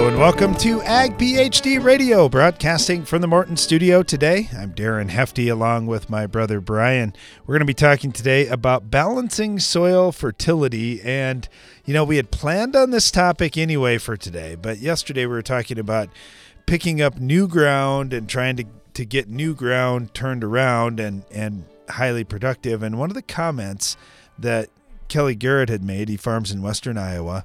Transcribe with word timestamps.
Hello 0.00 0.08
and 0.08 0.18
welcome 0.18 0.54
to 0.54 0.80
Ag 0.80 1.18
PhD 1.18 1.78
Radio, 1.84 2.26
broadcasting 2.26 3.04
from 3.04 3.20
the 3.20 3.26
Morton 3.26 3.58
studio 3.58 4.02
today. 4.02 4.48
I'm 4.56 4.72
Darren 4.72 5.10
Hefty 5.10 5.48
along 5.48 5.88
with 5.88 6.08
my 6.08 6.26
brother 6.26 6.58
Brian. 6.58 7.12
We're 7.44 7.52
going 7.52 7.60
to 7.60 7.66
be 7.66 7.74
talking 7.74 8.10
today 8.10 8.46
about 8.46 8.90
balancing 8.90 9.58
soil 9.58 10.10
fertility. 10.10 11.02
And, 11.02 11.46
you 11.84 11.92
know, 11.92 12.04
we 12.04 12.16
had 12.16 12.30
planned 12.30 12.74
on 12.74 12.92
this 12.92 13.10
topic 13.10 13.58
anyway 13.58 13.98
for 13.98 14.16
today, 14.16 14.54
but 14.54 14.78
yesterday 14.78 15.26
we 15.26 15.34
were 15.34 15.42
talking 15.42 15.78
about 15.78 16.08
picking 16.64 17.02
up 17.02 17.18
new 17.18 17.46
ground 17.46 18.14
and 18.14 18.26
trying 18.26 18.56
to, 18.56 18.64
to 18.94 19.04
get 19.04 19.28
new 19.28 19.54
ground 19.54 20.14
turned 20.14 20.42
around 20.42 20.98
and, 20.98 21.24
and 21.30 21.66
highly 21.90 22.24
productive. 22.24 22.82
And 22.82 22.98
one 22.98 23.10
of 23.10 23.14
the 23.14 23.20
comments 23.20 23.98
that 24.38 24.70
Kelly 25.08 25.34
Garrett 25.34 25.68
had 25.68 25.84
made, 25.84 26.08
he 26.08 26.16
farms 26.16 26.50
in 26.50 26.62
western 26.62 26.96
Iowa 26.96 27.44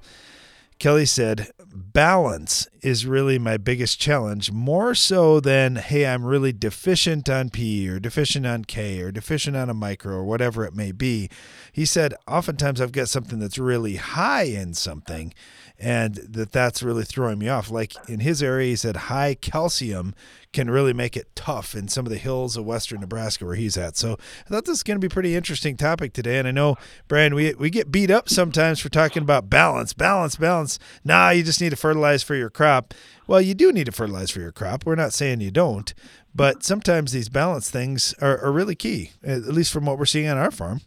Kelly 0.79 1.05
said, 1.05 1.51
balance 1.75 2.67
is 2.81 3.05
really 3.05 3.37
my 3.37 3.57
biggest 3.57 3.99
challenge, 3.99 4.51
more 4.51 4.95
so 4.95 5.39
than, 5.39 5.75
hey, 5.75 6.05
I'm 6.05 6.25
really 6.25 6.51
deficient 6.51 7.29
on 7.29 7.49
P 7.49 7.87
or 7.89 7.99
deficient 7.99 8.45
on 8.45 8.65
K 8.65 9.01
or 9.01 9.11
deficient 9.11 9.55
on 9.55 9.69
a 9.69 9.73
micro 9.73 10.15
or 10.15 10.23
whatever 10.23 10.65
it 10.65 10.73
may 10.73 10.91
be. 10.91 11.29
He 11.71 11.85
said, 11.85 12.13
oftentimes 12.27 12.79
I've 12.79 12.91
got 12.91 13.09
something 13.09 13.39
that's 13.39 13.57
really 13.57 13.95
high 13.95 14.43
in 14.43 14.73
something 14.73 15.33
and 15.79 16.15
that 16.15 16.51
that's 16.51 16.81
really 16.81 17.03
throwing 17.03 17.39
me 17.39 17.49
off. 17.49 17.69
Like 17.69 17.93
in 18.07 18.21
his 18.21 18.41
area, 18.41 18.69
he 18.69 18.75
said 18.75 18.95
high 18.95 19.35
calcium 19.35 20.15
can 20.53 20.69
really 20.69 20.93
make 20.93 21.17
it 21.17 21.35
tough 21.35 21.75
in 21.75 21.89
some 21.89 22.05
of 22.05 22.11
the 22.11 22.17
hills 22.17 22.55
of 22.55 22.65
western 22.65 23.01
Nebraska 23.01 23.45
where 23.45 23.55
he's 23.55 23.77
at. 23.77 23.97
So 23.97 24.17
I 24.45 24.49
thought 24.49 24.65
this 24.65 24.77
is 24.77 24.83
going 24.83 24.95
to 24.95 25.05
be 25.05 25.11
a 25.11 25.13
pretty 25.13 25.35
interesting 25.35 25.75
topic 25.75 26.13
today. 26.13 26.39
And 26.39 26.47
I 26.47 26.51
know, 26.51 26.77
Brian, 27.09 27.35
we, 27.35 27.53
we 27.55 27.69
get 27.69 27.91
beat 27.91 28.09
up 28.09 28.29
sometimes 28.29 28.79
for 28.79 28.87
talking 28.87 29.21
about 29.21 29.49
balance, 29.49 29.91
balance, 29.91 30.37
balance. 30.37 30.79
Nah, 31.03 31.31
you 31.31 31.43
just 31.43 31.59
need 31.59 31.71
to 31.71 31.75
fertilize 31.75 32.23
for 32.23 32.35
your 32.35 32.49
crop. 32.49 32.93
Well, 33.27 33.41
you 33.41 33.53
do 33.53 33.73
need 33.73 33.87
to 33.87 33.91
fertilize 33.91 34.31
for 34.31 34.39
your 34.39 34.53
crop. 34.53 34.85
We're 34.85 34.95
not 34.95 35.11
saying 35.11 35.41
you 35.41 35.51
don't, 35.51 35.93
but 36.33 36.63
sometimes 36.63 37.11
these 37.11 37.27
balance 37.27 37.69
things 37.69 38.15
are, 38.21 38.37
are 38.39 38.51
really 38.51 38.75
key, 38.75 39.11
at 39.23 39.43
least 39.45 39.73
from 39.73 39.85
what 39.85 39.99
we're 39.99 40.05
seeing 40.05 40.29
on 40.29 40.37
our 40.37 40.51
farm. 40.51 40.81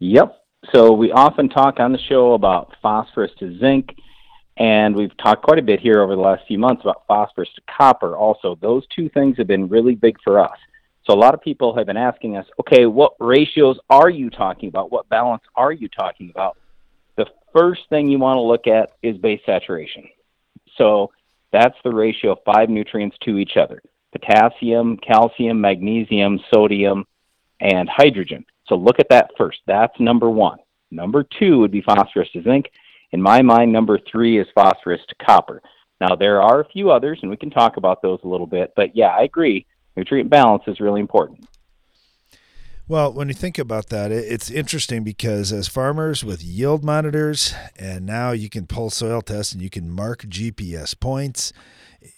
Yep. 0.00 0.43
So 0.72 0.92
we 0.92 1.12
often 1.12 1.48
talk 1.48 1.78
on 1.78 1.92
the 1.92 1.98
show 2.08 2.32
about 2.32 2.74
phosphorus 2.80 3.32
to 3.38 3.58
zinc 3.58 3.94
and 4.56 4.94
we've 4.94 5.16
talked 5.16 5.42
quite 5.42 5.58
a 5.58 5.62
bit 5.62 5.80
here 5.80 6.00
over 6.00 6.14
the 6.14 6.22
last 6.22 6.44
few 6.46 6.58
months 6.58 6.82
about 6.82 7.02
phosphorus 7.08 7.48
to 7.56 7.62
copper 7.76 8.16
also. 8.16 8.56
Those 8.60 8.84
two 8.94 9.08
things 9.08 9.36
have 9.38 9.48
been 9.48 9.68
really 9.68 9.94
big 9.94 10.16
for 10.22 10.38
us. 10.38 10.56
So 11.04 11.12
a 11.12 11.18
lot 11.18 11.34
of 11.34 11.42
people 11.42 11.76
have 11.76 11.86
been 11.86 11.96
asking 11.96 12.36
us, 12.36 12.46
okay, 12.60 12.86
what 12.86 13.14
ratios 13.18 13.78
are 13.90 14.08
you 14.08 14.30
talking 14.30 14.68
about? 14.68 14.90
What 14.90 15.08
balance 15.08 15.42
are 15.54 15.72
you 15.72 15.88
talking 15.88 16.30
about? 16.30 16.56
The 17.16 17.26
first 17.52 17.82
thing 17.90 18.08
you 18.08 18.18
want 18.18 18.36
to 18.36 18.42
look 18.42 18.66
at 18.66 18.92
is 19.02 19.18
base 19.18 19.40
saturation. 19.44 20.04
So 20.78 21.10
that's 21.52 21.76
the 21.84 21.92
ratio 21.92 22.32
of 22.32 22.38
five 22.44 22.68
nutrients 22.68 23.16
to 23.24 23.38
each 23.38 23.56
other 23.56 23.82
potassium, 24.12 24.96
calcium, 24.98 25.60
magnesium, 25.60 26.38
sodium, 26.52 27.04
and 27.60 27.88
hydrogen. 27.88 28.46
So 28.66 28.76
look 28.76 28.98
at 28.98 29.08
that 29.10 29.30
first. 29.36 29.58
That's 29.66 29.98
number 29.98 30.30
one. 30.30 30.58
Number 30.90 31.24
two 31.38 31.58
would 31.58 31.70
be 31.70 31.82
phosphorus 31.82 32.30
to 32.32 32.42
zinc. 32.42 32.70
In 33.12 33.20
my 33.20 33.42
mind, 33.42 33.72
number 33.72 33.98
three 34.10 34.38
is 34.38 34.46
phosphorus 34.54 35.00
to 35.08 35.14
copper. 35.24 35.62
Now, 36.00 36.16
there 36.16 36.42
are 36.42 36.60
a 36.60 36.68
few 36.68 36.90
others, 36.90 37.18
and 37.22 37.30
we 37.30 37.36
can 37.36 37.50
talk 37.50 37.76
about 37.76 38.02
those 38.02 38.18
a 38.24 38.28
little 38.28 38.46
bit, 38.46 38.72
but 38.76 38.96
yeah, 38.96 39.08
I 39.08 39.22
agree. 39.22 39.66
Nutrient 39.96 40.28
balance 40.28 40.64
is 40.66 40.80
really 40.80 41.00
important. 41.00 41.46
Well, 42.86 43.12
when 43.12 43.28
you 43.28 43.34
think 43.34 43.58
about 43.58 43.88
that, 43.88 44.12
it's 44.12 44.50
interesting 44.50 45.04
because 45.04 45.52
as 45.52 45.68
farmers 45.68 46.22
with 46.22 46.44
yield 46.44 46.84
monitors, 46.84 47.54
and 47.78 48.04
now 48.04 48.32
you 48.32 48.50
can 48.50 48.66
pull 48.66 48.90
soil 48.90 49.22
tests 49.22 49.54
and 49.54 49.62
you 49.62 49.70
can 49.70 49.88
mark 49.88 50.22
GPS 50.24 50.98
points 50.98 51.52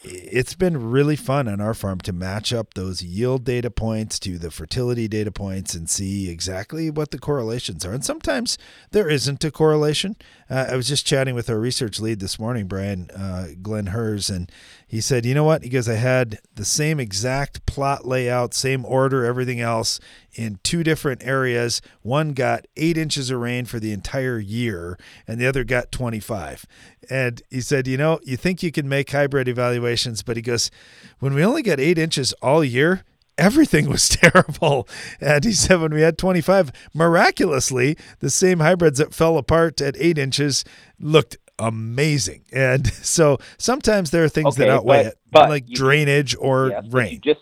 it's 0.02 0.54
been 0.54 0.91
really 0.91 1.16
fun 1.16 1.47
on 1.47 1.60
our 1.60 1.74
farm 1.74 2.00
to 2.00 2.12
match 2.12 2.52
up 2.52 2.74
those 2.74 3.02
yield 3.02 3.44
data 3.44 3.70
points 3.70 4.19
to 4.20 4.38
the 4.38 4.50
fertility 4.50 5.06
data 5.06 5.30
points 5.30 5.74
and 5.74 5.88
see 5.88 6.28
exactly 6.28 6.91
what 6.91 7.10
the 7.10 7.19
correlations 7.19 7.84
are. 7.84 7.92
And 7.92 8.04
sometimes 8.04 8.58
there 8.91 9.08
isn't 9.08 9.44
a 9.44 9.50
correlation. 9.50 10.16
Uh, 10.50 10.66
I 10.70 10.76
was 10.76 10.88
just 10.88 11.06
chatting 11.06 11.34
with 11.34 11.48
our 11.48 11.58
research 11.58 12.00
lead 12.00 12.20
this 12.20 12.38
morning, 12.38 12.66
Brian 12.66 13.10
uh, 13.10 13.48
Glenn 13.62 13.86
Hers, 13.86 14.28
and 14.28 14.50
he 14.86 15.00
said, 15.00 15.26
"You 15.26 15.34
know 15.34 15.44
what?" 15.44 15.62
He 15.62 15.69
goes, 15.69 15.88
"I 15.88 15.94
had 15.94 16.38
the 16.54 16.64
same 16.64 17.00
exact 17.00 17.66
plot 17.66 18.06
layout, 18.06 18.54
same 18.54 18.84
order, 18.84 19.24
everything 19.24 19.60
else 19.60 19.98
in 20.36 20.58
two 20.62 20.84
different 20.84 21.22
areas. 21.24 21.80
One 22.02 22.32
got 22.32 22.66
eight 22.76 22.97
inches 22.97 23.30
of 23.30 23.41
rain 23.41 23.64
for 23.64 23.80
the 23.80 23.92
entire 23.92 24.38
year, 24.38 24.98
and 25.26 25.41
the 25.41 25.47
other 25.47 25.64
got 25.64 25.91
25." 25.91 26.66
And 27.10 27.42
he 27.50 27.60
said, 27.60 27.88
"You 27.88 27.97
know, 27.97 28.20
you 28.22 28.36
think 28.36 28.62
you 28.62 28.70
can 28.70 28.88
make 28.88 29.10
hybrid 29.10 29.48
evaluations, 29.48 30.22
but 30.22 30.36
he 30.36 30.42
goes, 30.42 30.70
when 31.19 31.34
we 31.34 31.44
only 31.44 31.62
got 31.62 31.80
eight 31.80 31.98
inches 31.98 32.32
all 32.34 32.62
year." 32.62 33.02
everything 33.38 33.86
was 33.91 34.08
terrible. 34.08 34.88
And 35.20 35.44
he 35.44 35.52
said 35.52 35.80
when 35.80 35.92
we 35.92 36.00
had 36.00 36.19
25, 36.19 36.72
miraculously, 36.94 37.97
the 38.20 38.30
same 38.30 38.60
hybrids 38.60 38.98
that 38.98 39.14
fell 39.14 39.36
apart 39.36 39.80
at 39.80 39.94
eight 39.98 40.16
inches 40.16 40.64
looked 40.98 41.36
amazing. 41.58 42.44
And 42.53 42.86
so 42.92 43.38
sometimes 43.58 44.10
there 44.10 44.24
are 44.24 44.28
things 44.28 44.54
okay, 44.54 44.66
that 44.66 44.70
outweigh 44.70 45.04
but, 45.04 45.06
it, 45.06 45.18
but 45.30 45.48
like 45.50 45.68
you, 45.68 45.76
drainage 45.76 46.36
or 46.38 46.82
rain. 46.91 47.20
just 47.22 47.41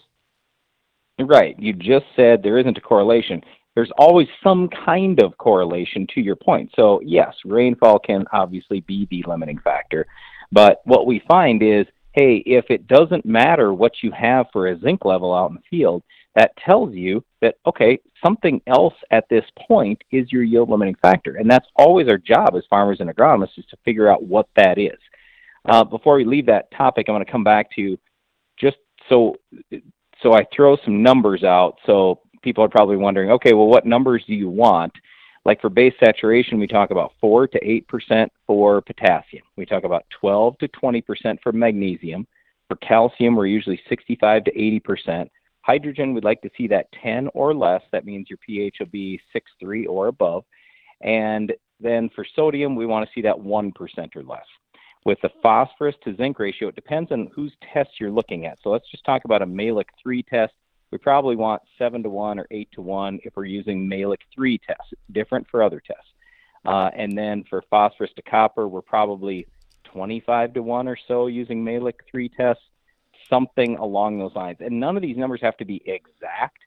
right. 1.20 1.58
You 1.58 1.72
just 1.72 2.06
said 2.16 2.42
there 2.42 2.58
isn't 2.58 2.78
a 2.78 2.80
correlation. 2.80 3.40
There's 3.74 3.90
always 3.98 4.28
some 4.42 4.68
kind 4.84 5.20
of 5.22 5.36
correlation 5.38 6.06
to 6.14 6.20
your 6.20 6.36
point. 6.36 6.70
So 6.76 7.00
yes, 7.04 7.34
rainfall 7.44 7.98
can 7.98 8.24
obviously 8.32 8.80
be 8.80 9.06
the 9.10 9.24
limiting 9.26 9.58
factor. 9.58 10.06
But 10.52 10.80
what 10.84 11.06
we 11.06 11.22
find 11.26 11.62
is, 11.62 11.86
hey, 12.12 12.42
if 12.46 12.66
it 12.70 12.86
doesn't 12.86 13.26
matter 13.26 13.74
what 13.74 13.92
you 14.02 14.12
have 14.12 14.46
for 14.52 14.68
a 14.68 14.78
zinc 14.78 15.04
level 15.04 15.34
out 15.34 15.50
in 15.50 15.56
the 15.56 15.62
field, 15.78 16.04
that 16.34 16.56
tells 16.56 16.94
you 16.94 17.24
that 17.40 17.56
okay 17.66 17.98
something 18.24 18.60
else 18.66 18.94
at 19.10 19.28
this 19.28 19.44
point 19.68 20.00
is 20.10 20.30
your 20.32 20.42
yield 20.42 20.68
limiting 20.68 20.96
factor 20.96 21.36
and 21.36 21.50
that's 21.50 21.66
always 21.76 22.08
our 22.08 22.18
job 22.18 22.54
as 22.56 22.62
farmers 22.68 22.98
and 23.00 23.10
agronomists 23.10 23.58
is 23.58 23.64
to 23.66 23.76
figure 23.84 24.08
out 24.08 24.22
what 24.22 24.48
that 24.56 24.78
is 24.78 24.98
uh, 25.68 25.84
before 25.84 26.16
we 26.16 26.24
leave 26.24 26.46
that 26.46 26.70
topic 26.72 27.06
i 27.08 27.12
want 27.12 27.24
to 27.24 27.30
come 27.30 27.44
back 27.44 27.70
to 27.74 27.98
just 28.58 28.76
so 29.08 29.34
so 30.22 30.32
i 30.32 30.44
throw 30.54 30.76
some 30.84 31.02
numbers 31.02 31.44
out 31.44 31.76
so 31.86 32.20
people 32.42 32.62
are 32.64 32.68
probably 32.68 32.96
wondering 32.96 33.30
okay 33.30 33.52
well 33.52 33.66
what 33.66 33.86
numbers 33.86 34.22
do 34.26 34.34
you 34.34 34.48
want 34.48 34.92
like 35.44 35.60
for 35.60 35.68
base 35.68 35.94
saturation 36.02 36.58
we 36.58 36.66
talk 36.66 36.90
about 36.90 37.12
4 37.20 37.48
to 37.48 37.60
8% 37.60 38.28
for 38.46 38.80
potassium 38.80 39.44
we 39.56 39.66
talk 39.66 39.84
about 39.84 40.04
12 40.20 40.58
to 40.58 40.68
20% 40.68 41.38
for 41.42 41.52
magnesium 41.52 42.26
for 42.68 42.76
calcium 42.76 43.34
we're 43.36 43.46
usually 43.46 43.80
65 43.88 44.44
to 44.44 44.52
80% 44.52 45.28
Hydrogen, 45.64 46.12
we'd 46.12 46.24
like 46.24 46.42
to 46.42 46.50
see 46.58 46.68
that 46.68 46.92
10 47.02 47.30
or 47.32 47.54
less. 47.54 47.80
That 47.90 48.04
means 48.04 48.28
your 48.28 48.36
pH 48.46 48.76
will 48.80 48.86
be 48.86 49.18
6.3 49.34 49.88
or 49.88 50.08
above. 50.08 50.44
And 51.00 51.54
then 51.80 52.10
for 52.14 52.26
sodium, 52.36 52.76
we 52.76 52.84
want 52.84 53.06
to 53.06 53.12
see 53.14 53.22
that 53.22 53.34
1% 53.34 53.72
or 54.14 54.22
less. 54.22 54.44
With 55.04 55.20
the 55.20 55.30
phosphorus 55.42 55.96
to 56.04 56.16
zinc 56.16 56.38
ratio, 56.38 56.68
it 56.68 56.74
depends 56.74 57.12
on 57.12 57.30
whose 57.34 57.52
test 57.72 57.90
you're 58.00 58.10
looking 58.10 58.46
at. 58.46 58.58
So 58.62 58.70
let's 58.70 58.90
just 58.90 59.04
talk 59.04 59.24
about 59.26 59.42
a 59.42 59.46
Mehlich 59.46 59.88
3 60.02 60.22
test. 60.22 60.54
We 60.90 60.98
probably 60.98 61.36
want 61.36 61.62
7 61.78 62.02
to 62.02 62.08
1 62.08 62.38
or 62.38 62.46
8 62.50 62.68
to 62.72 62.80
1 62.80 63.20
if 63.24 63.36
we're 63.36 63.44
using 63.44 63.88
Mehlich 63.88 64.22
3 64.34 64.58
tests, 64.58 64.94
different 65.12 65.46
for 65.50 65.62
other 65.62 65.82
tests. 65.86 66.08
Uh, 66.64 66.90
and 66.96 67.16
then 67.16 67.44
for 67.50 67.62
phosphorus 67.68 68.10
to 68.16 68.22
copper, 68.22 68.66
we're 68.66 68.80
probably 68.80 69.46
25 69.84 70.54
to 70.54 70.62
1 70.62 70.88
or 70.88 70.96
so 71.06 71.26
using 71.26 71.62
Mehlich 71.62 71.98
3 72.10 72.28
tests 72.30 72.62
something 73.28 73.76
along 73.76 74.18
those 74.18 74.34
lines. 74.34 74.58
And 74.60 74.80
none 74.80 74.96
of 74.96 75.02
these 75.02 75.16
numbers 75.16 75.40
have 75.42 75.56
to 75.58 75.64
be 75.64 75.82
exact, 75.86 76.58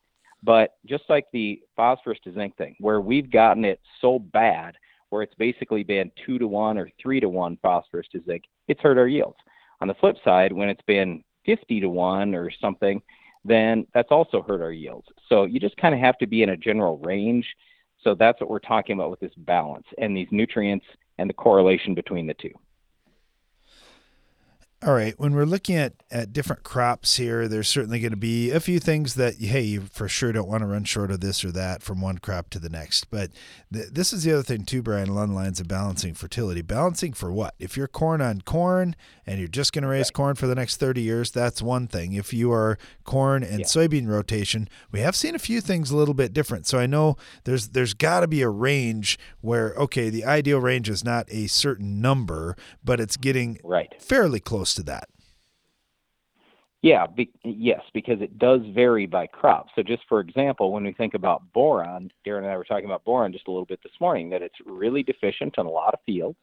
but 0.44 0.75
just 0.86 1.04
like 1.10 1.25
the 1.33 1.62
phosphorus 1.75 2.19
to 2.24 2.33
zinc 2.33 2.56
thing, 2.57 2.75
where 2.80 3.01
we've 3.01 3.31
gotten 3.31 3.66
it 3.66 3.80
so 4.01 4.19
bad, 4.19 4.75
where 5.09 5.21
it's 5.21 5.36
basically 5.36 5.83
been 5.83 6.12
two 6.25 6.38
to 6.39 6.48
one 6.48 6.77
or 6.77 6.89
three 7.01 7.19
to 7.19 7.30
one 7.30 7.57
phosphorus 7.62 8.07
to 8.12 8.21
zinc, 8.25 8.44
it's 8.68 8.81
hurt 8.81 8.98
our 8.98 9.07
yields. 9.07 9.38
On 9.81 9.88
the 9.88 9.94
flip 9.95 10.15
side, 10.24 10.51
when 10.51 10.69
it's 10.69 10.81
been 10.88 11.24
50 11.45 11.81
to 11.81 11.89
one 11.89 12.36
or 12.36 12.51
something, 12.62 13.01
then 13.45 13.88
that's 13.94 14.12
also 14.12 14.42
hurt 14.42 14.62
our 14.62 14.71
yields. 14.71 15.07
So 15.30 15.45
you 15.45 15.59
just 15.59 15.77
kind 15.77 15.95
of 15.95 16.01
have 16.01 16.18
to 16.18 16.27
be 16.27 16.44
in 16.44 16.50
a 16.50 16.57
general 16.57 16.98
range. 17.00 17.45
So 18.04 18.15
that's 18.15 18.39
what 18.42 18.50
we're 18.50 18.59
talking 18.59 18.95
about 18.95 19.12
with 19.12 19.19
this 19.19 19.33
balance 19.38 19.86
and 19.98 20.15
these 20.15 20.27
nutrients 20.31 20.86
and 21.18 21.30
the 21.30 21.33
correlation 21.33 21.94
between 21.94 22.27
the 22.27 22.33
two. 22.36 22.51
All 24.85 24.94
right, 24.94 25.19
when 25.19 25.33
we're 25.33 25.45
looking 25.45 25.75
at, 25.75 25.94
at 26.12 26.31
different 26.31 26.62
crops 26.62 27.18
here, 27.18 27.47
there's 27.47 27.68
certainly 27.68 28.00
going 28.00 28.12
to 28.12 28.15
be 28.15 28.51
a 28.51 28.59
few 28.59 28.79
things 28.79 29.15
that, 29.15 29.38
hey, 29.38 29.62
you 29.62 29.81
for 29.91 30.07
sure 30.07 30.31
don't 30.31 30.47
want 30.47 30.62
to 30.62 30.68
run 30.68 30.83
short 30.83 31.09
of 31.09 31.19
this 31.19 31.44
or 31.44 31.51
that 31.53 31.81
from 31.81 32.00
one 32.00 32.19
crop 32.19 32.51
to 32.51 32.59
the 32.59 32.69
next. 32.69 33.09
But 33.09 33.31
th- 33.74 33.88
this 33.91 34.13
is 34.13 34.24
the 34.24 34.33
other 34.33 34.44
thing, 34.44 34.65
too, 34.65 34.83
Brian, 34.83 35.09
along 35.09 35.29
the 35.29 35.35
lines 35.35 35.59
of 35.59 35.68
balancing 35.68 36.13
fertility. 36.13 36.62
Balancing 36.62 37.13
for 37.13 37.31
what? 37.31 37.56
If 37.57 37.75
you're 37.75 37.88
corn 37.88 38.21
on 38.21 38.41
corn 38.41 38.95
and 39.25 39.39
you're 39.39 39.47
just 39.47 39.74
going 39.74 39.81
to 39.81 39.88
raise 39.88 40.09
right. 40.09 40.13
corn 40.13 40.35
for 40.35 40.45
the 40.45 40.53
next 40.53 40.77
30 40.77 41.01
years, 41.01 41.31
that's 41.31 41.59
one 41.59 41.88
thing. 41.88 42.13
If 42.13 42.31
you 42.31 42.51
are 42.51 42.77
corn 43.03 43.41
and 43.41 43.62
yeah. 43.62 43.65
soybean 43.65 44.07
rotation, 44.07 44.69
we 44.91 45.00
have 45.00 45.15
seen 45.15 45.33
a 45.33 45.39
few 45.39 45.59
things 45.59 45.89
a 45.89 45.97
little 45.97 46.13
bit 46.13 46.33
different. 46.33 46.68
So 46.68 46.77
I 46.77 46.85
know 46.85 47.18
there's 47.45 47.69
there's 47.69 47.95
got 47.95 48.19
to 48.19 48.27
be 48.27 48.44
a 48.44 48.50
range 48.50 49.18
where, 49.41 49.73
okay, 49.73 50.12
the 50.12 50.23
ideal 50.23 50.59
range 50.59 50.88
is 50.88 51.03
not 51.03 51.25
a 51.30 51.47
certain 51.47 52.00
number, 52.00 52.56
but 52.83 53.00
it's 53.00 53.18
getting 53.18 53.59
right. 53.63 54.00
fairly 54.00 54.39
close 54.39 54.67
close 54.68 54.74
to 54.75 54.84
that. 54.84 55.10
Yeah, 56.84 57.08
be, 57.08 57.31
yes, 57.44 57.81
because 57.94 58.22
it 58.22 58.38
does 58.38 58.62
vary 58.74 59.08
by 59.08 59.28
crop. 59.28 59.68
So, 59.75 59.81
just 59.81 60.04
for 60.08 60.19
example, 60.19 60.72
when 60.72 60.84
we 60.84 60.94
think 60.94 61.16
about 61.16 61.42
boron, 61.54 62.12
Darren 62.25 62.44
and 62.44 62.48
I 62.48 62.58
were 62.58 62.64
talking 62.64 62.86
about 62.86 63.04
boron 63.04 63.34
just 63.34 63.48
a 63.48 63.52
little 63.52 63.66
bit 63.66 63.80
this 63.81 64.00
morning, 64.00 64.30
that 64.30 64.44
it's 64.44 64.56
really 64.66 65.02
deficient 65.02 65.56
in 65.58 65.66
a 65.66 65.69
lot 65.69 65.94
of 65.94 66.00
fields. 66.06 66.38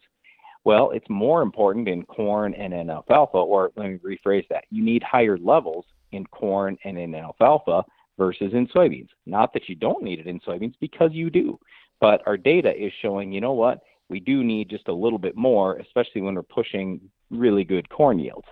Well, 0.64 0.90
it's 0.90 1.08
more 1.08 1.42
important 1.42 1.88
in 1.88 2.04
corn 2.04 2.54
and 2.54 2.74
in 2.74 2.90
alfalfa, 2.90 3.36
or 3.36 3.70
let 3.76 3.88
me 3.88 3.98
rephrase 3.98 4.48
that. 4.48 4.64
You 4.70 4.82
need 4.82 5.02
higher 5.02 5.38
levels 5.38 5.84
in 6.10 6.26
corn 6.26 6.76
and 6.84 6.98
in 6.98 7.14
alfalfa 7.14 7.84
versus 8.18 8.52
in 8.54 8.66
soybeans. 8.68 9.10
Not 9.26 9.52
that 9.52 9.68
you 9.68 9.76
don't 9.76 10.02
need 10.02 10.18
it 10.18 10.26
in 10.26 10.40
soybeans, 10.40 10.74
because 10.80 11.12
you 11.12 11.30
do. 11.30 11.58
But 12.00 12.22
our 12.26 12.36
data 12.36 12.72
is 12.74 12.92
showing, 13.02 13.30
you 13.30 13.40
know 13.40 13.52
what? 13.52 13.80
We 14.08 14.20
do 14.20 14.42
need 14.42 14.68
just 14.68 14.88
a 14.88 14.92
little 14.92 15.18
bit 15.18 15.36
more, 15.36 15.76
especially 15.76 16.22
when 16.22 16.34
we're 16.34 16.42
pushing 16.42 17.00
really 17.34 17.64
good 17.64 17.88
corn 17.88 18.18
yields. 18.18 18.46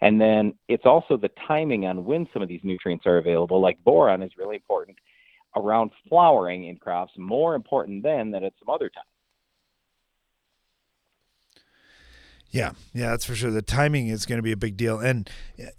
And 0.00 0.20
then 0.20 0.54
it's 0.68 0.86
also 0.86 1.16
the 1.16 1.30
timing 1.46 1.86
on 1.86 2.04
when 2.04 2.28
some 2.32 2.42
of 2.42 2.48
these 2.48 2.60
nutrients 2.62 3.06
are 3.06 3.18
available. 3.18 3.60
Like 3.60 3.82
boron 3.84 4.22
is 4.22 4.32
really 4.38 4.56
important 4.56 4.96
around 5.56 5.90
flowering 6.08 6.66
in 6.66 6.76
crops, 6.76 7.12
more 7.16 7.54
important 7.54 8.02
then 8.02 8.30
than 8.30 8.44
at 8.44 8.52
some 8.58 8.72
other 8.72 8.88
times. 8.88 9.06
Yeah, 12.50 12.72
yeah, 12.94 13.10
that's 13.10 13.26
for 13.26 13.34
sure. 13.34 13.50
The 13.50 13.60
timing 13.60 14.08
is 14.08 14.24
going 14.24 14.38
to 14.38 14.42
be 14.42 14.52
a 14.52 14.56
big 14.56 14.78
deal. 14.78 14.98
And, 14.98 15.28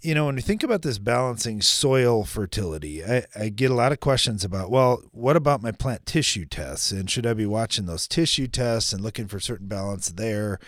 you 0.02 0.14
know, 0.14 0.26
when 0.26 0.36
we 0.36 0.40
think 0.40 0.62
about 0.62 0.82
this 0.82 0.98
balancing 0.98 1.62
soil 1.62 2.24
fertility, 2.24 3.04
I, 3.04 3.24
I, 3.34 3.48
get 3.48 3.72
a 3.72 3.74
lot 3.74 3.90
of 3.90 3.98
questions 3.98 4.44
about, 4.44 4.70
well, 4.70 5.02
what 5.10 5.34
about 5.34 5.62
my 5.62 5.72
plant 5.72 6.06
tissue 6.06 6.46
tests? 6.46 6.92
And 6.92 7.10
should 7.10 7.26
I 7.26 7.34
be 7.34 7.46
watching 7.46 7.86
those 7.86 8.06
tissue 8.06 8.46
tests 8.46 8.92
and 8.92 9.02
looking 9.02 9.26
for 9.26 9.40
certain 9.40 9.66
balance 9.66 10.10
there? 10.10 10.60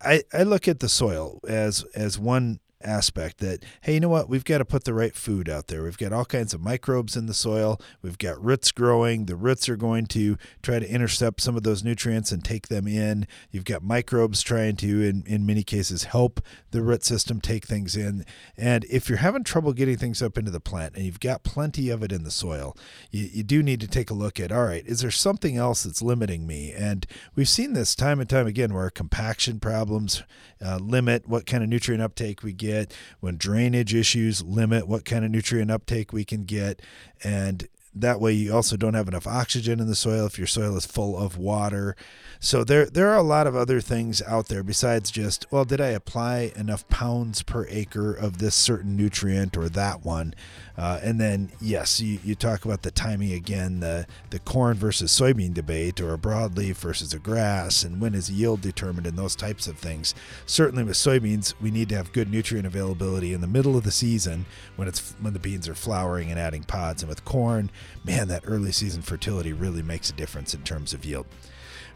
I, 0.00 0.22
I 0.32 0.44
look 0.44 0.66
at 0.66 0.80
the 0.80 0.88
soil 0.88 1.40
as, 1.46 1.84
as 1.94 2.18
one 2.18 2.60
aspect 2.84 3.38
that, 3.38 3.64
hey, 3.82 3.94
you 3.94 4.00
know 4.00 4.08
what? 4.08 4.28
We've 4.28 4.44
got 4.44 4.58
to 4.58 4.64
put 4.64 4.84
the 4.84 4.94
right 4.94 5.14
food 5.14 5.48
out 5.48 5.68
there. 5.68 5.82
We've 5.82 5.98
got 5.98 6.12
all 6.12 6.24
kinds 6.24 6.54
of 6.54 6.60
microbes 6.60 7.16
in 7.16 7.26
the 7.26 7.34
soil. 7.34 7.80
We've 8.02 8.18
got 8.18 8.42
roots 8.42 8.70
growing. 8.72 9.26
The 9.26 9.36
roots 9.36 9.68
are 9.68 9.76
going 9.76 10.06
to 10.06 10.36
try 10.62 10.78
to 10.78 10.88
intercept 10.88 11.40
some 11.40 11.56
of 11.56 11.62
those 11.62 11.82
nutrients 11.82 12.32
and 12.32 12.44
take 12.44 12.68
them 12.68 12.86
in. 12.86 13.26
You've 13.50 13.64
got 13.64 13.82
microbes 13.82 14.42
trying 14.42 14.76
to, 14.76 15.02
in, 15.02 15.24
in 15.26 15.46
many 15.46 15.62
cases, 15.62 16.04
help 16.04 16.40
the 16.70 16.82
root 16.82 17.04
system 17.04 17.40
take 17.40 17.66
things 17.66 17.96
in. 17.96 18.24
And 18.56 18.84
if 18.90 19.08
you're 19.08 19.18
having 19.18 19.44
trouble 19.44 19.72
getting 19.72 19.96
things 19.96 20.22
up 20.22 20.36
into 20.36 20.50
the 20.50 20.60
plant 20.60 20.94
and 20.96 21.04
you've 21.04 21.20
got 21.20 21.44
plenty 21.44 21.90
of 21.90 22.02
it 22.02 22.12
in 22.12 22.24
the 22.24 22.30
soil, 22.30 22.76
you, 23.10 23.28
you 23.32 23.42
do 23.42 23.62
need 23.62 23.80
to 23.80 23.88
take 23.88 24.10
a 24.10 24.14
look 24.14 24.38
at, 24.38 24.52
all 24.52 24.64
right, 24.64 24.86
is 24.86 25.00
there 25.00 25.10
something 25.10 25.56
else 25.56 25.84
that's 25.84 26.02
limiting 26.02 26.46
me? 26.46 26.72
And 26.72 27.06
we've 27.34 27.48
seen 27.48 27.72
this 27.72 27.94
time 27.94 28.20
and 28.20 28.28
time 28.28 28.46
again 28.46 28.74
where 28.74 28.90
compaction 28.90 29.60
problems 29.60 30.22
uh, 30.64 30.76
limit 30.76 31.28
what 31.28 31.46
kind 31.46 31.62
of 31.62 31.68
nutrient 31.68 32.02
uptake 32.02 32.42
we 32.42 32.52
get 32.52 32.73
get, 32.74 32.94
when 33.20 33.36
drainage 33.36 33.94
issues 33.94 34.42
limit 34.42 34.88
what 34.88 35.04
kind 35.04 35.24
of 35.24 35.30
nutrient 35.30 35.70
uptake 35.70 36.12
we 36.12 36.24
can 36.24 36.44
get, 36.44 36.80
and 37.22 37.68
that 37.94 38.20
way 38.20 38.32
you 38.32 38.54
also 38.54 38.76
don't 38.76 38.94
have 38.94 39.08
enough 39.08 39.26
oxygen 39.26 39.80
in 39.80 39.86
the 39.86 39.94
soil 39.94 40.26
if 40.26 40.38
your 40.38 40.46
soil 40.46 40.76
is 40.76 40.86
full 40.86 41.16
of 41.16 41.38
water. 41.38 41.96
So 42.40 42.64
there 42.64 42.86
there 42.86 43.08
are 43.08 43.16
a 43.16 43.22
lot 43.22 43.46
of 43.46 43.56
other 43.56 43.80
things 43.80 44.20
out 44.22 44.48
there 44.48 44.62
besides 44.62 45.10
just, 45.10 45.50
well, 45.50 45.64
did 45.64 45.80
I 45.80 45.88
apply 45.88 46.52
enough 46.56 46.86
pounds 46.88 47.42
per 47.42 47.66
acre 47.68 48.12
of 48.12 48.38
this 48.38 48.54
certain 48.54 48.96
nutrient 48.96 49.56
or 49.56 49.68
that 49.70 50.04
one? 50.04 50.34
Uh, 50.76 50.98
and 51.02 51.20
then, 51.20 51.52
yes, 51.60 52.00
you, 52.00 52.18
you 52.24 52.34
talk 52.34 52.64
about 52.64 52.82
the 52.82 52.90
timing 52.90 53.32
again, 53.32 53.78
the, 53.78 54.06
the 54.30 54.40
corn 54.40 54.76
versus 54.76 55.12
soybean 55.12 55.54
debate, 55.54 56.00
or 56.00 56.12
a 56.12 56.18
broadleaf 56.18 56.74
versus 56.74 57.14
a 57.14 57.18
grass, 57.18 57.84
and 57.84 58.00
when 58.00 58.12
is 58.12 58.28
yield 58.28 58.60
determined, 58.60 59.06
and 59.06 59.16
those 59.16 59.36
types 59.36 59.68
of 59.68 59.78
things. 59.78 60.16
Certainly, 60.46 60.82
with 60.82 60.96
soybeans, 60.96 61.54
we 61.60 61.70
need 61.70 61.88
to 61.90 61.96
have 61.96 62.12
good 62.12 62.28
nutrient 62.28 62.66
availability 62.66 63.32
in 63.32 63.40
the 63.40 63.46
middle 63.46 63.76
of 63.76 63.84
the 63.84 63.92
season 63.92 64.46
when 64.74 64.88
it's 64.88 65.14
when 65.20 65.32
the 65.32 65.38
beans 65.38 65.68
are 65.68 65.76
flowering 65.76 66.30
and 66.30 66.40
adding 66.40 66.64
pods. 66.64 67.02
And 67.02 67.08
with 67.08 67.24
corn, 67.24 67.70
man, 68.04 68.28
that 68.28 68.44
early 68.46 68.72
season 68.72 69.02
fertility 69.02 69.52
really 69.52 69.82
makes 69.82 70.10
a 70.10 70.14
difference 70.14 70.54
in 70.54 70.62
terms 70.62 70.92
of 70.94 71.04
yield. 71.04 71.26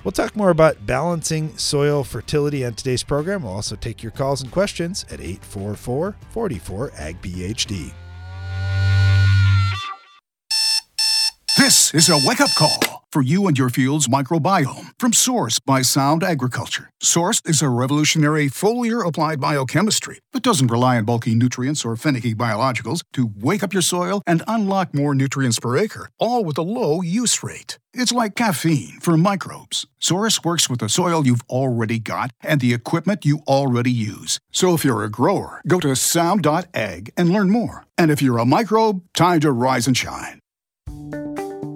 We'll 0.04 0.12
talk 0.12 0.36
more 0.36 0.50
about 0.50 0.86
balancing 0.86 1.56
soil 1.58 2.04
fertility 2.04 2.64
on 2.64 2.74
today's 2.74 3.02
program. 3.02 3.42
We'll 3.42 3.52
also 3.52 3.74
take 3.74 4.02
your 4.02 4.12
calls 4.12 4.42
and 4.42 4.52
questions 4.52 5.04
at 5.10 5.20
844 5.20 6.16
44 6.30 6.92
AG 6.96 7.92
This 11.68 11.92
is 11.92 12.08
a 12.08 12.18
wake 12.24 12.40
up 12.40 12.54
call 12.54 13.04
for 13.12 13.20
you 13.20 13.46
and 13.46 13.58
your 13.58 13.68
field's 13.68 14.08
microbiome 14.08 14.92
from 14.98 15.12
Source 15.12 15.58
by 15.60 15.82
Sound 15.82 16.24
Agriculture. 16.24 16.90
Source 17.02 17.42
is 17.44 17.60
a 17.60 17.68
revolutionary 17.68 18.48
foliar 18.48 19.06
applied 19.06 19.38
biochemistry 19.38 20.20
that 20.32 20.42
doesn't 20.42 20.70
rely 20.70 20.96
on 20.96 21.04
bulky 21.04 21.34
nutrients 21.34 21.84
or 21.84 21.94
finicky 21.94 22.34
biologicals 22.34 23.02
to 23.12 23.30
wake 23.36 23.62
up 23.62 23.74
your 23.74 23.82
soil 23.82 24.22
and 24.26 24.42
unlock 24.48 24.94
more 24.94 25.14
nutrients 25.14 25.60
per 25.60 25.76
acre, 25.76 26.08
all 26.18 26.42
with 26.42 26.56
a 26.56 26.62
low 26.62 27.02
use 27.02 27.42
rate. 27.42 27.78
It's 27.92 28.12
like 28.12 28.34
caffeine 28.34 28.98
for 29.00 29.18
microbes. 29.18 29.86
Source 29.98 30.42
works 30.42 30.70
with 30.70 30.78
the 30.78 30.88
soil 30.88 31.26
you've 31.26 31.48
already 31.50 31.98
got 31.98 32.30
and 32.40 32.62
the 32.62 32.72
equipment 32.72 33.26
you 33.26 33.40
already 33.46 33.92
use. 33.92 34.40
So 34.50 34.72
if 34.72 34.86
you're 34.86 35.04
a 35.04 35.10
grower, 35.10 35.60
go 35.66 35.80
to 35.80 35.94
sound.ag 35.94 37.12
and 37.14 37.28
learn 37.28 37.50
more. 37.50 37.84
And 37.98 38.10
if 38.10 38.22
you're 38.22 38.38
a 38.38 38.46
microbe, 38.46 39.02
time 39.12 39.40
to 39.40 39.52
rise 39.52 39.86
and 39.86 39.94
shine. 39.94 40.40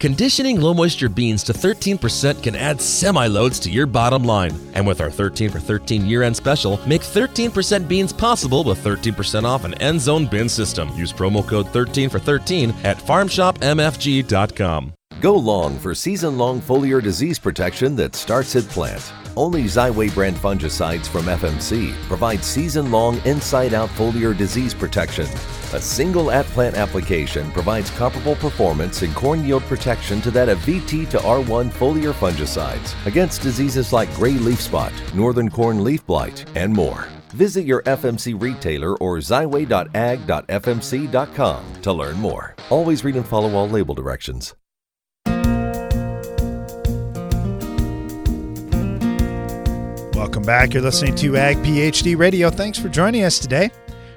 Conditioning 0.00 0.60
low 0.60 0.72
moisture 0.74 1.08
beans 1.08 1.42
to 1.42 1.52
13% 1.52 2.40
can 2.40 2.54
add 2.54 2.80
semi 2.80 3.26
loads 3.26 3.58
to 3.58 3.68
your 3.68 3.84
bottom 3.84 4.22
line. 4.22 4.56
And 4.74 4.86
with 4.86 5.00
our 5.00 5.10
13 5.10 5.50
for 5.50 5.58
13 5.58 6.06
year 6.06 6.22
end 6.22 6.36
special, 6.36 6.78
make 6.86 7.02
13% 7.02 7.88
beans 7.88 8.12
possible 8.12 8.62
with 8.62 8.78
13% 8.84 9.42
off 9.42 9.64
an 9.64 9.74
end 9.74 10.00
zone 10.00 10.26
bin 10.26 10.48
system. 10.48 10.88
Use 10.94 11.12
promo 11.12 11.44
code 11.44 11.68
13 11.70 12.10
for 12.10 12.20
13 12.20 12.70
at 12.84 12.98
farmshopmfg.com. 12.98 14.92
Go 15.20 15.34
long 15.34 15.80
for 15.80 15.96
season 15.96 16.38
long 16.38 16.60
foliar 16.60 17.02
disease 17.02 17.40
protection 17.40 17.96
that 17.96 18.14
starts 18.14 18.54
at 18.54 18.62
plant. 18.68 19.12
Only 19.36 19.64
Xyway 19.64 20.14
brand 20.14 20.36
fungicides 20.36 21.08
from 21.08 21.24
FMC 21.24 21.92
provide 22.06 22.44
season 22.44 22.92
long 22.92 23.20
inside 23.24 23.74
out 23.74 23.88
foliar 23.90 24.36
disease 24.36 24.74
protection. 24.74 25.26
A 25.72 25.80
single 25.80 26.30
at 26.30 26.46
plant 26.46 26.76
application 26.76 27.50
provides 27.50 27.90
comparable 27.90 28.36
performance 28.36 29.02
in 29.02 29.12
corn 29.12 29.44
yield 29.44 29.64
protection 29.64 30.20
to 30.20 30.30
that 30.30 30.48
of 30.48 30.58
VT 30.58 31.10
to 31.10 31.18
R1 31.18 31.70
foliar 31.70 32.12
fungicides 32.12 32.94
against 33.04 33.42
diseases 33.42 33.92
like 33.92 34.14
gray 34.14 34.34
leaf 34.34 34.60
spot, 34.60 34.92
northern 35.14 35.50
corn 35.50 35.82
leaf 35.82 36.06
blight, 36.06 36.44
and 36.54 36.72
more. 36.72 37.08
Visit 37.30 37.64
your 37.64 37.82
FMC 37.82 38.40
retailer 38.40 38.96
or 38.98 39.18
xyway.ag.fmc.com 39.18 41.82
to 41.82 41.92
learn 41.92 42.16
more. 42.18 42.54
Always 42.70 43.02
read 43.02 43.16
and 43.16 43.26
follow 43.26 43.56
all 43.56 43.68
label 43.68 43.96
directions. 43.96 44.54
Welcome 50.28 50.42
back. 50.42 50.74
You're 50.74 50.82
listening 50.82 51.14
to 51.16 51.38
Ag 51.38 51.56
PhD 51.56 52.14
Radio. 52.14 52.50
Thanks 52.50 52.78
for 52.78 52.90
joining 52.90 53.24
us 53.24 53.38
today. 53.38 53.70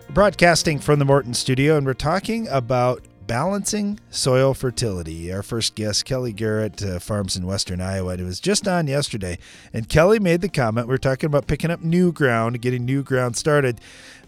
We're 0.10 0.13
broadcasting 0.13 0.77
from 0.77 1.00
the 1.00 1.06
Morton 1.06 1.34
studio, 1.34 1.77
and 1.77 1.86
we're 1.86 1.94
talking 1.94 2.50
about 2.50 3.06
balancing 3.27 3.98
soil 4.10 4.53
fertility. 4.53 5.32
Our 5.32 5.41
first 5.41 5.74
guest, 5.74 6.03
Kelly 6.03 6.34
Garrett, 6.34 6.84
uh, 6.84 7.00
farms 7.00 7.38
in 7.38 7.46
western 7.46 7.80
Iowa. 7.80 8.15
It 8.15 8.24
was 8.24 8.41
just 8.41 8.68
on 8.68 8.88
yesterday, 8.88 9.38
and 9.72 9.88
Kelly 9.88 10.20
made 10.20 10.41
the 10.41 10.50
comment. 10.50 10.89
We 10.89 10.96
are 10.96 10.98
talking 10.98 11.27
about 11.27 11.48
picking 11.48 11.72
up 11.72 11.82
new 11.82 12.12
ground, 12.12 12.60
getting 12.62 12.84
new 12.84 13.03
ground 13.03 13.38
started. 13.38 13.80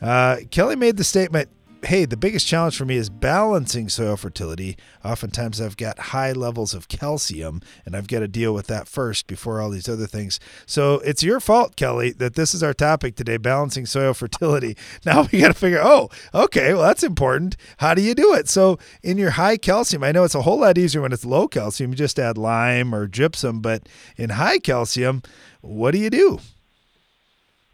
Uh, 0.01 0.37
Kelly 0.51 0.77
made 0.77 0.95
the 0.95 1.03
statement 1.03 1.49
hey, 1.85 2.05
the 2.05 2.17
biggest 2.17 2.47
challenge 2.47 2.77
for 2.77 2.85
me 2.85 2.95
is 2.95 3.09
balancing 3.09 3.89
soil 3.89 4.15
fertility. 4.15 4.77
Oftentimes, 5.03 5.59
I've 5.59 5.77
got 5.77 5.99
high 5.99 6.31
levels 6.31 6.73
of 6.73 6.87
calcium, 6.87 7.61
and 7.85 7.95
I've 7.95 8.07
got 8.07 8.19
to 8.19 8.27
deal 8.27 8.53
with 8.53 8.67
that 8.67 8.87
first 8.87 9.27
before 9.27 9.59
all 9.59 9.69
these 9.69 9.89
other 9.89 10.07
things. 10.07 10.39
So 10.65 10.95
it's 10.99 11.23
your 11.23 11.39
fault, 11.39 11.75
Kelly, 11.75 12.11
that 12.13 12.35
this 12.35 12.53
is 12.53 12.63
our 12.63 12.73
topic 12.73 13.15
today 13.15 13.37
balancing 13.37 13.85
soil 13.85 14.13
fertility. 14.13 14.77
Now 15.05 15.27
we 15.31 15.39
got 15.39 15.49
to 15.49 15.53
figure, 15.53 15.81
oh, 15.81 16.09
okay, 16.33 16.73
well, 16.73 16.83
that's 16.83 17.03
important. 17.03 17.57
How 17.77 17.93
do 17.93 18.01
you 18.01 18.15
do 18.15 18.33
it? 18.33 18.47
So, 18.47 18.79
in 19.01 19.17
your 19.17 19.31
high 19.31 19.57
calcium, 19.57 20.03
I 20.03 20.11
know 20.11 20.23
it's 20.23 20.35
a 20.35 20.43
whole 20.43 20.59
lot 20.59 20.77
easier 20.77 21.01
when 21.01 21.11
it's 21.11 21.25
low 21.25 21.47
calcium, 21.47 21.91
you 21.91 21.97
just 21.97 22.19
add 22.19 22.37
lime 22.37 22.93
or 22.95 23.07
gypsum, 23.07 23.61
but 23.61 23.87
in 24.17 24.31
high 24.31 24.59
calcium, 24.59 25.21
what 25.61 25.91
do 25.91 25.97
you 25.97 26.09
do? 26.09 26.39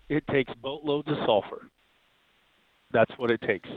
It 0.09 0.25
takes 0.27 0.51
boatloads 0.55 1.07
of 1.07 1.17
sulfur. 1.25 1.67
That's 2.91 3.11
what 3.17 3.29
it 3.29 3.41
takes 3.41 3.69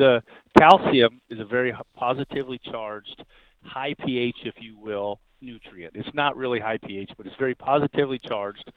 the 0.00 0.22
calcium 0.58 1.20
is 1.28 1.38
a 1.38 1.44
very 1.44 1.74
positively 1.94 2.58
charged, 2.58 3.22
high 3.62 3.94
pH, 4.04 4.36
if 4.44 4.54
you 4.58 4.78
will, 4.78 5.20
nutrient. 5.42 5.94
It's 5.94 6.14
not 6.14 6.36
really 6.36 6.58
high 6.58 6.78
pH, 6.78 7.10
but 7.18 7.26
it's 7.26 7.36
very 7.38 7.54
positively 7.54 8.18
charged. 8.18 8.72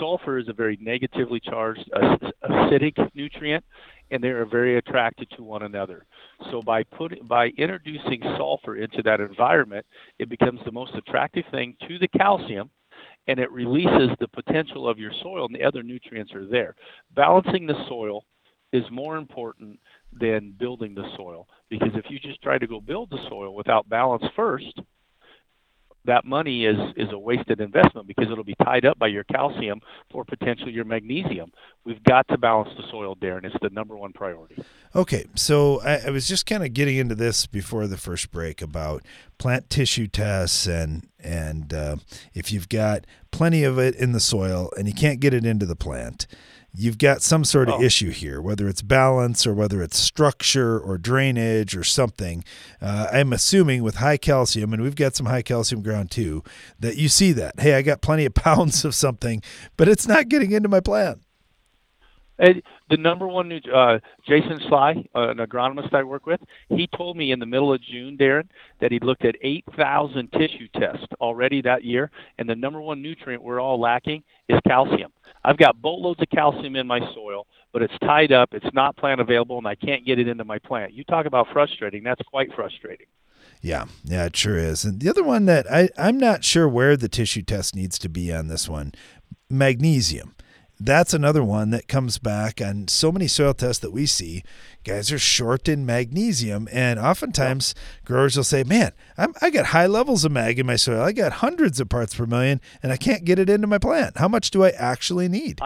Sulfur 0.00 0.38
is 0.38 0.48
a 0.48 0.52
very 0.52 0.76
negatively 0.80 1.38
charged 1.38 1.88
uh, 1.94 2.16
acidic 2.50 2.98
nutrient, 3.14 3.64
and 4.10 4.22
they 4.22 4.28
are 4.28 4.44
very 4.44 4.76
attracted 4.76 5.30
to 5.36 5.44
one 5.44 5.62
another. 5.62 6.06
So 6.50 6.60
by 6.60 6.82
putting 6.82 7.24
by 7.24 7.48
introducing 7.56 8.20
sulfur 8.36 8.76
into 8.76 9.00
that 9.04 9.20
environment, 9.20 9.86
it 10.18 10.28
becomes 10.28 10.58
the 10.64 10.72
most 10.72 10.94
attractive 10.96 11.44
thing 11.52 11.76
to 11.88 11.98
the 12.00 12.08
calcium 12.08 12.68
and 13.26 13.38
it 13.38 13.50
releases 13.50 14.10
the 14.20 14.28
potential 14.28 14.88
of 14.88 14.98
your 14.98 15.12
soil 15.22 15.46
and 15.46 15.54
the 15.54 15.64
other 15.64 15.82
nutrients 15.82 16.34
are 16.34 16.46
there. 16.46 16.74
Balancing 17.14 17.66
the 17.66 17.86
soil 17.88 18.24
is 18.74 18.84
more 18.90 19.16
important 19.16 19.78
than 20.18 20.54
building 20.58 20.94
the 20.94 21.08
soil. 21.16 21.48
Because 21.68 21.90
if 21.94 22.04
you 22.10 22.18
just 22.18 22.40
try 22.42 22.58
to 22.58 22.66
go 22.66 22.80
build 22.80 23.10
the 23.10 23.18
soil 23.28 23.54
without 23.54 23.88
balance 23.88 24.24
first, 24.36 24.80
that 26.06 26.24
money 26.24 26.66
is 26.66 26.76
is 26.96 27.08
a 27.12 27.18
wasted 27.18 27.60
investment 27.60 28.06
because 28.06 28.30
it'll 28.30 28.44
be 28.44 28.54
tied 28.62 28.84
up 28.84 28.98
by 28.98 29.06
your 29.06 29.24
calcium 29.24 29.80
or 30.12 30.24
potentially 30.24 30.72
your 30.72 30.84
magnesium. 30.84 31.50
We've 31.84 32.02
got 32.02 32.28
to 32.28 32.38
balance 32.38 32.70
the 32.76 32.84
soil, 32.90 33.16
Darren. 33.16 33.44
It's 33.44 33.56
the 33.62 33.70
number 33.70 33.96
one 33.96 34.12
priority. 34.12 34.62
Okay, 34.94 35.24
so 35.34 35.80
I, 35.80 36.06
I 36.06 36.10
was 36.10 36.28
just 36.28 36.46
kind 36.46 36.64
of 36.64 36.72
getting 36.74 36.96
into 36.96 37.14
this 37.14 37.46
before 37.46 37.86
the 37.86 37.96
first 37.96 38.30
break 38.30 38.60
about 38.60 39.02
plant 39.38 39.70
tissue 39.70 40.06
tests 40.06 40.66
and 40.66 41.08
and 41.18 41.72
uh, 41.72 41.96
if 42.34 42.52
you've 42.52 42.68
got 42.68 43.06
plenty 43.30 43.64
of 43.64 43.78
it 43.78 43.94
in 43.96 44.12
the 44.12 44.20
soil 44.20 44.70
and 44.76 44.86
you 44.86 44.94
can't 44.94 45.20
get 45.20 45.32
it 45.32 45.46
into 45.46 45.66
the 45.66 45.76
plant 45.76 46.26
you've 46.74 46.98
got 46.98 47.22
some 47.22 47.44
sort 47.44 47.68
of 47.68 47.76
oh. 47.76 47.82
issue 47.82 48.10
here, 48.10 48.40
whether 48.40 48.68
it's 48.68 48.82
balance 48.82 49.46
or 49.46 49.54
whether 49.54 49.82
it's 49.82 49.96
structure 49.96 50.78
or 50.78 50.98
drainage 50.98 51.76
or 51.76 51.84
something. 51.84 52.44
Uh, 52.80 53.08
I'm 53.12 53.32
assuming 53.32 53.82
with 53.82 53.96
high 53.96 54.16
calcium, 54.16 54.72
and 54.72 54.82
we've 54.82 54.96
got 54.96 55.14
some 55.14 55.26
high 55.26 55.42
calcium 55.42 55.82
ground 55.82 56.10
too, 56.10 56.42
that 56.80 56.96
you 56.96 57.08
see 57.08 57.32
that. 57.32 57.60
Hey, 57.60 57.74
I 57.74 57.82
got 57.82 58.00
plenty 58.00 58.24
of 58.24 58.34
pounds 58.34 58.84
of 58.84 58.94
something, 58.94 59.42
but 59.76 59.88
it's 59.88 60.08
not 60.08 60.28
getting 60.28 60.52
into 60.52 60.68
my 60.68 60.80
plant. 60.80 61.20
The 62.38 62.96
number 62.98 63.26
one, 63.26 63.52
uh, 63.72 63.98
Jason 64.26 64.60
Sly, 64.68 65.04
an 65.14 65.38
agronomist 65.38 65.94
I 65.94 66.02
work 66.02 66.26
with, 66.26 66.40
he 66.68 66.88
told 66.96 67.16
me 67.16 67.32
in 67.32 67.38
the 67.38 67.46
middle 67.46 67.72
of 67.72 67.80
June, 67.80 68.16
Darren, 68.16 68.48
that 68.80 68.92
he'd 68.92 69.04
looked 69.04 69.24
at 69.24 69.36
8,000 69.42 70.32
tissue 70.32 70.68
tests 70.76 71.06
already 71.20 71.62
that 71.62 71.84
year, 71.84 72.10
and 72.38 72.48
the 72.48 72.56
number 72.56 72.80
one 72.80 73.02
nutrient 73.02 73.42
we're 73.42 73.60
all 73.60 73.80
lacking 73.80 74.22
is 74.48 74.58
calcium. 74.66 75.12
I've 75.44 75.58
got 75.58 75.80
boatloads 75.80 76.20
of 76.20 76.28
calcium 76.30 76.76
in 76.76 76.86
my 76.86 77.00
soil, 77.14 77.46
but 77.72 77.82
it's 77.82 77.98
tied 78.00 78.32
up, 78.32 78.52
it's 78.52 78.74
not 78.74 78.96
plant 78.96 79.20
available, 79.20 79.58
and 79.58 79.66
I 79.66 79.74
can't 79.74 80.04
get 80.04 80.18
it 80.18 80.28
into 80.28 80.44
my 80.44 80.58
plant. 80.58 80.92
You 80.92 81.04
talk 81.04 81.26
about 81.26 81.48
frustrating, 81.52 82.02
that's 82.02 82.22
quite 82.22 82.52
frustrating. 82.54 83.06
Yeah, 83.60 83.86
yeah, 84.04 84.26
it 84.26 84.36
sure 84.36 84.58
is. 84.58 84.84
And 84.84 85.00
the 85.00 85.08
other 85.08 85.22
one 85.24 85.46
that 85.46 85.70
I, 85.70 85.88
I'm 85.96 86.18
not 86.18 86.44
sure 86.44 86.68
where 86.68 86.96
the 86.96 87.08
tissue 87.08 87.42
test 87.42 87.74
needs 87.74 87.98
to 88.00 88.08
be 88.08 88.32
on 88.32 88.48
this 88.48 88.68
one 88.68 88.92
magnesium 89.48 90.34
that's 90.80 91.14
another 91.14 91.44
one 91.44 91.70
that 91.70 91.88
comes 91.88 92.18
back 92.18 92.60
on 92.60 92.88
so 92.88 93.12
many 93.12 93.28
soil 93.28 93.54
tests 93.54 93.80
that 93.80 93.92
we 93.92 94.06
see. 94.06 94.42
Guys 94.82 95.12
are 95.12 95.18
short 95.18 95.68
in 95.68 95.86
magnesium, 95.86 96.68
and 96.72 96.98
oftentimes 96.98 97.74
growers 98.04 98.36
will 98.36 98.44
say, 98.44 98.64
"Man, 98.64 98.92
I'm, 99.16 99.34
I 99.40 99.50
got 99.50 99.66
high 99.66 99.86
levels 99.86 100.24
of 100.24 100.32
mag 100.32 100.58
in 100.58 100.66
my 100.66 100.76
soil. 100.76 101.00
I 101.00 101.12
got 101.12 101.34
hundreds 101.34 101.80
of 101.80 101.88
parts 101.88 102.14
per 102.14 102.26
million, 102.26 102.60
and 102.82 102.92
I 102.92 102.96
can't 102.96 103.24
get 103.24 103.38
it 103.38 103.48
into 103.48 103.66
my 103.66 103.78
plant. 103.78 104.18
How 104.18 104.28
much 104.28 104.50
do 104.50 104.64
I 104.64 104.70
actually 104.70 105.28
need?" 105.28 105.60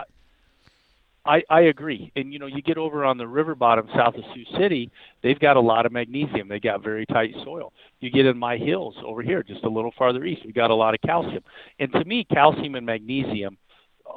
I, 1.24 1.42
I 1.50 1.60
agree. 1.62 2.10
And 2.16 2.32
you 2.32 2.38
know, 2.38 2.46
you 2.46 2.62
get 2.62 2.78
over 2.78 3.04
on 3.04 3.18
the 3.18 3.28
river 3.28 3.54
bottom 3.54 3.86
south 3.94 4.14
of 4.14 4.24
Sioux 4.34 4.46
City, 4.58 4.90
they've 5.22 5.38
got 5.38 5.58
a 5.58 5.60
lot 5.60 5.84
of 5.84 5.92
magnesium. 5.92 6.48
They 6.48 6.58
got 6.58 6.82
very 6.82 7.04
tight 7.04 7.34
soil. 7.44 7.72
You 8.00 8.10
get 8.10 8.24
in 8.24 8.38
my 8.38 8.56
hills 8.56 8.94
over 9.04 9.20
here, 9.22 9.42
just 9.42 9.64
a 9.64 9.68
little 9.68 9.92
farther 9.98 10.24
east, 10.24 10.46
we 10.46 10.52
got 10.52 10.70
a 10.70 10.74
lot 10.74 10.94
of 10.94 11.00
calcium. 11.02 11.42
And 11.78 11.92
to 11.92 12.04
me, 12.04 12.24
calcium 12.24 12.76
and 12.76 12.86
magnesium 12.86 13.58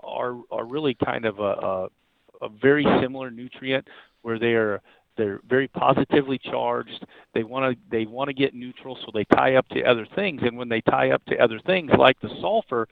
are 0.03 0.37
are 0.51 0.65
really 0.65 0.95
kind 1.05 1.25
of 1.25 1.39
a, 1.39 1.43
a, 1.43 1.87
a 2.41 2.49
very 2.49 2.85
similar 3.01 3.31
nutrient 3.31 3.87
where 4.21 4.39
they 4.39 4.53
are 4.53 4.81
they're 5.17 5.41
very 5.47 5.67
positively 5.67 6.39
charged. 6.39 7.05
They 7.33 7.43
want 7.43 7.73
to 7.75 7.81
they 7.89 8.05
want 8.05 8.29
to 8.29 8.33
get 8.33 8.53
neutral, 8.53 8.97
so 9.01 9.11
they 9.13 9.25
tie 9.25 9.55
up 9.55 9.67
to 9.69 9.83
other 9.83 10.07
things. 10.15 10.41
And 10.43 10.57
when 10.57 10.69
they 10.69 10.81
tie 10.81 11.11
up 11.11 11.23
to 11.25 11.37
other 11.37 11.59
things, 11.65 11.91
like 11.97 12.19
the 12.21 12.29
sulfur, 12.39 12.87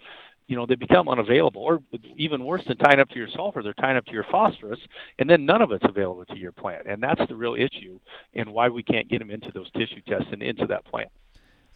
you 0.48 0.56
know, 0.56 0.66
they 0.66 0.76
become 0.76 1.08
unavailable. 1.08 1.62
Or 1.62 1.80
even 2.18 2.44
worse 2.44 2.64
than 2.68 2.78
tying 2.78 3.00
up 3.00 3.10
to 3.10 3.16
your 3.16 3.30
sulfur, 3.36 3.64
they're 3.64 3.74
tying 3.74 3.98
up 3.98 4.06
to 4.06 4.12
your 4.12 4.26
phosphorus, 4.30 4.80
and 5.20 5.30
then 5.30 5.46
none 5.46 5.62
of 5.62 5.72
it's 5.72 5.86
available 5.88 6.26
to 6.26 6.38
your 6.38 6.52
plant. 6.52 6.88
And 6.88 7.02
that's 7.02 7.22
the 7.30 7.36
real 7.36 7.56
issue, 7.56 8.00
and 8.34 8.52
why 8.52 8.68
we 8.68 8.84
can't 8.84 9.10
get 9.10 9.20
them 9.20 9.32
into 9.32 9.52
those 9.54 9.72
tissue 9.72 10.02
tests 10.08 10.28
and 10.32 10.44
into 10.44 10.66
that 10.68 10.86
plant. 10.86 11.10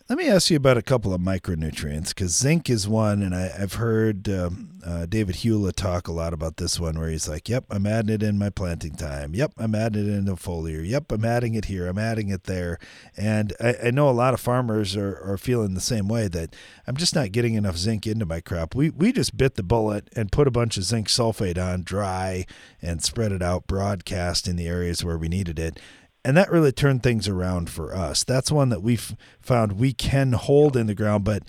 Let 0.09 0.17
me 0.17 0.27
ask 0.27 0.49
you 0.49 0.57
about 0.57 0.77
a 0.77 0.81
couple 0.81 1.13
of 1.13 1.21
micronutrients 1.21 2.09
because 2.09 2.35
zinc 2.35 2.69
is 2.69 2.89
one, 2.89 3.23
and 3.23 3.33
I, 3.33 3.47
have 3.47 3.75
heard 3.75 4.27
um, 4.27 4.81
uh, 4.85 5.05
David 5.05 5.37
Hewlett 5.37 5.77
talk 5.77 6.09
a 6.09 6.11
lot 6.11 6.33
about 6.33 6.57
this 6.57 6.77
one 6.77 6.99
where 6.99 7.07
he's 7.07 7.29
like, 7.29 7.47
Yep, 7.47 7.67
I'm 7.69 7.87
adding 7.87 8.13
it 8.13 8.21
in 8.21 8.37
my 8.37 8.49
planting 8.49 8.95
time. 8.95 9.33
Yep, 9.33 9.53
I'm 9.57 9.73
adding 9.73 10.05
it 10.05 10.13
in 10.13 10.25
the 10.25 10.33
foliar. 10.33 10.85
Yep, 10.85 11.13
I'm 11.13 11.23
adding 11.23 11.55
it 11.55 11.65
here. 11.65 11.87
I'm 11.87 11.97
adding 11.97 12.27
it 12.27 12.43
there. 12.43 12.79
And 13.15 13.53
I, 13.61 13.75
I 13.85 13.91
know 13.91 14.09
a 14.09 14.11
lot 14.11 14.33
of 14.33 14.41
farmers 14.41 14.97
are, 14.97 15.21
are 15.23 15.37
feeling 15.37 15.73
the 15.73 15.79
same 15.79 16.09
way 16.09 16.27
that 16.27 16.53
I'm 16.85 16.97
just 16.97 17.15
not 17.15 17.31
getting 17.31 17.53
enough 17.53 17.77
zinc 17.77 18.05
into 18.05 18.25
my 18.25 18.41
crop. 18.41 18.75
We, 18.75 18.89
we 18.89 19.13
just 19.13 19.37
bit 19.37 19.55
the 19.55 19.63
bullet 19.63 20.09
and 20.17 20.33
put 20.33 20.49
a 20.49 20.51
bunch 20.51 20.75
of 20.75 20.83
zinc 20.83 21.07
sulfate 21.07 21.57
on 21.57 21.83
dry 21.83 22.45
and 22.81 23.01
spread 23.01 23.31
it 23.31 23.41
out 23.41 23.67
broadcast 23.67 24.49
in 24.49 24.57
the 24.57 24.67
areas 24.67 25.01
where 25.01 25.17
we 25.17 25.29
needed 25.29 25.59
it 25.59 25.79
and 26.25 26.37
that 26.37 26.51
really 26.51 26.71
turned 26.71 27.03
things 27.03 27.27
around 27.27 27.69
for 27.69 27.93
us. 27.95 28.23
That's 28.23 28.51
one 28.51 28.69
that 28.69 28.81
we've 28.81 29.15
found 29.41 29.73
we 29.73 29.93
can 29.93 30.33
hold 30.33 30.77
in 30.77 30.87
the 30.87 30.95
ground, 30.95 31.23
but 31.23 31.43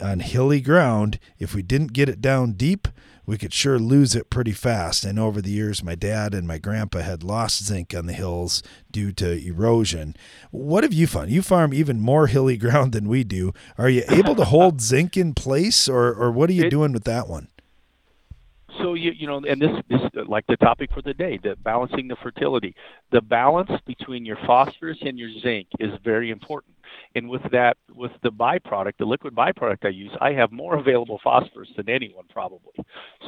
on 0.00 0.20
hilly 0.20 0.60
ground, 0.60 1.18
if 1.38 1.54
we 1.54 1.62
didn't 1.62 1.92
get 1.92 2.08
it 2.08 2.20
down 2.20 2.52
deep, 2.52 2.88
we 3.24 3.36
could 3.36 3.52
sure 3.52 3.78
lose 3.78 4.14
it 4.14 4.30
pretty 4.30 4.52
fast. 4.52 5.04
And 5.04 5.18
over 5.18 5.42
the 5.42 5.50
years, 5.50 5.82
my 5.82 5.96
dad 5.96 6.32
and 6.32 6.46
my 6.46 6.58
grandpa 6.58 7.00
had 7.00 7.24
lost 7.24 7.64
zinc 7.64 7.92
on 7.94 8.06
the 8.06 8.12
hills 8.12 8.62
due 8.90 9.10
to 9.12 9.44
erosion. 9.44 10.14
What 10.52 10.84
have 10.84 10.92
you 10.92 11.08
found? 11.08 11.30
You 11.30 11.42
farm 11.42 11.74
even 11.74 12.00
more 12.00 12.28
hilly 12.28 12.56
ground 12.56 12.92
than 12.92 13.08
we 13.08 13.24
do. 13.24 13.52
Are 13.76 13.90
you 13.90 14.04
able 14.08 14.36
to 14.36 14.44
hold 14.44 14.80
zinc 14.80 15.16
in 15.16 15.34
place, 15.34 15.88
or, 15.88 16.14
or 16.14 16.30
what 16.30 16.50
are 16.50 16.54
you 16.54 16.64
it, 16.64 16.70
doing 16.70 16.92
with 16.92 17.04
that 17.04 17.28
one? 17.28 17.48
So 18.80 18.94
you 18.94 19.12
you 19.12 19.26
know, 19.26 19.42
and 19.48 19.60
this 19.60 19.70
is 19.90 20.00
like 20.26 20.46
the 20.46 20.56
topic 20.56 20.90
for 20.92 21.02
the 21.02 21.14
day, 21.14 21.38
the 21.42 21.56
balancing 21.56 22.08
the 22.08 22.16
fertility. 22.22 22.74
The 23.12 23.20
balance 23.20 23.70
between 23.86 24.24
your 24.24 24.38
phosphorus 24.46 24.98
and 25.02 25.18
your 25.18 25.30
zinc 25.42 25.68
is 25.78 25.90
very 26.04 26.30
important. 26.30 26.74
And 27.14 27.28
with 27.28 27.42
that, 27.52 27.76
with 27.94 28.12
the 28.22 28.30
byproduct, 28.30 28.92
the 28.98 29.04
liquid 29.04 29.34
byproduct 29.34 29.84
I 29.84 29.88
use, 29.88 30.10
I 30.20 30.32
have 30.32 30.52
more 30.52 30.76
available 30.76 31.20
phosphorus 31.22 31.68
than 31.76 31.88
anyone 31.88 32.24
probably. 32.30 32.74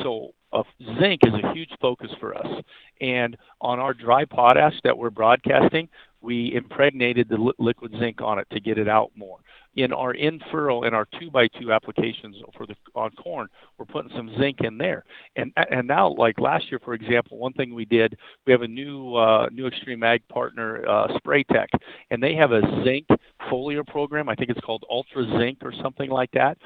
So 0.02 0.30
uh, 0.52 0.62
zinc 1.00 1.20
is 1.24 1.34
a 1.34 1.52
huge 1.52 1.70
focus 1.80 2.10
for 2.20 2.34
us. 2.36 2.62
And 3.00 3.36
on 3.60 3.78
our 3.78 3.94
dry 3.94 4.24
potash 4.24 4.74
that 4.84 4.96
we're 4.96 5.10
broadcasting, 5.10 5.88
we 6.20 6.54
impregnated 6.54 7.28
the 7.28 7.36
li- 7.36 7.52
liquid 7.58 7.94
zinc 7.98 8.20
on 8.20 8.38
it 8.38 8.46
to 8.50 8.60
get 8.60 8.78
it 8.78 8.88
out 8.88 9.10
more 9.14 9.38
in 9.78 9.92
our 9.92 10.12
in-furrow 10.12 10.82
and 10.82 10.94
our 10.94 11.06
two 11.20 11.30
by 11.30 11.46
two 11.60 11.72
applications 11.72 12.36
for 12.56 12.66
the 12.66 12.74
on 12.96 13.10
corn, 13.12 13.46
we're 13.78 13.84
putting 13.86 14.10
some 14.16 14.28
zinc 14.38 14.58
in 14.62 14.76
there. 14.76 15.04
And 15.36 15.52
and 15.70 15.86
now, 15.86 16.08
like 16.08 16.40
last 16.40 16.70
year, 16.70 16.80
for 16.84 16.94
example, 16.94 17.38
one 17.38 17.52
thing 17.52 17.72
we 17.72 17.84
did, 17.84 18.16
we 18.44 18.52
have 18.52 18.62
a 18.62 18.68
new 18.68 19.14
uh, 19.14 19.48
new 19.52 19.70
XtremeAg 19.70 20.20
partner, 20.28 20.84
uh, 20.88 21.16
Spraytec, 21.18 21.68
and 22.10 22.20
they 22.20 22.34
have 22.34 22.50
a 22.50 22.60
zinc 22.84 23.06
foliar 23.50 23.86
program. 23.86 24.28
I 24.28 24.34
think 24.34 24.50
it's 24.50 24.60
called 24.60 24.84
Ultra 24.90 25.24
Zinc 25.38 25.58
or 25.62 25.72
something 25.80 26.10
like 26.10 26.32
that. 26.32 26.58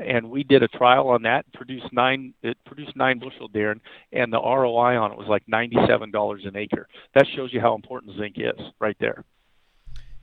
And 0.00 0.28
we 0.28 0.42
did 0.42 0.64
a 0.64 0.68
trial 0.68 1.08
on 1.08 1.22
that, 1.22 1.50
produced 1.52 1.92
nine 1.92 2.34
it 2.42 2.56
produced 2.66 2.96
nine 2.96 3.20
bushel, 3.20 3.48
Darren, 3.48 3.78
and 4.12 4.32
the 4.32 4.40
ROI 4.40 4.96
on 4.98 5.12
it 5.12 5.18
was 5.18 5.28
like 5.28 5.44
ninety-seven 5.46 6.10
dollars 6.10 6.42
an 6.44 6.56
acre. 6.56 6.88
That 7.14 7.26
shows 7.36 7.52
you 7.52 7.60
how 7.60 7.76
important 7.76 8.16
zinc 8.18 8.34
is, 8.38 8.60
right 8.80 8.96
there. 8.98 9.24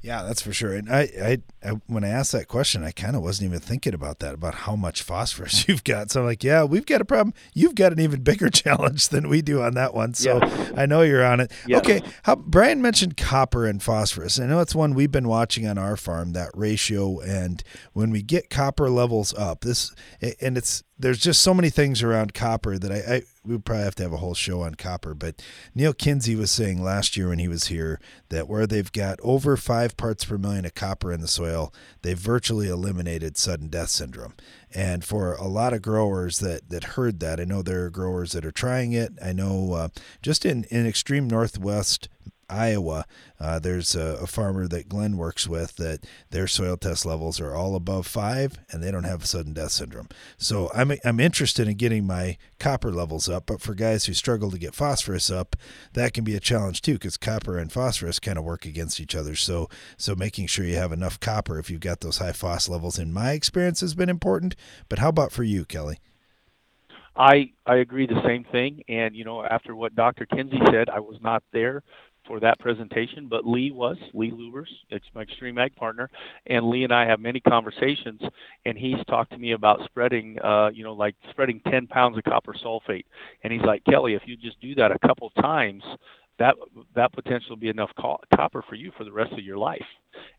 Yeah, 0.06 0.22
that's 0.22 0.44
for 0.44 0.54
sure. 0.54 0.72
And 0.72 0.88
I, 0.88 1.10
I, 1.20 1.38
I 1.68 1.70
when 1.88 2.04
I 2.04 2.10
asked 2.10 2.32
that 2.34 2.48
question, 2.48 2.84
I 2.84 2.92
kind 2.92 3.16
of 3.16 3.24
wasn't 3.24 3.50
even 3.50 3.60
thinking 3.60 3.96
about 3.96 4.20
that, 4.20 4.36
about 4.36 4.54
how 4.54 4.76
much 4.76 5.02
phosphorus 5.02 5.68
you've 5.68 5.84
got. 5.84 6.12
So 6.12 6.20
I'm 6.20 6.28
like, 6.28 6.44
yeah, 6.44 6.64
we've 6.64 6.86
got 6.86 7.02
a 7.02 7.06
problem. 7.06 7.34
You've 7.56 7.74
got 7.74 7.92
an 7.92 8.00
even 8.00 8.22
bigger 8.22 8.50
challenge 8.52 9.10
than 9.10 9.30
we 9.30 9.42
do 9.42 9.64
on 9.64 9.74
that 9.74 9.96
one. 9.96 10.14
So 10.14 10.38
yes. 10.44 10.74
I 10.78 10.86
know 10.86 11.02
you're 11.02 11.26
on 11.26 11.40
it. 11.40 11.52
Yes. 11.66 11.80
Okay. 11.80 12.04
How, 12.22 12.36
Brian 12.36 12.84
mentioned 12.84 13.18
copper 13.18 13.66
and 13.66 13.82
phosphorus. 13.82 14.40
I 14.40 14.46
know 14.46 14.60
it's 14.60 14.76
one 14.76 14.94
we've 14.94 15.12
been 15.12 15.28
watching 15.28 15.66
on 15.66 15.80
our 15.80 15.98
farm, 15.98 16.34
that 16.34 16.52
ratio. 16.54 17.20
And 17.22 17.64
when 17.94 18.12
we 18.12 18.22
get 18.22 18.52
copper 18.52 18.92
levels 18.92 19.34
up, 19.34 19.62
this, 19.62 19.92
and 20.40 20.56
it's, 20.56 20.84
there's 20.98 21.20
just 21.20 21.42
so 21.42 21.54
many 21.54 21.70
things 21.70 22.02
around 22.02 22.34
copper 22.34 22.78
that 22.78 22.92
I, 22.92 23.16
I 23.16 23.22
we 23.46 23.58
probably 23.58 23.84
have 23.84 23.96
to 23.96 24.04
have 24.04 24.14
a 24.14 24.18
whole 24.18 24.34
show 24.34 24.62
on 24.62 24.76
copper. 24.76 25.14
But 25.14 25.42
Neal 25.76 25.94
Kinsey 25.94 26.36
was 26.36 26.52
saying 26.52 26.82
last 26.82 27.18
year 27.18 27.30
when 27.30 27.40
he 27.40 27.48
was 27.48 27.68
here 27.68 28.00
that 28.30 28.48
where 28.48 28.66
they've 28.66 28.92
got 28.92 29.20
over 29.22 29.58
five 29.58 29.98
parts 29.98 30.26
per 30.26 30.38
million 30.38 30.66
of 30.66 30.74
copper 30.74 31.12
in 31.12 31.22
the 31.22 31.28
soil, 31.28 31.74
they've 32.02 32.18
virtually 32.18 32.70
eliminated 32.70 33.38
sudden 33.38 33.68
death 33.68 33.90
syndrome. 33.90 34.34
And 34.74 35.04
for 35.04 35.34
a 35.34 35.48
lot 35.48 35.74
of 35.74 35.82
growers 35.82 36.40
that 36.40 36.70
that 36.70 36.84
heard 36.96 37.20
that, 37.20 37.40
I 37.40 37.44
know 37.44 37.62
there 37.62 37.86
are 37.86 37.90
growers 37.90 38.32
that 38.32 38.46
are 38.46 38.52
trying 38.52 38.94
it. 38.94 39.14
I 39.24 39.34
know 39.34 39.74
uh, 39.74 39.88
just 40.22 40.46
in 40.46 40.64
in 40.66 40.88
extreme 40.88 41.28
northwest 41.28 42.08
Iowa, 42.50 43.06
uh, 43.40 43.60
there's 43.60 43.96
a, 43.96 44.20
a, 44.22 44.28
farmer 44.28 44.68
that 44.68 44.88
Glenn 44.88 45.18
works 45.18 45.48
with 45.48 45.76
that 45.78 46.06
their 46.30 46.48
soil 46.48 46.78
test 46.78 47.06
levels 47.06 47.40
are 47.40 47.56
all 47.56 47.76
above 47.76 48.06
five 48.06 48.60
and 48.72 48.84
they 48.84 48.92
don't 48.92 49.04
have 49.04 49.26
sudden 49.26 49.54
death 49.54 49.72
syndrome. 49.72 50.10
So 50.38 50.70
I'm, 50.74 50.94
I'm 51.04 51.20
interested 51.20 51.68
in 51.68 51.76
getting 51.76 52.06
my 52.06 52.38
copper 52.60 52.92
levels 52.92 53.28
up, 53.28 53.46
but 53.48 53.62
for 53.62 53.74
guys 53.74 54.06
who 54.06 54.14
struggle 54.14 54.52
to 54.52 54.60
get 54.60 54.76
phosphorus 54.76 55.30
up, 55.30 55.56
that 55.94 56.14
can 56.14 56.24
be 56.24 56.36
a 56.36 56.40
challenge 56.40 56.82
too 56.82 56.94
because 56.94 57.18
copper 57.18 57.58
and 57.58 57.72
phosphorus 57.72 58.20
kind 58.20 58.38
of 58.38 58.44
work 58.44 58.66
against 58.66 59.00
each 59.00 59.16
other. 59.16 59.36
So, 59.36 59.70
so 59.98 60.16
making 60.16 60.48
sure 60.48 60.66
you 60.66 60.76
have 60.76 60.94
enough 60.94 61.20
copper 61.20 61.58
if 61.58 61.70
you've 61.70 61.80
got 61.80 62.02
those 62.02 62.20
high 62.20 62.32
phos 62.32 62.70
levels, 62.70 63.00
in 63.00 63.12
my 63.12 63.32
experience, 63.32 63.82
has 63.82 63.96
been 63.96 64.10
important. 64.10 64.56
But 64.88 65.00
how 65.00 65.10
about 65.10 65.32
for 65.32 65.44
you, 65.44 65.66
Kelly? 65.66 66.00
I 67.16 67.52
I 67.66 67.78
agree 67.78 68.08
the 68.08 68.22
same 68.26 68.44
thing, 68.44 68.84
and 68.90 69.16
you 69.16 69.24
know 69.24 69.44
after 69.44 69.74
what 69.76 69.96
Dr. 69.96 70.26
Kinsey 70.26 70.60
said, 70.70 70.90
I 70.90 71.00
was 71.00 71.18
not 71.22 71.44
there 71.54 71.82
for 72.28 72.40
that 72.40 72.60
presentation, 72.60 73.28
but 73.28 73.46
Lee 73.46 73.72
was 73.72 73.98
Lee 74.14 74.32
Lubbers, 74.32 74.70
it's 74.90 75.06
my 75.14 75.26
XtremeAg 75.26 75.76
partner, 75.76 76.10
and 76.48 76.70
Lee 76.70 76.84
and 76.84 76.94
I 76.94 77.06
have 77.06 77.20
many 77.20 77.40
conversations, 77.40 78.22
and 78.66 78.78
he's 78.78 79.04
talked 79.08 79.32
to 79.32 79.38
me 79.38 79.52
about 79.52 79.84
spreading, 79.86 80.38
uh, 80.44 80.70
you 80.74 80.84
know, 80.84 80.94
like 80.94 81.16
spreading 81.30 81.62
10 81.70 81.88
pounds 81.88 82.18
of 82.18 82.24
copper 82.24 82.54
sulfate, 82.54 83.06
and 83.44 83.54
he's 83.54 83.62
like, 83.62 83.84
Kelly, 83.86 84.14
if 84.14 84.24
you 84.26 84.36
just 84.36 84.60
do 84.62 84.76
that 84.76 84.92
a 84.92 85.00
couple 85.00 85.30
times, 85.42 85.84
that 86.38 86.56
that 86.96 87.14
potential 87.14 87.52
will 87.52 87.58
be 87.58 87.70
enough 87.70 87.92
co- 88.00 88.20
copper 88.36 88.64
for 88.68 88.76
you 88.76 88.92
for 88.98 89.04
the 89.04 89.12
rest 89.12 89.32
of 89.34 89.40
your 89.40 89.58
life. 89.58 89.86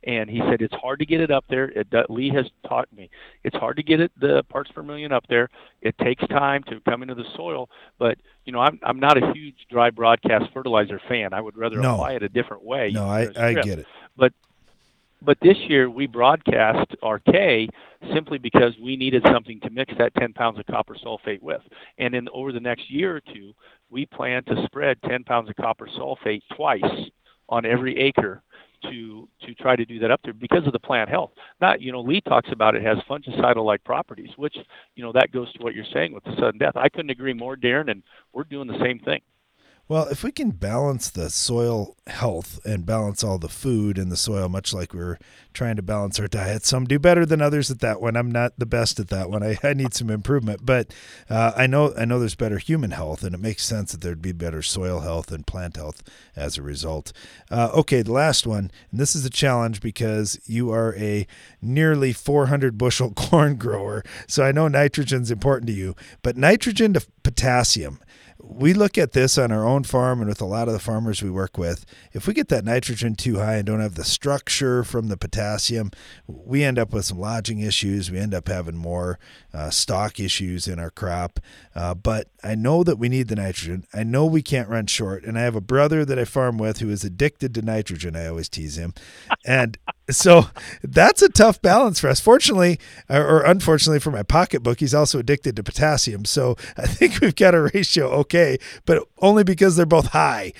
And 0.05 0.29
he 0.29 0.41
said 0.41 0.63
it's 0.63 0.75
hard 0.75 0.99
to 1.01 1.07
get 1.07 1.21
it 1.21 1.31
up 1.31 1.45
there. 1.49 1.69
It, 1.69 1.89
Lee 2.09 2.31
has 2.31 2.47
taught 2.67 2.91
me 2.93 3.11
it's 3.45 3.57
hard 3.57 3.77
to 3.77 3.83
get 3.83 4.01
it 4.01 4.13
the 4.19 4.43
parts 4.45 4.71
per 4.71 4.83
million 4.83 5.13
up 5.13 5.25
there. 5.29 5.49
It 5.83 5.97
takes 5.99 6.27
time 6.29 6.63
to 6.65 6.81
come 6.81 7.03
into 7.03 7.15
the 7.15 7.25
soil, 7.35 7.69
but 7.99 8.19
you 8.45 8.53
know 8.53 8.61
I'm 8.61 8.79
I'm 8.83 9.01
not 9.01 9.23
a 9.23 9.33
huge 9.33 9.67
dry 9.71 9.91
broadcast 9.91 10.53
fertilizer 10.53 11.01
fan. 11.09 11.33
I 11.33 11.41
would 11.41 11.57
rather 11.57 11.79
no. 11.79 11.95
apply 11.95 12.13
it 12.13 12.23
a 12.23 12.29
different 12.29 12.63
way. 12.63 12.91
No, 12.93 13.05
I 13.05 13.29
I 13.37 13.55
get 13.55 13.79
it. 13.79 13.87
But 14.17 14.33
but 15.23 15.39
this 15.41 15.57
year 15.69 15.91
we 15.91 16.07
broadcast 16.07 16.95
our 17.03 17.19
K 17.19 17.69
simply 18.13 18.39
because 18.39 18.73
we 18.83 18.97
needed 18.97 19.25
something 19.33 19.61
to 19.61 19.71
mix 19.71 19.93
that 19.99 20.15
10 20.15 20.33
pounds 20.33 20.59
of 20.59 20.67
copper 20.67 20.95
sulfate 20.95 21.43
with. 21.43 21.63
And 21.99 22.15
in 22.15 22.29
over 22.33 22.53
the 22.53 22.61
next 22.61 22.91
year 22.91 23.17
or 23.17 23.21
two, 23.21 23.53
we 23.91 24.07
plan 24.07 24.45
to 24.45 24.63
spread 24.67 24.99
10 25.09 25.25
pounds 25.25 25.49
of 25.49 25.57
copper 25.57 25.89
sulfate 25.99 26.43
twice 26.55 26.83
on 27.49 27.65
every 27.65 27.99
acre 27.99 28.43
to 28.91 29.29
to 29.43 29.55
try 29.55 29.75
to 29.75 29.85
do 29.85 29.99
that 29.99 30.11
up 30.11 30.21
there 30.23 30.35
because 30.35 30.67
of 30.67 30.73
the 30.73 30.79
plant 30.79 31.09
health. 31.09 31.31
Not 31.61 31.81
you 31.81 31.93
know 31.93 32.01
Lee 32.01 32.21
talks 32.21 32.51
about 32.53 32.75
it 32.75 32.83
has 32.83 32.99
fungicidal 33.09 33.65
like 33.65 33.83
properties, 33.85 34.31
which 34.37 34.57
you 34.95 35.03
know 35.03 35.13
that 35.13 35.33
goes 35.33 35.53
to 35.55 35.63
what 35.63 35.75
you're 35.75 35.85
saying 35.93 36.13
with 36.13 36.25
the 36.25 36.35
sudden 36.39 36.59
death. 36.59 36.77
I 36.77 36.89
couldn't 36.89 37.11
agree 37.11 37.33
more, 37.33 37.57
Darren, 37.57 37.91
and 37.91 38.03
we're 38.33 38.45
doing 38.45 38.69
the 38.69 38.79
same 38.83 38.99
thing. 39.01 39.21
Well, 39.89 40.09
if 40.09 40.25
we 40.25 40.33
can 40.33 40.51
balance 40.51 41.11
the 41.11 41.31
soil 41.31 41.97
health 42.09 42.59
and 42.65 42.85
balance 42.85 43.23
all 43.23 43.39
the 43.39 43.49
food 43.49 43.99
in 43.99 44.09
the 44.09 44.17
soil, 44.17 44.49
much 44.49 44.75
like 44.75 44.93
we 44.93 45.01
are 45.01 45.19
trying 45.53 45.77
to 45.77 45.83
balance 45.83 46.19
our 46.19 46.27
diet, 46.27 46.65
some 46.65 46.87
do 46.87 46.99
better 46.99 47.25
than 47.25 47.41
others 47.41 47.71
at 47.71 47.79
that 47.81 48.01
one. 48.01 48.17
I'm 48.17 48.29
not 48.29 48.59
the 48.59 48.67
best 48.67 48.99
at 48.99 49.11
that 49.11 49.31
one. 49.31 49.45
I, 49.45 49.57
I 49.63 49.75
need 49.75 49.95
some 49.95 50.11
improvement, 50.11 50.67
but 50.67 50.93
uh, 51.31 51.53
I 51.57 51.69
know 51.69 51.95
I 51.97 52.05
know 52.05 52.19
there's 52.19 52.35
better 52.35 52.59
human 52.59 52.91
health, 52.91 53.23
and 53.23 53.33
it 53.33 53.41
makes 53.41 53.65
sense 53.65 53.93
that 53.93 54.01
there'd 54.01 54.21
be 54.21 54.33
better 54.33 54.61
soil 54.61 55.01
health 55.01 55.31
and 55.31 55.47
plant 55.47 55.77
health 55.77 56.03
as 56.35 56.59
a 56.59 56.63
result. 56.63 57.13
Uh, 57.49 57.71
okay, 57.73 58.03
the 58.03 58.11
last 58.11 58.45
one, 58.45 58.73
and 58.91 58.99
this 58.99 59.15
is 59.15 59.25
a 59.25 59.31
challenge 59.31 59.81
because 59.81 60.37
you 60.47 60.73
are 60.73 60.97
a 60.97 61.29
nearly 61.63 62.13
400 62.13 62.77
bushel 62.77 63.11
corn 63.15 63.55
grower, 63.55 64.03
so 64.27 64.43
I 64.43 64.51
know 64.51 64.67
nitrogen's 64.67 65.31
important 65.31 65.69
to 65.69 65.73
you, 65.73 65.95
but 66.23 66.37
nitrogen 66.37 66.93
to 66.95 67.07
potassium 67.23 68.01
we 68.49 68.73
look 68.73 68.97
at 68.97 69.13
this 69.13 69.37
on 69.39 69.51
our 69.51 69.67
own 69.67 69.83
farm 69.83 70.21
and 70.21 70.29
with 70.29 70.41
a 70.41 70.47
lot 70.47 70.69
of 70.69 70.75
the 70.75 70.81
farmers 70.81 71.23
we 71.23 71.31
work 71.31 71.59
with. 71.59 71.85
If 72.13 72.27
we 72.27 72.35
get 72.35 72.49
that 72.49 72.65
nitrogen 72.65 73.15
too 73.15 73.39
high 73.39 73.57
and 73.57 73.67
don't 73.67 73.81
have 73.81 73.97
the 73.97 74.05
structure 74.05 74.85
from 74.85 75.09
the 75.09 75.17
potassium, 75.17 75.91
we 76.27 76.63
end 76.63 76.79
up 76.79 76.93
with 76.93 77.07
some 77.07 77.19
lodging 77.19 77.61
issues. 77.61 78.11
We 78.11 78.19
end 78.19 78.35
up 78.35 78.49
having 78.49 78.77
more 78.77 79.19
uh, 79.53 79.71
stalk 79.71 80.21
issues 80.21 80.69
in 80.69 80.79
our 80.79 80.91
crop. 80.91 81.41
Uh, 81.75 81.95
but 81.95 82.29
I 82.45 82.55
know 82.55 82.85
that 82.85 82.99
we 82.99 83.09
need 83.09 83.29
the 83.29 83.37
nitrogen. 83.37 83.87
I 83.93 84.05
know 84.05 84.25
we 84.27 84.43
can't 84.43 84.69
run 84.69 84.87
short. 84.87 85.25
And 85.25 85.39
I 85.39 85.43
have 85.43 85.57
a 85.57 85.61
brother 85.61 86.05
that 86.05 86.19
I 86.19 86.25
farm 86.25 86.59
with 86.59 86.79
who 86.79 86.91
is 86.91 87.05
addicted 87.05 87.55
to 87.55 87.63
nitrogen. 87.63 88.15
I 88.15 88.27
always 88.27 88.49
tease 88.49 88.79
him. 88.79 88.95
And 89.45 89.77
so 90.11 90.47
that's 90.83 91.23
a 91.23 91.29
tough 91.29 91.61
balance 91.61 91.99
for 91.99 92.09
us. 92.09 92.21
Fortunately, 92.21 92.79
or 93.11 93.43
unfortunately 93.43 93.99
for 93.99 94.11
my 94.11 94.23
pocketbook, 94.23 94.81
he's 94.81 94.95
also 94.95 95.19
addicted 95.19 95.57
to 95.57 95.63
potassium. 95.63 96.25
So 96.25 96.57
I 96.77 96.87
think 96.87 97.21
we've 97.21 97.35
got 97.35 97.55
a 97.55 97.63
ratio 97.75 98.07
okay, 98.11 98.36
but 98.85 99.07
only 99.19 99.45
because 99.45 99.77
they're 99.77 99.87
both 99.87 100.09
high. 100.09 100.53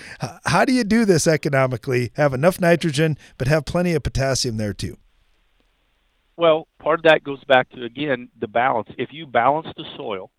How 0.45 0.65
do 0.65 0.73
you 0.73 0.85
do 0.85 1.05
this 1.05 1.27
economically? 1.27 2.13
Have 2.15 2.35
enough 2.35 2.61
nitrogen, 2.61 3.17
but 3.39 3.49
have 3.49 3.65
plenty 3.65 3.93
of 3.95 4.03
potassium 4.03 4.57
there 4.57 4.75
too. 4.75 4.99
Well, 6.37 6.69
part 6.79 7.01
of 7.01 7.05
that 7.05 7.25
goes 7.25 7.43
back 7.45 7.71
to 7.71 7.85
again 7.85 8.29
the 8.39 8.49
balance. 8.49 8.89
If 8.99 9.13
you 9.13 9.27
balance 9.27 9.69
the 9.77 9.85
soil 9.97 10.31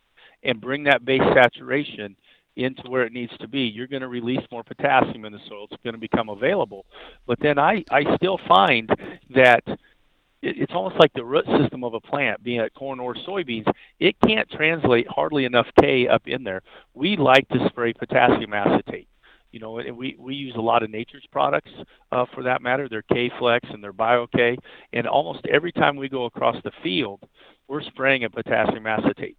and 0.44 0.62
bring 0.62 0.84
that 0.84 1.06
base 1.06 1.22
saturation 1.34 2.16
into 2.56 2.90
where 2.90 3.04
it 3.04 3.14
needs 3.14 3.36
to 3.40 3.48
be, 3.48 3.62
you're 3.62 3.88
going 3.88 4.02
to 4.02 4.08
release 4.08 4.42
more 4.52 4.64
potassium 4.64 5.26
in 5.26 5.34
the 5.34 5.40
soil. 5.48 5.68
It's 5.70 5.82
going 5.84 5.94
to 5.94 6.00
become 6.00 6.30
available. 6.30 6.86
But 7.26 7.40
then 7.40 7.60
I, 7.60 7.84
I 7.92 8.16
still 8.16 8.40
find 8.48 8.90
that 9.36 9.64
it's 10.56 10.74
almost 10.74 11.00
like 11.00 11.12
the 11.14 11.26
root 11.26 11.46
system 11.60 11.84
of 11.84 11.94
a 11.94 12.00
plant, 12.00 12.44
being 12.44 12.60
it 12.60 12.74
corn 12.74 13.00
or 13.00 13.16
soybeans, 13.16 13.72
it 14.00 14.16
can't 14.26 14.50
translate 14.50 15.08
hardly 15.10 15.46
enough 15.46 15.68
K 15.80 16.08
up 16.08 16.24
in 16.28 16.44
there. 16.44 16.62
We 16.94 17.18
like 17.18 17.48
to 17.50 17.68
spray 17.70 17.94
potassium 17.94 18.54
acetate. 18.54 19.08
You 19.52 19.62
know, 19.62 19.80
and 19.80 19.96
we, 19.98 20.16
we 20.20 20.36
use 20.36 20.56
a 20.56 20.62
lot 20.62 20.84
of 20.84 20.90
nature's 20.90 21.26
products 21.32 21.72
uh, 22.12 22.26
for 22.34 22.44
that 22.44 22.62
matter. 22.62 22.90
They're 22.90 23.02
K-Flex 23.04 23.68
and 23.72 23.82
they're 23.82 23.94
Bio-K. 23.94 24.58
And 24.92 25.08
almost 25.08 25.46
every 25.48 25.72
time 25.72 25.96
we 25.96 26.10
go 26.10 26.26
across 26.26 26.58
the 26.64 26.72
field, 26.84 27.22
we're 27.68 27.82
spraying 27.82 28.26
a 28.26 28.30
potassium 28.30 28.86
acetate 28.86 29.38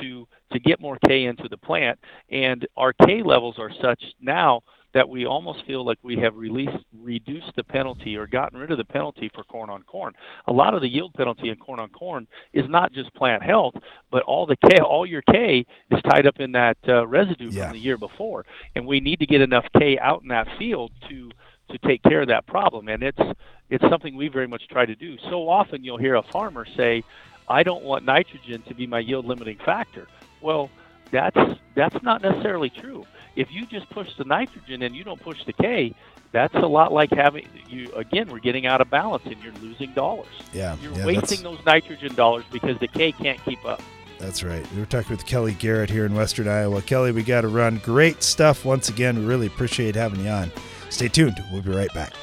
to 0.00 0.28
to 0.52 0.58
get 0.60 0.80
more 0.80 0.98
K 1.06 1.24
into 1.24 1.48
the 1.48 1.56
plant. 1.56 1.98
And 2.30 2.66
our 2.76 2.92
K 2.92 3.22
levels 3.22 3.56
are 3.58 3.70
such 3.82 4.02
now 4.20 4.60
that 4.96 5.10
we 5.10 5.26
almost 5.26 5.62
feel 5.66 5.84
like 5.84 5.98
we 6.02 6.16
have 6.16 6.34
released 6.34 6.82
reduced 7.02 7.52
the 7.54 7.62
penalty 7.62 8.16
or 8.16 8.26
gotten 8.26 8.58
rid 8.58 8.70
of 8.70 8.78
the 8.78 8.84
penalty 8.84 9.30
for 9.34 9.44
corn 9.44 9.68
on 9.68 9.82
corn. 9.82 10.14
A 10.46 10.52
lot 10.52 10.72
of 10.72 10.80
the 10.80 10.88
yield 10.88 11.12
penalty 11.12 11.50
in 11.50 11.56
corn 11.56 11.78
on 11.78 11.90
corn 11.90 12.26
is 12.54 12.64
not 12.70 12.94
just 12.94 13.12
plant 13.12 13.42
health, 13.42 13.74
but 14.10 14.22
all 14.22 14.46
the 14.46 14.56
K, 14.56 14.78
all 14.80 15.04
your 15.04 15.20
K 15.30 15.66
is 15.90 16.00
tied 16.08 16.26
up 16.26 16.40
in 16.40 16.52
that 16.52 16.78
uh, 16.88 17.06
residue 17.06 17.50
yeah. 17.50 17.64
from 17.64 17.74
the 17.74 17.78
year 17.78 17.98
before, 17.98 18.46
and 18.74 18.86
we 18.86 19.00
need 19.00 19.18
to 19.18 19.26
get 19.26 19.42
enough 19.42 19.66
K 19.78 19.98
out 19.98 20.22
in 20.22 20.28
that 20.28 20.48
field 20.58 20.92
to 21.10 21.30
to 21.70 21.78
take 21.78 22.02
care 22.02 22.22
of 22.22 22.28
that 22.28 22.46
problem. 22.46 22.88
And 22.88 23.02
it's 23.02 23.38
it's 23.68 23.84
something 23.90 24.16
we 24.16 24.28
very 24.28 24.48
much 24.48 24.66
try 24.68 24.86
to 24.86 24.94
do. 24.94 25.18
So 25.28 25.46
often 25.46 25.84
you'll 25.84 25.98
hear 25.98 26.14
a 26.14 26.22
farmer 26.22 26.64
say, 26.74 27.04
I 27.50 27.64
don't 27.64 27.84
want 27.84 28.06
nitrogen 28.06 28.62
to 28.62 28.74
be 28.74 28.86
my 28.86 29.00
yield 29.00 29.26
limiting 29.26 29.58
factor. 29.58 30.06
Well, 30.40 30.70
that's 31.12 31.36
that's 31.74 32.02
not 32.02 32.22
necessarily 32.22 32.70
true. 32.70 33.04
If 33.36 33.52
you 33.52 33.66
just 33.66 33.88
push 33.90 34.08
the 34.16 34.24
nitrogen 34.24 34.82
and 34.82 34.96
you 34.96 35.04
don't 35.04 35.20
push 35.20 35.44
the 35.44 35.52
K, 35.52 35.94
that's 36.32 36.54
a 36.54 36.66
lot 36.66 36.92
like 36.92 37.10
having 37.12 37.46
you 37.68 37.92
again. 37.92 38.28
We're 38.28 38.38
getting 38.38 38.66
out 38.66 38.80
of 38.80 38.90
balance, 38.90 39.24
and 39.26 39.36
you're 39.42 39.52
losing 39.54 39.92
dollars. 39.92 40.26
Yeah, 40.52 40.76
You're 40.82 40.92
yeah, 40.92 41.04
wasting 41.04 41.42
those 41.42 41.58
nitrogen 41.64 42.14
dollars 42.14 42.44
because 42.50 42.78
the 42.78 42.88
K 42.88 43.12
can't 43.12 43.42
keep 43.44 43.64
up. 43.64 43.82
That's 44.18 44.42
right. 44.42 44.66
We 44.72 44.80
were 44.80 44.86
talking 44.86 45.10
with 45.10 45.26
Kelly 45.26 45.52
Garrett 45.52 45.90
here 45.90 46.06
in 46.06 46.14
Western 46.14 46.48
Iowa. 46.48 46.80
Kelly, 46.80 47.12
we 47.12 47.22
got 47.22 47.42
to 47.42 47.48
run. 47.48 47.76
Great 47.84 48.22
stuff 48.22 48.64
once 48.64 48.88
again. 48.88 49.18
We 49.18 49.26
really 49.26 49.46
appreciate 49.46 49.94
having 49.94 50.20
you 50.24 50.30
on. 50.30 50.50
Stay 50.88 51.08
tuned. 51.08 51.42
We'll 51.52 51.60
be 51.60 51.70
right 51.70 51.92
back. 51.92 52.14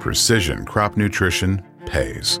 Precision 0.00 0.64
crop 0.64 0.96
nutrition 0.96 1.62
pays. 1.86 2.40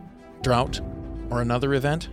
drought, 0.41 0.81
or 1.29 1.41
another 1.41 1.73
event? 1.73 2.09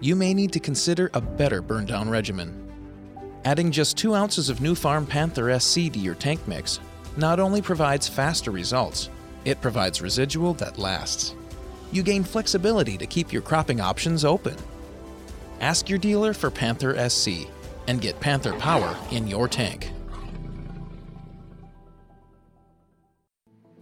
You 0.00 0.16
may 0.16 0.34
need 0.34 0.52
to 0.52 0.60
consider 0.60 1.10
a 1.14 1.20
better 1.20 1.62
burn 1.62 1.86
down 1.86 2.10
regimen. 2.10 2.58
Adding 3.44 3.70
just 3.70 3.96
2 3.96 4.14
ounces 4.14 4.48
of 4.48 4.58
Nufarm 4.58 5.08
Panther 5.08 5.58
SC 5.58 5.92
to 5.92 5.98
your 5.98 6.14
tank 6.14 6.40
mix 6.46 6.80
not 7.16 7.40
only 7.40 7.60
provides 7.60 8.08
faster 8.08 8.50
results, 8.50 9.10
it 9.44 9.60
provides 9.60 10.00
residual 10.00 10.54
that 10.54 10.78
lasts. 10.78 11.34
You 11.90 12.02
gain 12.02 12.24
flexibility 12.24 12.96
to 12.96 13.06
keep 13.06 13.32
your 13.32 13.42
cropping 13.42 13.80
options 13.80 14.24
open. 14.24 14.56
Ask 15.60 15.88
your 15.88 15.98
dealer 15.98 16.32
for 16.32 16.50
Panther 16.50 17.08
SC 17.08 17.48
and 17.86 18.00
get 18.00 18.18
Panther 18.20 18.54
power 18.54 18.96
in 19.10 19.26
your 19.26 19.48
tank. 19.48 19.90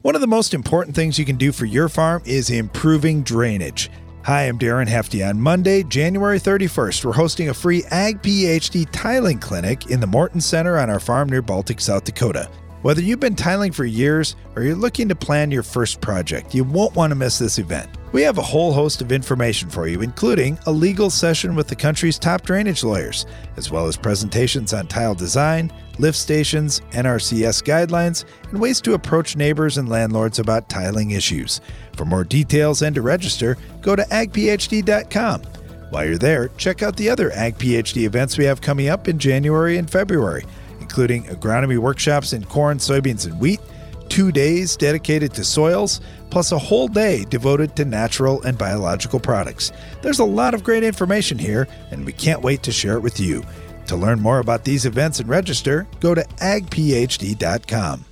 One 0.02 0.14
of 0.14 0.22
the 0.22 0.26
most 0.26 0.54
important 0.54 0.96
things 0.96 1.18
you 1.18 1.26
can 1.26 1.36
do 1.36 1.52
for 1.52 1.66
your 1.66 1.90
farm 1.90 2.22
is 2.24 2.48
improving 2.48 3.22
drainage. 3.22 3.90
Hi, 4.22 4.44
I'm 4.48 4.58
Darren 4.58 4.88
Hefty. 4.88 5.22
On 5.22 5.38
Monday, 5.38 5.82
January 5.82 6.40
31st, 6.40 7.04
we're 7.04 7.12
hosting 7.12 7.50
a 7.50 7.54
free 7.54 7.84
Ag 7.90 8.22
PhD 8.22 8.88
tiling 8.92 9.38
clinic 9.38 9.90
in 9.90 10.00
the 10.00 10.06
Morton 10.06 10.40
Center 10.40 10.78
on 10.78 10.88
our 10.88 11.00
farm 11.00 11.28
near 11.28 11.42
Baltic, 11.42 11.82
South 11.82 12.04
Dakota. 12.04 12.48
Whether 12.80 13.02
you've 13.02 13.20
been 13.20 13.36
tiling 13.36 13.72
for 13.72 13.84
years 13.84 14.36
or 14.56 14.62
you're 14.62 14.74
looking 14.74 15.06
to 15.10 15.14
plan 15.14 15.50
your 15.50 15.62
first 15.62 16.00
project, 16.00 16.54
you 16.54 16.64
won't 16.64 16.96
want 16.96 17.10
to 17.10 17.14
miss 17.14 17.38
this 17.38 17.58
event. 17.58 17.90
We 18.12 18.22
have 18.22 18.38
a 18.38 18.42
whole 18.42 18.72
host 18.72 19.02
of 19.02 19.12
information 19.12 19.68
for 19.68 19.86
you, 19.86 20.00
including 20.00 20.58
a 20.64 20.72
legal 20.72 21.10
session 21.10 21.54
with 21.54 21.68
the 21.68 21.76
country's 21.76 22.18
top 22.18 22.40
drainage 22.40 22.82
lawyers, 22.82 23.26
as 23.58 23.70
well 23.70 23.86
as 23.86 23.98
presentations 23.98 24.72
on 24.72 24.86
tile 24.86 25.14
design, 25.14 25.70
lift 26.00 26.18
stations, 26.18 26.80
NRCS 26.92 27.62
guidelines, 27.62 28.24
and 28.50 28.60
ways 28.60 28.80
to 28.80 28.94
approach 28.94 29.36
neighbors 29.36 29.78
and 29.78 29.88
landlords 29.88 30.38
about 30.38 30.68
tiling 30.68 31.12
issues. 31.12 31.60
For 31.96 32.04
more 32.04 32.24
details 32.24 32.82
and 32.82 32.94
to 32.94 33.02
register, 33.02 33.56
go 33.82 33.94
to 33.94 34.02
agphd.com. 34.04 35.42
While 35.90 36.04
you're 36.06 36.18
there, 36.18 36.48
check 36.56 36.82
out 36.82 36.96
the 36.96 37.10
other 37.10 37.32
Ag 37.32 37.58
PhD 37.58 38.04
events 38.04 38.38
we 38.38 38.44
have 38.44 38.60
coming 38.60 38.88
up 38.88 39.08
in 39.08 39.18
January 39.18 39.76
and 39.76 39.90
February, 39.90 40.44
including 40.80 41.24
agronomy 41.24 41.78
workshops 41.78 42.32
in 42.32 42.44
corn, 42.44 42.78
soybeans, 42.78 43.26
and 43.26 43.38
wheat, 43.40 43.60
two 44.08 44.30
days 44.30 44.76
dedicated 44.76 45.34
to 45.34 45.44
soils, 45.44 46.00
plus 46.30 46.52
a 46.52 46.58
whole 46.58 46.86
day 46.86 47.24
devoted 47.24 47.74
to 47.74 47.84
natural 47.84 48.40
and 48.42 48.56
biological 48.56 49.18
products. 49.18 49.72
There's 50.00 50.20
a 50.20 50.24
lot 50.24 50.54
of 50.54 50.62
great 50.62 50.84
information 50.84 51.38
here, 51.38 51.66
and 51.90 52.06
we 52.06 52.12
can't 52.12 52.42
wait 52.42 52.62
to 52.64 52.72
share 52.72 52.94
it 52.94 53.00
with 53.00 53.18
you. 53.18 53.44
To 53.90 53.96
learn 53.96 54.20
more 54.20 54.38
about 54.38 54.62
these 54.62 54.86
events 54.86 55.18
and 55.18 55.28
register, 55.28 55.84
go 55.98 56.14
to 56.14 56.22
agphd.com. 56.22 58.04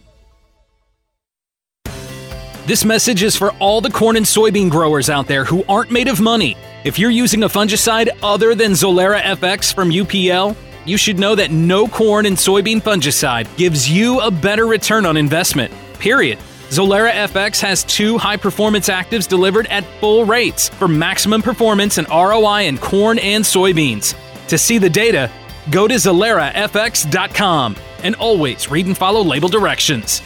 This 2.66 2.84
message 2.84 3.22
is 3.22 3.36
for 3.36 3.52
all 3.60 3.80
the 3.80 3.88
corn 3.88 4.16
and 4.16 4.26
soybean 4.26 4.70
growers 4.70 5.08
out 5.08 5.28
there 5.28 5.44
who 5.44 5.62
aren't 5.68 5.92
made 5.92 6.08
of 6.08 6.20
money. 6.20 6.56
If 6.82 6.98
you're 6.98 7.12
using 7.12 7.44
a 7.44 7.48
fungicide 7.48 8.08
other 8.24 8.56
than 8.56 8.72
Zolera 8.72 9.20
FX 9.20 9.72
from 9.72 9.90
UPL, 9.90 10.56
you 10.84 10.96
should 10.96 11.20
know 11.20 11.36
that 11.36 11.52
no 11.52 11.86
corn 11.86 12.26
and 12.26 12.36
soybean 12.36 12.82
fungicide 12.82 13.46
gives 13.56 13.88
you 13.88 14.18
a 14.18 14.32
better 14.32 14.66
return 14.66 15.06
on 15.06 15.16
investment. 15.16 15.72
Period. 16.00 16.38
Zolera 16.70 17.12
FX 17.12 17.60
has 17.60 17.84
two 17.84 18.18
high 18.18 18.36
performance 18.36 18.88
actives 18.88 19.28
delivered 19.28 19.68
at 19.68 19.84
full 20.00 20.24
rates 20.24 20.70
for 20.70 20.88
maximum 20.88 21.40
performance 21.40 21.98
and 21.98 22.08
ROI 22.08 22.62
in 22.62 22.78
corn 22.78 23.20
and 23.20 23.44
soybeans. 23.44 24.16
To 24.48 24.58
see 24.58 24.78
the 24.78 24.90
data, 24.90 25.30
go 25.70 25.88
to 25.88 25.94
ZoleraFX.com 25.94 27.76
and 28.02 28.14
always 28.16 28.70
read 28.70 28.87
and 28.87 28.96
follow 28.96 29.22
label 29.22 29.48
directions. 29.48 30.22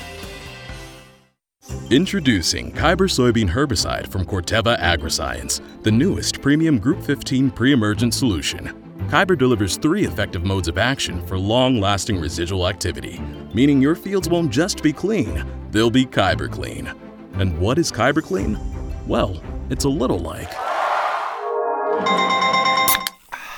Introducing 1.91 2.73
Kyber 2.73 3.09
soybean 3.09 3.51
herbicide 3.51 4.09
from 4.09 4.25
Corteva 4.25 4.79
Agriscience, 4.79 5.61
the 5.83 5.93
newest 5.93 6.41
premium 6.41 6.79
Group 6.79 7.03
15 7.03 7.51
pre 7.51 7.73
emergent 7.73 8.15
solution. 8.15 8.73
Kyber 9.09 9.37
delivers 9.37 9.77
three 9.77 10.05
effective 10.05 10.45
modes 10.45 10.69
of 10.69 10.79
action 10.79 11.25
for 11.27 11.39
long 11.39 11.81
lasting 11.81 12.19
residual 12.19 12.67
activity, 12.67 13.21
meaning 13.53 13.83
your 13.83 13.95
fields 13.95 14.29
won't 14.29 14.51
just 14.51 14.83
be 14.83 14.93
clean, 14.93 15.45
they'll 15.71 15.91
be 15.91 16.07
Kyber 16.07 16.51
clean. 16.51 16.93
And 17.35 17.59
what 17.59 17.79
is 17.79 17.93
Kyber 17.93 18.23
clean? 18.23 18.59
Well, 19.07 19.43
it's 19.69 19.85
a 19.85 19.89
little 19.89 20.19
like. 20.19 20.51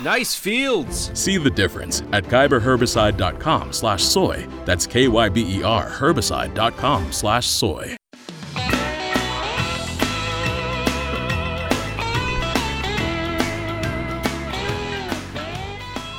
Nice 0.05 0.35
fields. 0.35 1.11
See 1.19 1.38
the 1.38 1.49
difference 1.49 2.03
at 2.12 2.25
kyberherbicide.com 2.25 3.73
slash 3.73 4.05
soy. 4.05 4.47
That's 4.67 4.87
K-Y-B-E-R 4.87 5.87
herbicide.com 5.88 7.11
slash 7.11 7.47
soy. 7.47 7.97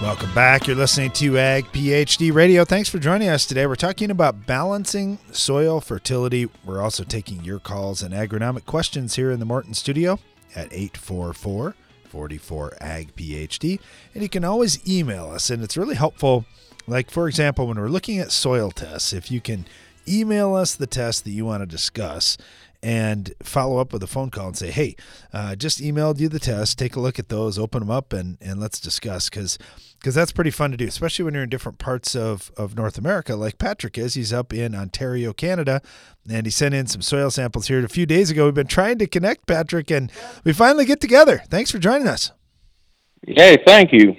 Welcome 0.02 0.34
back. 0.34 0.66
You're 0.66 0.76
listening 0.76 1.12
to 1.12 1.38
Ag 1.38 1.66
PhD 1.66 2.34
Radio. 2.34 2.66
Thanks 2.66 2.90
for 2.90 2.98
joining 2.98 3.30
us 3.30 3.46
today. 3.46 3.68
We're 3.68 3.76
talking 3.76 4.10
about 4.10 4.48
balancing 4.48 5.20
soil 5.32 5.80
fertility. 5.80 6.50
We're 6.66 6.82
also 6.82 7.04
taking 7.04 7.44
your 7.44 7.60
calls 7.60 8.02
and 8.02 8.16
agronomic 8.16 8.66
questions 8.66 9.16
here 9.16 9.30
in 9.30 9.40
the 9.40 9.46
Morton 9.46 9.76
studio 9.76 10.18
at 10.56 10.74
844 10.74 11.76
44 12.16 12.78
Ag 12.80 13.14
PhD. 13.18 13.78
And 14.14 14.24
you 14.24 14.30
can 14.30 14.46
always 14.46 14.80
email 14.88 15.32
us, 15.32 15.50
and 15.50 15.62
it's 15.62 15.76
really 15.76 15.96
helpful. 15.96 16.46
Like, 16.88 17.12
for 17.12 17.28
example, 17.28 17.68
when 17.68 17.78
we're 17.78 17.90
looking 17.90 18.20
at 18.20 18.32
soil 18.32 18.72
tests, 18.72 19.12
if 19.12 19.30
you 19.30 19.42
can 19.42 19.66
email 20.08 20.56
us 20.56 20.76
the 20.76 20.88
test 20.88 21.26
that 21.26 21.32
you 21.32 21.44
want 21.44 21.62
to 21.62 21.66
discuss 21.66 22.38
and 22.82 23.34
follow 23.44 23.80
up 23.80 23.92
with 23.92 24.02
a 24.02 24.08
phone 24.08 24.30
call 24.30 24.48
and 24.48 24.58
say, 24.58 24.72
hey, 24.72 24.96
uh, 25.34 25.56
just 25.56 25.82
emailed 25.82 26.22
you 26.22 26.30
the 26.30 26.40
test. 26.40 26.80
Take 26.80 26.96
a 26.96 27.02
look 27.02 27.20
at 27.20 27.28
those, 27.28 27.60
open 27.60 27.82
them 27.82 27.92
up, 27.92 28.14
and, 28.14 28.38
and 28.40 28.62
let's 28.62 28.80
discuss. 28.80 29.30
Because 29.30 29.58
because 30.06 30.14
that's 30.14 30.32
pretty 30.32 30.52
fun 30.52 30.70
to 30.70 30.78
do, 30.78 30.86
especially 30.86 31.26
when 31.26 31.34
you're 31.34 31.42
in 31.42 31.50
different 31.50 31.80
parts 31.80 32.16
of, 32.16 32.52
of 32.58 32.76
North 32.76 33.00
America, 33.00 33.36
like 33.36 33.58
Patrick 33.58 33.98
is. 33.98 34.14
He's 34.14 34.32
up 34.32 34.54
in 34.54 34.76
Ontario, 34.76 35.34
Canada, 35.34 35.82
and 36.30 36.46
he 36.46 36.52
sent 36.52 36.76
in 36.76 36.86
some 36.86 37.02
soil 37.02 37.32
samples 37.32 37.70
here 37.70 37.84
a 37.84 37.90
few 37.90 38.06
days 38.06 38.30
ago. 38.30 38.46
We've 38.46 38.54
been 38.54 38.68
trying 38.68 39.00
to 39.00 39.08
connect 39.08 39.48
Patrick, 39.48 39.90
and 39.90 40.12
we 40.44 40.54
finally 40.54 40.86
get 40.86 41.02
together. 41.02 41.42
Thanks 41.50 41.72
for 41.72 41.80
joining 41.80 42.08
us. 42.08 42.32
Hey, 43.26 43.58
thank 43.66 43.92
you. 43.94 44.16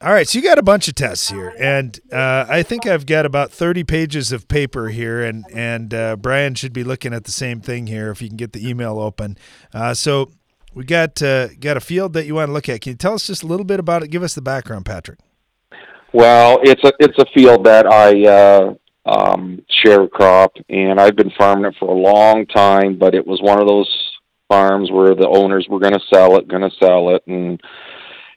All 0.00 0.14
right, 0.14 0.26
so 0.26 0.38
you 0.38 0.42
got 0.42 0.56
a 0.56 0.62
bunch 0.62 0.88
of 0.88 0.94
tests 0.94 1.28
here, 1.28 1.54
and 1.58 2.00
uh, 2.10 2.46
I 2.48 2.62
think 2.62 2.86
I've 2.86 3.04
got 3.04 3.26
about 3.26 3.52
thirty 3.52 3.84
pages 3.84 4.32
of 4.32 4.48
paper 4.48 4.88
here, 4.88 5.22
and 5.22 5.44
and 5.52 5.92
uh, 5.92 6.16
Brian 6.16 6.54
should 6.54 6.72
be 6.72 6.82
looking 6.82 7.12
at 7.12 7.24
the 7.24 7.30
same 7.30 7.60
thing 7.60 7.88
here 7.88 8.10
if 8.10 8.22
you 8.22 8.28
can 8.28 8.38
get 8.38 8.54
the 8.54 8.66
email 8.66 8.98
open. 8.98 9.36
Uh, 9.74 9.92
so 9.92 10.30
we 10.74 10.84
got 10.84 11.22
uh, 11.22 11.48
got 11.54 11.76
a 11.76 11.80
field 11.80 12.12
that 12.12 12.26
you 12.26 12.34
want 12.34 12.48
to 12.48 12.52
look 12.52 12.68
at. 12.68 12.80
Can 12.80 12.90
you 12.90 12.96
tell 12.96 13.14
us 13.14 13.26
just 13.26 13.42
a 13.42 13.46
little 13.46 13.64
bit 13.64 13.80
about 13.80 14.02
it? 14.02 14.08
Give 14.08 14.22
us 14.22 14.34
the 14.34 14.42
background, 14.42 14.86
Patrick. 14.86 15.18
Well, 16.12 16.58
it's 16.62 16.82
a 16.84 16.92
it's 16.98 17.18
a 17.18 17.26
field 17.34 17.64
that 17.66 17.86
I 17.86 18.26
uh, 18.26 18.74
um, 19.06 19.62
share 19.82 20.02
a 20.02 20.08
crop, 20.08 20.52
and 20.68 21.00
I've 21.00 21.16
been 21.16 21.32
farming 21.38 21.66
it 21.66 21.76
for 21.78 21.88
a 21.88 21.98
long 21.98 22.46
time. 22.46 22.98
But 22.98 23.14
it 23.14 23.26
was 23.26 23.40
one 23.42 23.60
of 23.60 23.66
those 23.66 23.88
farms 24.48 24.90
where 24.90 25.14
the 25.14 25.28
owners 25.28 25.66
were 25.68 25.80
going 25.80 25.92
to 25.92 26.00
sell 26.12 26.36
it, 26.38 26.48
going 26.48 26.62
to 26.62 26.76
sell 26.78 27.14
it, 27.14 27.22
and 27.26 27.60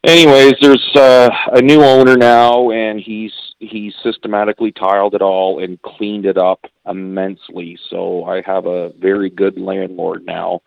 anyways, 0.04 0.54
there's 0.62 0.90
uh, 0.96 1.30
a 1.54 1.62
new 1.62 1.84
owner 1.84 2.18
now, 2.18 2.72
and 2.72 3.00
he's 3.00 3.34
he's 3.60 3.94
systematically 4.04 4.72
tiled 4.72 5.14
it 5.14 5.22
all 5.22 5.64
and 5.64 5.82
cleaned 5.82 6.26
it 6.26 6.38
up 6.38 6.66
immensely. 6.88 7.78
So 7.90 8.26
I 8.26 8.42
have 8.46 8.66
a 8.66 8.90
very 9.00 9.30
good 9.30 9.60
landlord 9.60 10.26
now 10.26 10.62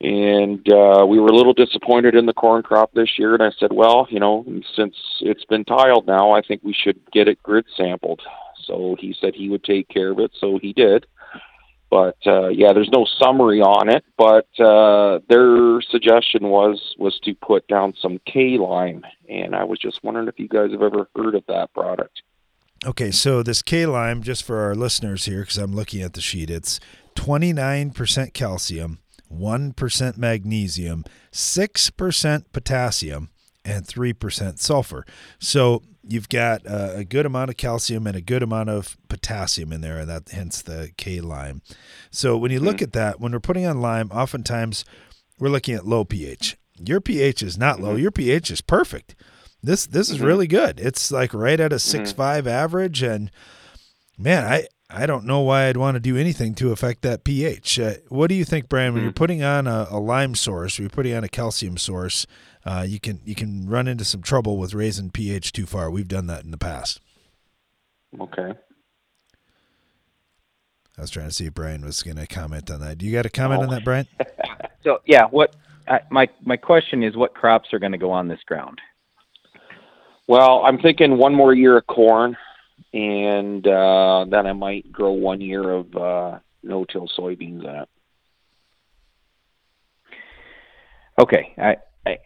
and 0.00 0.66
uh, 0.70 1.04
we 1.08 1.18
were 1.18 1.28
a 1.28 1.34
little 1.36 1.54
disappointed 1.54 2.14
in 2.14 2.26
the 2.26 2.32
corn 2.32 2.62
crop 2.62 2.92
this 2.92 3.18
year. 3.18 3.34
And 3.34 3.42
I 3.42 3.50
said, 3.58 3.72
well, 3.72 4.06
you 4.10 4.20
know, 4.20 4.44
since 4.76 4.96
it's 5.20 5.44
been 5.44 5.64
tiled 5.64 6.06
now, 6.06 6.32
I 6.32 6.42
think 6.42 6.62
we 6.62 6.74
should 6.74 7.00
get 7.12 7.28
it 7.28 7.42
grid 7.42 7.66
sampled. 7.76 8.20
So 8.64 8.96
he 8.98 9.14
said 9.18 9.34
he 9.34 9.48
would 9.48 9.64
take 9.64 9.88
care 9.88 10.10
of 10.10 10.18
it, 10.18 10.32
so 10.38 10.58
he 10.60 10.72
did. 10.72 11.06
But 11.90 12.16
uh, 12.26 12.48
yeah, 12.48 12.72
there's 12.72 12.90
no 12.92 13.06
summary 13.18 13.60
on 13.60 13.88
it. 13.88 14.04
But 14.18 14.48
uh, 14.58 15.20
their 15.28 15.80
suggestion 15.82 16.48
was 16.48 16.94
was 16.98 17.20
to 17.24 17.34
put 17.34 17.68
down 17.68 17.94
some 18.00 18.20
K 18.26 18.58
lime, 18.58 19.04
and 19.28 19.54
I 19.54 19.64
was 19.64 19.78
just 19.78 20.02
wondering 20.02 20.26
if 20.26 20.38
you 20.38 20.48
guys 20.48 20.72
have 20.72 20.82
ever 20.82 21.08
heard 21.14 21.34
of 21.34 21.44
that 21.46 21.72
product. 21.72 22.22
Okay, 22.84 23.10
so 23.10 23.42
this 23.42 23.62
K 23.62 23.86
lime, 23.86 24.22
just 24.22 24.42
for 24.42 24.58
our 24.58 24.74
listeners 24.74 25.26
here, 25.26 25.40
because 25.40 25.56
I'm 25.56 25.74
looking 25.74 26.02
at 26.02 26.14
the 26.14 26.20
sheet, 26.20 26.50
it's 26.50 26.80
29% 27.14 28.34
calcium, 28.34 28.98
1% 29.32 30.16
magnesium, 30.16 31.04
6% 31.32 32.44
potassium, 32.52 33.30
and 33.64 33.86
3% 33.86 34.58
sulfur. 34.58 35.06
So 35.38 35.82
you've 36.06 36.28
got 36.28 36.66
uh, 36.66 36.92
a 36.94 37.04
good 37.04 37.26
amount 37.26 37.50
of 37.50 37.56
calcium 37.56 38.06
and 38.06 38.16
a 38.16 38.20
good 38.20 38.42
amount 38.42 38.68
of 38.68 38.96
potassium 39.08 39.72
in 39.72 39.80
there, 39.80 39.98
and 39.98 40.08
that 40.08 40.28
hence 40.30 40.62
the 40.62 40.92
K 40.96 41.20
lime. 41.20 41.62
So 42.10 42.36
when 42.36 42.50
you 42.50 42.60
look 42.60 42.76
mm-hmm. 42.76 42.84
at 42.84 42.92
that, 42.92 43.20
when 43.20 43.32
we're 43.32 43.40
putting 43.40 43.66
on 43.66 43.80
lime, 43.80 44.10
oftentimes 44.10 44.84
we're 45.38 45.48
looking 45.48 45.74
at 45.74 45.86
low 45.86 46.04
pH. 46.04 46.56
Your 46.78 47.00
pH 47.00 47.42
is 47.42 47.56
not 47.56 47.80
low. 47.80 47.90
Mm-hmm. 47.90 48.02
Your 48.02 48.10
pH 48.10 48.50
is 48.50 48.60
perfect. 48.60 49.14
This 49.62 49.86
this 49.86 50.10
is 50.10 50.18
mm-hmm. 50.18 50.26
really 50.26 50.46
good. 50.46 50.78
It's 50.78 51.10
like 51.10 51.32
right 51.32 51.58
at 51.58 51.72
a 51.72 51.78
six 51.78 52.10
mm-hmm. 52.10 52.18
five 52.18 52.46
average, 52.46 53.02
and 53.02 53.30
man, 54.18 54.44
I 54.44 54.66
I 54.90 55.06
don't 55.06 55.24
know 55.24 55.40
why 55.40 55.66
I'd 55.68 55.76
want 55.76 55.94
to 55.94 56.00
do 56.00 56.16
anything 56.16 56.54
to 56.56 56.70
affect 56.70 57.02
that 57.02 57.24
pH. 57.24 57.80
Uh, 57.80 57.94
what 58.08 58.28
do 58.28 58.34
you 58.34 58.44
think, 58.44 58.68
Brian? 58.68 58.92
When 58.92 59.02
you're 59.02 59.12
mm-hmm. 59.12 59.16
putting 59.16 59.42
on 59.42 59.66
a, 59.66 59.86
a 59.90 59.98
lime 59.98 60.34
source, 60.34 60.78
or 60.78 60.82
you're 60.82 60.90
putting 60.90 61.14
on 61.14 61.24
a 61.24 61.28
calcium 61.28 61.78
source, 61.78 62.26
uh, 62.66 62.84
you 62.86 63.00
can 63.00 63.20
you 63.24 63.34
can 63.34 63.68
run 63.68 63.88
into 63.88 64.04
some 64.04 64.22
trouble 64.22 64.58
with 64.58 64.74
raising 64.74 65.10
pH 65.10 65.52
too 65.52 65.66
far. 65.66 65.90
We've 65.90 66.08
done 66.08 66.26
that 66.26 66.44
in 66.44 66.50
the 66.50 66.58
past. 66.58 67.00
Okay. 68.20 68.52
I 70.96 71.00
was 71.00 71.10
trying 71.10 71.28
to 71.28 71.34
see 71.34 71.46
if 71.46 71.54
Brian 71.54 71.84
was 71.84 72.02
going 72.02 72.16
to 72.18 72.26
comment 72.26 72.70
on 72.70 72.80
that. 72.80 72.98
Do 72.98 73.06
you 73.06 73.12
got 73.12 73.26
a 73.26 73.30
comment 73.30 73.60
oh. 73.60 73.64
on 73.64 73.70
that, 73.70 73.84
Brian? 73.84 74.06
so 74.84 75.00
yeah, 75.06 75.24
what 75.24 75.56
I, 75.88 76.00
my 76.10 76.28
my 76.44 76.56
question 76.56 77.02
is, 77.02 77.16
what 77.16 77.34
crops 77.34 77.72
are 77.72 77.78
going 77.78 77.92
to 77.92 77.98
go 77.98 78.10
on 78.10 78.28
this 78.28 78.40
ground? 78.46 78.80
Well, 80.26 80.62
I'm 80.64 80.78
thinking 80.78 81.18
one 81.18 81.34
more 81.34 81.52
year 81.52 81.76
of 81.76 81.86
corn, 81.86 82.36
and 82.92 83.66
uh, 83.66 84.26
then 84.28 84.46
I 84.46 84.52
might 84.52 84.90
grow 84.92 85.12
one 85.12 85.40
year 85.40 85.70
of 85.70 85.96
uh, 85.96 86.38
no-till 86.62 87.08
soybeans 87.08 87.64
in 87.64 87.74
it. 87.76 87.88
Okay, 91.20 91.54
I 91.58 91.76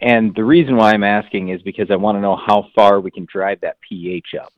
and 0.00 0.34
the 0.34 0.44
reason 0.44 0.76
why 0.76 0.92
I'm 0.92 1.04
asking 1.04 1.50
is 1.50 1.62
because 1.62 1.90
I 1.90 1.96
want 1.96 2.16
to 2.16 2.20
know 2.20 2.36
how 2.36 2.68
far 2.74 3.00
we 3.00 3.10
can 3.10 3.26
drive 3.30 3.60
that 3.60 3.76
pH 3.80 4.34
up. 4.40 4.52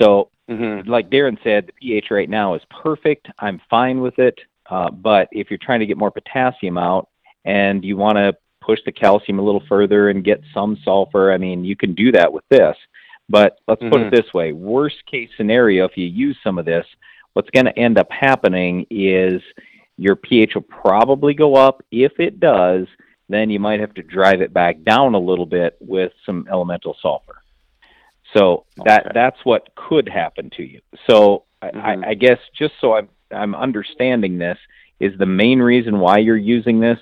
So, 0.00 0.30
mm-hmm. 0.48 0.88
like 0.88 1.10
Darren 1.10 1.38
said, 1.44 1.66
the 1.66 1.72
pH 1.72 2.10
right 2.10 2.28
now 2.28 2.54
is 2.54 2.62
perfect. 2.70 3.28
I'm 3.38 3.60
fine 3.70 4.00
with 4.00 4.18
it. 4.18 4.38
Uh, 4.68 4.90
but 4.90 5.28
if 5.32 5.50
you're 5.50 5.58
trying 5.62 5.80
to 5.80 5.86
get 5.86 5.96
more 5.96 6.10
potassium 6.10 6.76
out 6.76 7.08
and 7.44 7.84
you 7.84 7.96
want 7.96 8.16
to 8.16 8.36
push 8.60 8.80
the 8.84 8.92
calcium 8.92 9.38
a 9.38 9.42
little 9.42 9.62
further 9.68 10.10
and 10.10 10.24
get 10.24 10.42
some 10.52 10.76
sulfur, 10.84 11.32
I 11.32 11.38
mean, 11.38 11.64
you 11.64 11.76
can 11.76 11.94
do 11.94 12.12
that 12.12 12.32
with 12.32 12.44
this. 12.50 12.76
But 13.28 13.58
let's 13.66 13.82
mm-hmm. 13.82 13.90
put 13.90 14.00
it 14.00 14.04
mm-hmm. 14.06 14.16
this 14.16 14.34
way 14.34 14.52
worst 14.52 15.04
case 15.10 15.28
scenario, 15.36 15.84
if 15.84 15.96
you 15.96 16.06
use 16.06 16.36
some 16.42 16.58
of 16.58 16.64
this, 16.64 16.86
what's 17.34 17.50
going 17.50 17.66
to 17.66 17.78
end 17.78 17.98
up 17.98 18.10
happening 18.10 18.86
is 18.90 19.42
your 19.96 20.16
pH 20.16 20.54
will 20.54 20.62
probably 20.62 21.34
go 21.34 21.54
up. 21.54 21.82
If 21.90 22.18
it 22.18 22.40
does, 22.40 22.86
then 23.28 23.50
you 23.50 23.60
might 23.60 23.80
have 23.80 23.94
to 23.94 24.02
drive 24.02 24.40
it 24.40 24.54
back 24.54 24.82
down 24.84 25.14
a 25.14 25.18
little 25.18 25.46
bit 25.46 25.76
with 25.80 26.12
some 26.24 26.46
elemental 26.50 26.96
sulfur. 27.02 27.42
So 28.34 28.64
that 28.84 29.06
okay. 29.06 29.10
that's 29.14 29.38
what 29.44 29.68
could 29.74 30.08
happen 30.08 30.50
to 30.56 30.62
you. 30.62 30.80
So 31.08 31.44
mm-hmm. 31.62 32.04
I, 32.04 32.10
I 32.10 32.14
guess 32.14 32.38
just 32.58 32.74
so 32.80 32.94
I'm 32.94 33.08
I'm 33.30 33.54
understanding 33.54 34.38
this 34.38 34.58
is 35.00 35.12
the 35.18 35.26
main 35.26 35.60
reason 35.60 36.00
why 36.00 36.18
you're 36.18 36.36
using 36.36 36.80
this 36.80 36.98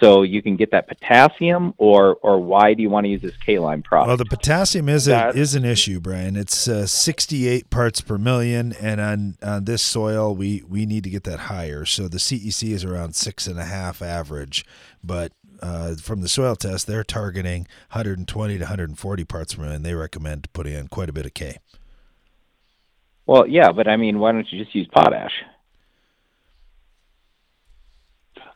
so 0.00 0.22
you 0.22 0.42
can 0.42 0.56
get 0.56 0.70
that 0.72 0.88
potassium, 0.88 1.74
or 1.78 2.16
or 2.22 2.40
why 2.40 2.74
do 2.74 2.82
you 2.82 2.90
want 2.90 3.04
to 3.04 3.10
use 3.10 3.22
this 3.22 3.36
K-lime 3.44 3.82
product? 3.82 4.08
Well, 4.08 4.16
the 4.16 4.24
potassium 4.24 4.88
is 4.88 5.06
a, 5.08 5.28
is 5.28 5.54
an 5.54 5.64
issue, 5.64 6.00
Brian. 6.00 6.36
It's 6.36 6.66
uh, 6.66 6.86
68 6.86 7.70
parts 7.70 8.00
per 8.00 8.18
million, 8.18 8.72
and 8.80 9.00
on 9.00 9.36
on 9.42 9.64
this 9.64 9.82
soil, 9.82 10.34
we 10.34 10.62
we 10.68 10.86
need 10.86 11.04
to 11.04 11.10
get 11.10 11.24
that 11.24 11.40
higher. 11.40 11.84
So 11.84 12.08
the 12.08 12.18
CEC 12.18 12.70
is 12.70 12.84
around 12.84 13.14
six 13.14 13.46
and 13.46 13.58
a 13.58 13.64
half 13.64 14.02
average, 14.02 14.64
but 15.04 15.32
uh, 15.62 15.94
from 15.94 16.20
the 16.20 16.28
soil 16.28 16.56
test, 16.56 16.86
they're 16.86 17.04
targeting 17.04 17.62
120 17.92 18.54
to 18.58 18.64
140 18.64 19.24
parts 19.24 19.54
per 19.54 19.62
million. 19.62 19.82
They 19.82 19.94
recommend 19.94 20.52
putting 20.52 20.74
in 20.74 20.88
quite 20.88 21.08
a 21.08 21.12
bit 21.12 21.26
of 21.26 21.34
K. 21.34 21.58
Well, 23.26 23.46
yeah, 23.46 23.70
but 23.70 23.86
I 23.86 23.96
mean, 23.96 24.18
why 24.18 24.32
don't 24.32 24.50
you 24.50 24.62
just 24.62 24.74
use 24.74 24.88
potash? 24.92 25.32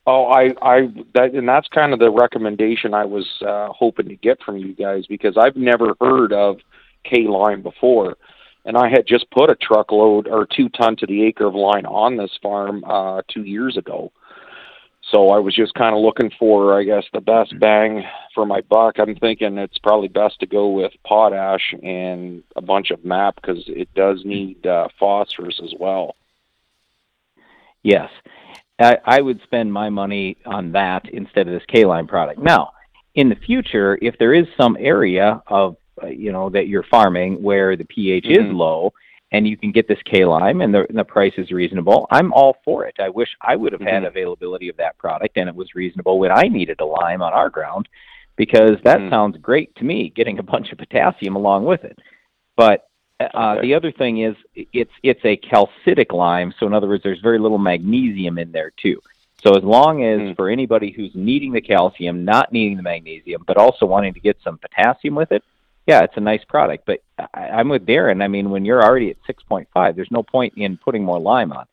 Oh, 0.09 0.27
I, 0.27 0.55
I, 0.63 0.89
that, 1.15 1.35
and 1.35 1.49
that's 1.49 1.67
kind 1.69 1.93
of 1.93 1.99
the 1.99 2.11
recommendation 2.11 2.95
I 2.95 3.05
was 3.05 3.27
uh, 3.47 3.69
hoping 3.73 4.09
to 4.09 4.17
get 4.17 4.41
from 4.43 4.57
you 4.57 4.73
guys 4.73 5.05
because 5.07 5.37
I've 5.37 5.57
never 5.57 5.97
heard 6.01 6.33
of 6.33 6.59
K 7.05 7.27
lime 7.27 7.63
before, 7.63 8.17
and 8.65 8.77
I 8.77 8.89
had 8.89 9.07
just 9.07 9.29
put 9.33 9.51
a 9.51 9.57
truckload 9.57 10.29
or 10.29 10.47
two 10.47 10.69
ton 10.69 10.95
to 10.97 11.07
the 11.07 11.25
acre 11.25 11.47
of 11.47 11.55
lime 11.55 11.87
on 11.87 12.17
this 12.17 12.31
farm 12.41 12.85
uh, 12.85 13.23
two 13.29 13.43
years 13.43 13.77
ago, 13.77 14.13
so 15.11 15.31
I 15.31 15.39
was 15.39 15.55
just 15.55 15.75
kind 15.75 15.95
of 15.95 16.03
looking 16.03 16.31
for, 16.37 16.79
I 16.79 16.83
guess, 16.83 17.05
the 17.13 17.21
best 17.21 17.59
bang 17.61 18.03
for 18.35 18.45
my 18.45 18.61
buck. 18.63 18.99
I'm 18.99 19.15
thinking 19.15 19.57
it's 19.57 19.79
probably 19.79 20.09
best 20.09 20.41
to 20.41 20.47
go 20.47 20.69
with 20.69 20.93
potash 21.07 21.75
and 21.83 22.43
a 22.57 22.63
bunch 22.63 22.91
of 22.91 23.05
MAP 23.05 23.37
because 23.37 23.63
it 23.69 23.93
does 23.95 24.23
need 24.25 24.67
uh, 24.67 24.89
phosphorus 24.99 25.61
as 25.63 25.75
well. 25.79 26.17
Yes, 27.85 28.11
I, 28.79 28.99
I 29.05 29.21
would 29.21 29.41
spend 29.43 29.73
my 29.73 29.89
money 29.89 30.37
on 30.45 30.73
that 30.73 31.09
instead 31.09 31.49
of 31.49 31.55
this 31.55 31.65
K-lime 31.69 32.07
product. 32.07 32.41
Now, 32.41 32.73
in 33.15 33.29
the 33.29 33.37
future, 33.37 33.99
if 34.03 34.17
there 34.19 34.35
is 34.35 34.47
some 34.61 34.77
area 34.79 35.43
of 35.47 35.77
uh, 36.03 36.09
you 36.09 36.31
know 36.31 36.51
that 36.51 36.69
you're 36.69 36.85
farming 36.91 37.43
where 37.43 37.75
the 37.77 37.85
pH 37.85 38.25
mm-hmm. 38.25 38.47
is 38.47 38.53
low 38.53 38.93
and 39.33 39.49
you 39.49 39.57
can 39.57 39.73
get 39.73 39.89
this 39.89 39.99
K 40.05 40.25
lime 40.25 40.61
and 40.61 40.73
the, 40.73 40.87
and 40.89 40.99
the 40.99 41.05
price 41.05 41.33
is 41.39 41.51
reasonable, 41.51 42.07
I'm 42.11 42.33
all 42.33 42.59
for 42.65 42.85
it. 42.85 42.97
I 43.01 43.09
wish 43.09 43.29
I 43.41 43.57
would 43.57 43.73
have 43.73 43.81
mm-hmm. 43.81 43.91
had 43.91 44.05
availability 44.05 44.69
of 44.69 44.77
that 44.77 44.99
product 44.99 45.37
and 45.37 45.49
it 45.49 45.55
was 45.55 45.75
reasonable 45.75 46.19
when 46.19 46.31
I 46.31 46.43
needed 46.43 46.81
a 46.81 46.85
lime 46.85 47.23
on 47.23 47.33
our 47.33 47.49
ground 47.49 47.89
because 48.37 48.77
that 48.85 48.99
mm-hmm. 48.99 49.11
sounds 49.11 49.39
great 49.39 49.75
to 49.77 49.85
me, 49.85 50.13
getting 50.15 50.39
a 50.39 50.43
bunch 50.43 50.71
of 50.71 50.79
potassium 50.79 51.35
along 51.35 51.65
with 51.65 51.83
it. 51.85 51.99
But 52.57 52.86
uh, 53.21 53.25
okay. 53.25 53.69
the 53.69 53.75
other 53.75 53.93
thing 53.93 54.19
is 54.19 54.37
it's 54.55 54.93
it's 55.03 55.25
a 55.25 55.37
calcitic 55.37 56.13
lime, 56.13 56.53
so 56.59 56.67
in 56.67 56.75
other 56.75 56.89
words, 56.89 57.03
there's 57.03 57.21
very 57.21 57.39
little 57.39 57.59
magnesium 57.59 58.39
in 58.39 58.53
there 58.53 58.73
too. 58.77 59.01
So 59.43 59.55
as 59.55 59.63
long 59.63 60.03
as 60.03 60.21
mm. 60.21 60.37
for 60.37 60.49
anybody 60.49 60.91
who's 60.91 61.13
needing 61.15 61.53
the 61.53 61.61
calcium, 61.61 62.25
not 62.25 62.53
needing 62.53 62.77
the 62.77 62.83
magnesium, 62.83 63.45
but 63.47 63.57
also 63.57 63.87
wanting 63.87 64.15
to 64.15 64.21
get 64.21 64.39
some 64.43 64.59
potassium 64.59 65.15
with 65.15 65.31
it, 65.31 65.45
yeah, 65.87 66.03
it's 66.03 66.17
a 66.17 66.21
nice 66.21 66.45
product. 66.45 66.85
But 66.87 67.03
I, 67.33 67.49
I'm 67.49 67.69
with 67.69 67.87
Darren. 67.87 68.23
I 68.23 68.29
mean, 68.29 68.51
when 68.51 68.65
you're 68.65 68.83
already 68.83 69.11
at 69.11 69.17
6.5, 69.29 69.95
there's 69.95 70.11
no 70.11 70.23
point 70.23 70.55
in 70.57 70.77
putting 70.77 71.05
more 71.05 71.21
lime 71.21 71.53
on. 71.53 71.67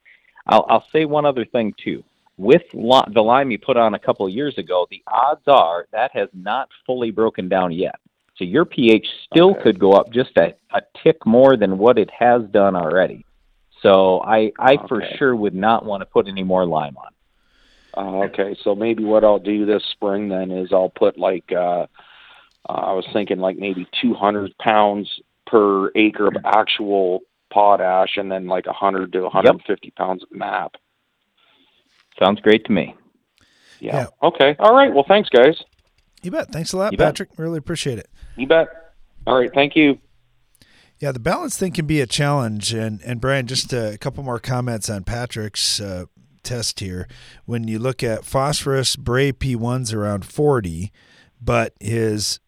I'll, 0.46 0.66
I'll 0.70 0.86
say 0.92 1.06
one 1.06 1.26
other 1.26 1.46
thing 1.46 1.74
too. 1.84 2.04
With 2.38 2.64
li- 2.74 3.12
the 3.14 3.24
lime 3.24 3.52
you 3.52 3.60
put 3.60 3.78
on 3.78 3.94
a 3.94 4.00
couple 4.00 4.26
of 4.26 4.34
years 4.34 4.58
ago, 4.58 4.88
the 4.90 5.02
odds 5.08 5.48
are 5.48 5.88
that 5.92 6.12
has 6.14 6.30
not 6.34 6.70
fully 6.86 7.12
broken 7.12 7.48
down 7.50 7.72
yet. 7.72 8.00
So 8.38 8.46
your 8.46 8.66
pH 8.66 9.06
still 9.32 9.52
okay. 9.52 9.64
could 9.64 9.80
go 9.80 9.94
up 9.94 10.12
just 10.12 10.32
a, 10.38 10.56
a 10.74 10.82
tick 11.04 11.26
more 11.26 11.56
than 11.56 11.78
what 11.78 11.98
it 11.98 12.10
has 12.18 12.42
done 12.52 12.76
already. 12.76 13.26
So 13.82 14.22
I, 14.22 14.52
I 14.58 14.74
okay. 14.74 14.88
for 14.88 15.04
sure 15.18 15.36
would 15.36 15.54
not 15.54 15.86
want 15.86 16.02
to 16.02 16.06
put 16.06 16.28
any 16.28 16.44
more 16.44 16.66
lime 16.66 16.96
on. 16.98 17.12
Uh, 17.96 18.26
okay, 18.26 18.56
so 18.64 18.74
maybe 18.74 19.04
what 19.04 19.24
I'll 19.24 19.38
do 19.38 19.66
this 19.66 19.84
spring 19.92 20.30
then 20.30 20.50
is 20.50 20.70
I'll 20.72 20.90
put 20.90 21.20
like 21.20 21.52
uh, 21.52 21.86
uh, 22.68 22.74
I 22.74 22.94
was 22.94 23.06
thinking 23.14 23.38
like 23.38 23.58
maybe 23.58 23.88
200 24.02 24.58
pounds 24.58 25.10
per 25.46 25.92
acre 25.96 26.28
of 26.28 26.36
actual 26.44 27.20
potash, 27.52 28.18
and 28.18 28.32
then 28.32 28.48
like 28.48 28.66
100 28.66 29.12
to 29.14 29.22
150 29.22 29.88
yep. 29.88 29.96
pounds 29.96 30.24
of 30.24 30.32
MAP. 30.32 30.76
Sounds 32.18 32.40
great 32.42 32.66
to 32.66 32.72
me. 32.72 32.96
Yeah. 33.80 33.96
yeah. 33.96 34.28
Okay. 34.28 34.56
All 34.60 34.74
right. 34.74 34.94
Well, 34.94 35.06
thanks, 35.08 35.30
guys. 35.30 35.56
You 36.22 36.32
bet. 36.32 36.52
Thanks 36.52 36.74
a 36.74 36.78
lot, 36.78 36.94
you 36.94 36.98
Patrick. 36.98 37.30
Bet. 37.32 37.40
Really 37.40 37.58
appreciate 37.58 38.00
it. 38.00 38.10
You 38.36 38.48
bet. 38.48 38.94
All 39.26 39.38
right. 39.38 39.52
Thank 39.54 39.76
you. 39.76 40.00
Yeah, 41.00 41.12
the 41.12 41.20
balance 41.20 41.58
thing 41.58 41.74
can 41.74 41.86
be 41.86 42.00
a 42.02 42.08
challenge, 42.08 42.74
and 42.74 43.02
and 43.04 43.20
Brian, 43.20 43.46
just 43.46 43.74
a 43.74 43.98
couple 44.00 44.24
more 44.24 44.40
comments 44.40 44.90
on 44.90 45.04
Patrick's 45.04 45.82
uh, 45.82 46.06
test 46.44 46.80
here. 46.80 47.08
When 47.46 47.68
you 47.68 47.80
look 47.80 48.04
at 48.04 48.26
phosphorus, 48.26 48.96
Bray 48.96 49.32
P1's 49.32 49.94
around 49.94 50.26
40, 50.26 50.92
but 51.42 51.74
his 51.80 52.40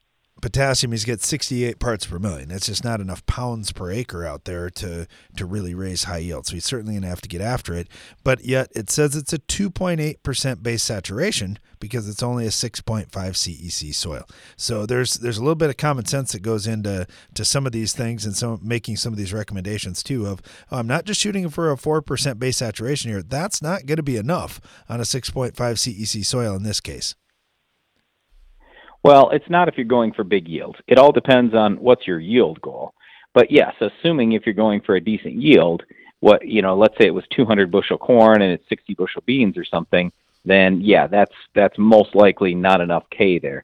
potassium, 0.46 0.92
he's 0.92 1.06
got 1.06 1.22
68 1.22 1.80
parts 1.80 2.06
per 2.06 2.20
million. 2.20 2.50
That's 2.50 2.68
just 2.68 2.84
not 2.84 3.02
enough 3.02 3.26
pounds 3.26 3.72
per 3.72 3.90
acre 3.90 4.24
out 4.24 4.46
there 4.46 4.70
to 4.70 5.08
to 5.38 5.44
really 5.44 5.74
raise 5.74 6.04
high 6.04 6.20
yield. 6.20 6.46
So 6.46 6.54
he's 6.54 6.66
certainly 6.66 6.94
going 6.94 7.02
to 7.02 7.08
have 7.08 7.22
to 7.22 7.28
get 7.28 7.42
after 7.42 7.74
it. 7.74 7.88
But 8.24 8.46
yet 8.46 8.68
it 8.76 8.92
says 8.92 9.16
it's 9.16 9.34
a 9.34 9.40
2.8% 9.40 10.62
base 10.62 10.84
saturation 10.84 11.58
because 11.80 12.08
it's 12.08 12.22
only 12.22 12.46
a 12.46 12.50
6.5 12.50 13.10
CEC 13.10 13.96
soil. 13.96 14.28
So 14.56 14.86
there's 14.86 15.16
there's 15.16 15.40
a 15.40 15.42
little 15.42 15.56
bit 15.56 15.72
of 15.72 15.78
common 15.78 16.06
sense 16.06 16.34
that 16.34 16.44
goes 16.44 16.68
into 16.68 17.08
to 17.34 17.44
some 17.44 17.66
of 17.66 17.72
these 17.72 17.94
things 17.94 18.24
and 18.24 18.36
some 18.36 18.60
making 18.62 18.98
some 18.98 19.14
of 19.14 19.18
these 19.18 19.34
recommendations 19.34 20.04
too. 20.04 20.28
Of 20.28 20.44
oh, 20.72 20.78
I'm 20.78 20.86
not 20.86 21.06
just 21.06 21.20
shooting 21.20 21.50
for 21.50 21.72
a 21.72 21.76
4% 21.76 22.38
base 22.38 22.58
saturation 22.58 23.10
here. 23.10 23.24
That's 23.24 23.64
not 23.64 23.88
going 23.88 23.98
to 23.98 24.04
be 24.04 24.18
enough 24.18 24.62
on 24.88 25.00
a 25.00 25.06
6.5 25.06 25.54
CEC 25.56 26.24
soil 26.24 26.56
in 26.56 26.62
this 26.62 26.82
case. 26.82 27.16
Well, 29.06 29.30
it's 29.30 29.52
not 29.52 29.68
if 29.68 29.78
you're 29.78 29.86
going 29.86 30.14
for 30.14 30.24
big 30.24 30.48
yields. 30.48 30.80
It 30.88 30.98
all 30.98 31.12
depends 31.12 31.54
on 31.54 31.76
what's 31.76 32.08
your 32.08 32.20
yield 32.20 32.60
goal. 32.62 32.96
But 33.36 33.52
yes, 33.52 33.76
assuming 33.80 34.32
if 34.32 34.48
you're 34.48 34.56
going 34.56 34.82
for 34.82 34.96
a 34.96 35.00
decent 35.00 35.36
yield, 35.36 35.84
what 36.22 36.44
you 36.44 36.64
know, 36.64 36.76
let's 36.76 36.98
say 36.98 37.06
it 37.06 37.14
was 37.14 37.24
200 37.30 37.70
bushel 37.70 38.00
corn 38.00 38.42
and 38.42 38.52
it's 38.52 38.68
60 38.68 38.96
bushel 38.96 39.22
beans 39.28 39.60
or 39.60 39.64
something, 39.64 40.12
then 40.44 40.82
yeah, 40.82 41.06
that's 41.06 41.36
that's 41.54 41.78
most 41.78 42.16
likely 42.16 42.56
not 42.56 42.82
enough 42.82 43.04
K 43.12 43.38
there. 43.38 43.64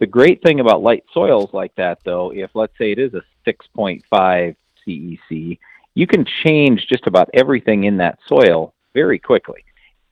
The 0.00 0.08
great 0.08 0.42
thing 0.42 0.58
about 0.58 0.82
light 0.82 1.04
soils 1.14 1.50
like 1.52 1.72
that, 1.76 1.98
though, 2.04 2.32
if 2.32 2.50
let's 2.54 2.76
say 2.76 2.90
it 2.90 2.98
is 2.98 3.14
a 3.14 3.22
6.5 3.48 4.56
CEC, 4.84 5.58
you 5.94 6.06
can 6.08 6.26
change 6.42 6.88
just 6.88 7.06
about 7.06 7.30
everything 7.32 7.84
in 7.84 7.98
that 7.98 8.18
soil 8.26 8.74
very 8.92 9.20
quickly. 9.20 9.64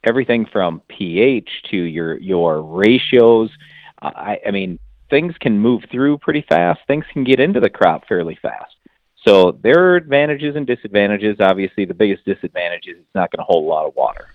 Everything 0.05 0.47
from 0.47 0.83
pH 0.87 1.51
to 1.73 1.77
your 1.77 2.17
your 2.19 2.63
ratios 2.63 3.51
I, 4.03 4.39
I 4.47 4.51
mean, 4.51 4.79
things 5.11 5.35
can 5.41 5.59
move 5.59 5.83
through 5.91 6.19
pretty 6.19 6.45
fast. 6.49 6.81
Things 6.87 7.05
can 7.13 7.25
get 7.25 7.41
into 7.41 7.61
the 7.61 7.71
crop 7.71 8.07
fairly 8.07 8.39
fast. 8.41 8.75
So 9.25 9.59
there 9.63 9.85
are 9.85 9.97
advantages 9.97 10.57
and 10.57 10.67
disadvantages. 10.67 11.37
Obviously, 11.41 11.85
the 11.85 11.95
biggest 11.95 12.25
disadvantage 12.25 12.87
is 12.87 12.97
it's 12.99 13.15
not 13.15 13.31
going 13.31 13.39
to 13.39 13.45
hold 13.45 13.65
a 13.65 13.69
lot 13.69 13.87
of 13.87 13.95
water. 13.97 14.29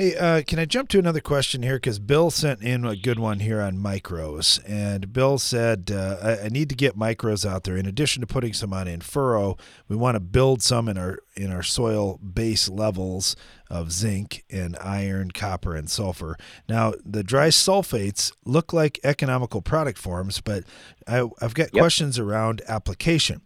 Hey, 0.00 0.14
uh, 0.14 0.42
can 0.46 0.60
I 0.60 0.64
jump 0.64 0.88
to 0.90 1.00
another 1.00 1.20
question 1.20 1.64
here? 1.64 1.74
Because 1.74 1.98
Bill 1.98 2.30
sent 2.30 2.62
in 2.62 2.84
a 2.84 2.94
good 2.94 3.18
one 3.18 3.40
here 3.40 3.60
on 3.60 3.78
micros, 3.78 4.60
and 4.64 5.12
Bill 5.12 5.38
said, 5.38 5.90
uh, 5.92 6.18
I, 6.22 6.44
I, 6.44 6.48
need 6.50 6.68
to 6.68 6.76
get 6.76 6.96
micros 6.96 7.44
out 7.44 7.64
there. 7.64 7.76
In 7.76 7.84
addition 7.84 8.20
to 8.20 8.28
putting 8.28 8.52
some 8.52 8.72
on 8.72 8.86
in 8.86 9.00
furrow, 9.00 9.56
we 9.88 9.96
want 9.96 10.14
to 10.14 10.20
build 10.20 10.62
some 10.62 10.88
in 10.88 10.96
our 10.96 11.18
in 11.38 11.52
our 11.52 11.62
soil 11.62 12.18
base 12.18 12.68
levels 12.68 13.36
of 13.70 13.92
zinc 13.92 14.44
and 14.50 14.76
iron, 14.80 15.30
copper, 15.30 15.74
and 15.74 15.88
sulfur. 15.88 16.36
Now, 16.68 16.94
the 17.04 17.22
dry 17.22 17.48
sulfates 17.48 18.32
look 18.44 18.72
like 18.72 18.98
economical 19.04 19.62
product 19.62 19.98
forms, 19.98 20.40
but 20.40 20.64
I, 21.06 21.28
have 21.40 21.54
got 21.54 21.72
yep. 21.72 21.82
questions 21.82 22.18
around 22.18 22.62
application. 22.68 23.42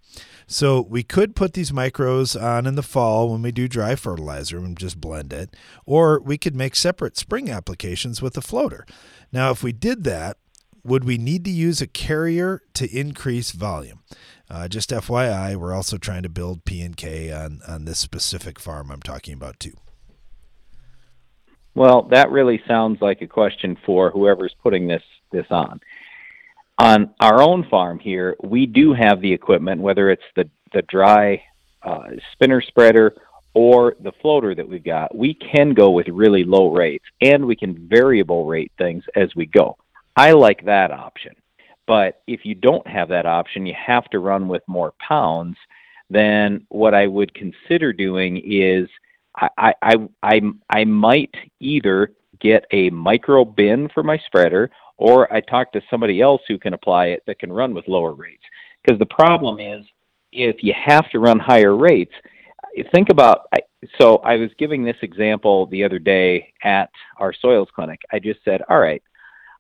So 0.47 0.81
we 0.81 1.03
could 1.03 1.37
put 1.37 1.55
these 1.55 1.71
micros 1.71 2.41
on 2.41 2.67
in 2.67 2.75
the 2.75 2.83
fall 2.83 3.31
when 3.31 3.43
we 3.43 3.53
do 3.53 3.69
dry 3.69 3.95
fertilizer 3.95 4.59
and 4.59 4.77
just 4.77 5.01
blend 5.01 5.33
it, 5.33 5.55
or 5.87 6.21
we 6.21 6.39
could 6.39 6.57
make 6.57 6.77
separate 6.77 7.17
spring 7.17 7.51
applications 7.51 8.21
with 8.21 8.37
a 8.37 8.43
floater. 8.43 8.87
Now, 9.33 9.51
if 9.51 9.63
we 9.63 9.73
did 9.73 10.05
that, 10.05 10.39
would 10.85 11.05
we 11.05 11.17
need 11.17 11.45
to 11.45 11.51
use 11.51 11.81
a 11.81 11.87
carrier 11.87 12.63
to 12.75 12.89
increase 12.91 13.53
volume? 13.53 14.01
Uh, 14.53 14.69
just 14.69 14.91
FYI, 14.91 15.57
we're 15.57 15.73
also 15.73 15.97
trying 15.97 16.23
to 16.23 16.29
build 16.29 16.67
P 16.67 16.83
and 16.83 16.95
K 16.95 17.33
on 17.33 17.61
on 17.67 17.87
this 17.87 17.99
specific 17.99 18.61
farm 18.61 18.91
I'm 18.91 19.01
talking 19.01 19.33
about 19.33 19.59
too. 19.59 19.73
Well, 21.75 22.03
that 22.11 22.31
really 22.31 22.61
sounds 22.69 23.01
like 23.01 23.23
a 23.23 23.27
question 23.27 23.79
for 23.87 24.11
whoever's 24.11 24.55
putting 24.63 24.87
this 24.87 25.03
this 25.31 25.47
on. 25.49 25.81
On 26.79 27.15
our 27.19 27.41
own 27.41 27.67
farm 27.71 27.99
here, 27.99 28.37
we 28.43 28.67
do 28.67 28.93
have 28.93 29.23
the 29.23 29.33
equipment, 29.33 29.81
whether 29.81 30.11
it's 30.11 30.23
the 30.37 30.51
the 30.75 30.83
dry 30.83 31.43
uh, 31.83 32.11
spinner 32.33 32.61
spreader 32.61 33.15
or 33.55 33.97
the 34.01 34.13
floater 34.21 34.55
that 34.55 34.69
we've 34.69 34.85
got. 34.85 35.17
We 35.17 35.33
can 35.33 35.73
go 35.73 35.93
with 35.93 36.09
really 36.09 36.45
low 36.45 36.71
rates, 36.75 37.07
and 37.23 37.47
we 37.47 37.57
can 37.57 37.89
variable 37.89 38.45
rate 38.45 38.73
things 38.77 39.03
as 39.17 39.35
we 39.35 39.47
go. 39.47 39.79
I 40.15 40.33
like 40.33 40.67
that 40.67 40.91
option. 40.91 41.37
But 41.93 42.23
if 42.27 42.47
you 42.47 42.55
don't 42.55 42.87
have 42.87 43.11
that 43.11 43.27
option, 43.27 43.67
you 43.67 43.75
have 43.75 44.05
to 44.13 44.19
run 44.19 44.49
with 44.49 44.63
more 44.67 44.95
pounds. 45.07 45.59
Then 46.09 46.65
what 46.71 46.95
I 46.95 47.07
would 47.07 47.35
consider 47.35 47.93
doing 47.93 48.39
is 48.39 48.89
I, 49.37 49.75
I, 49.83 49.97
I, 50.23 50.41
I 50.71 50.85
might 50.85 51.35
either 51.61 52.13
get 52.41 52.65
a 52.73 52.89
micro 52.89 53.45
bin 53.45 53.91
for 53.93 54.03
my 54.03 54.19
spreader 54.25 54.71
or 54.97 55.31
I 55.31 55.43
talk 55.43 55.71
to 55.73 55.83
somebody 55.91 56.23
else 56.23 56.41
who 56.49 56.59
can 56.59 56.73
apply 56.73 57.09
it 57.09 57.25
that 57.27 57.39
can 57.39 57.53
run 57.53 57.75
with 57.75 57.87
lower 57.89 58.15
rates. 58.15 58.45
Because 58.83 58.99
the 58.99 59.05
problem 59.05 59.61
is, 59.61 59.85
if 60.33 60.63
you 60.63 60.73
have 60.83 61.11
to 61.11 61.19
run 61.19 61.39
higher 61.39 61.77
rates, 61.77 62.15
think 62.95 63.11
about. 63.11 63.49
So 64.01 64.17
I 64.25 64.37
was 64.37 64.49
giving 64.59 64.83
this 64.83 64.97
example 65.03 65.67
the 65.67 65.85
other 65.85 65.99
day 65.99 66.55
at 66.63 66.89
our 67.19 67.35
soils 67.35 67.69
clinic. 67.75 68.01
I 68.11 68.19
just 68.19 68.41
said, 68.47 68.63
all 68.71 68.81
right, 68.81 69.03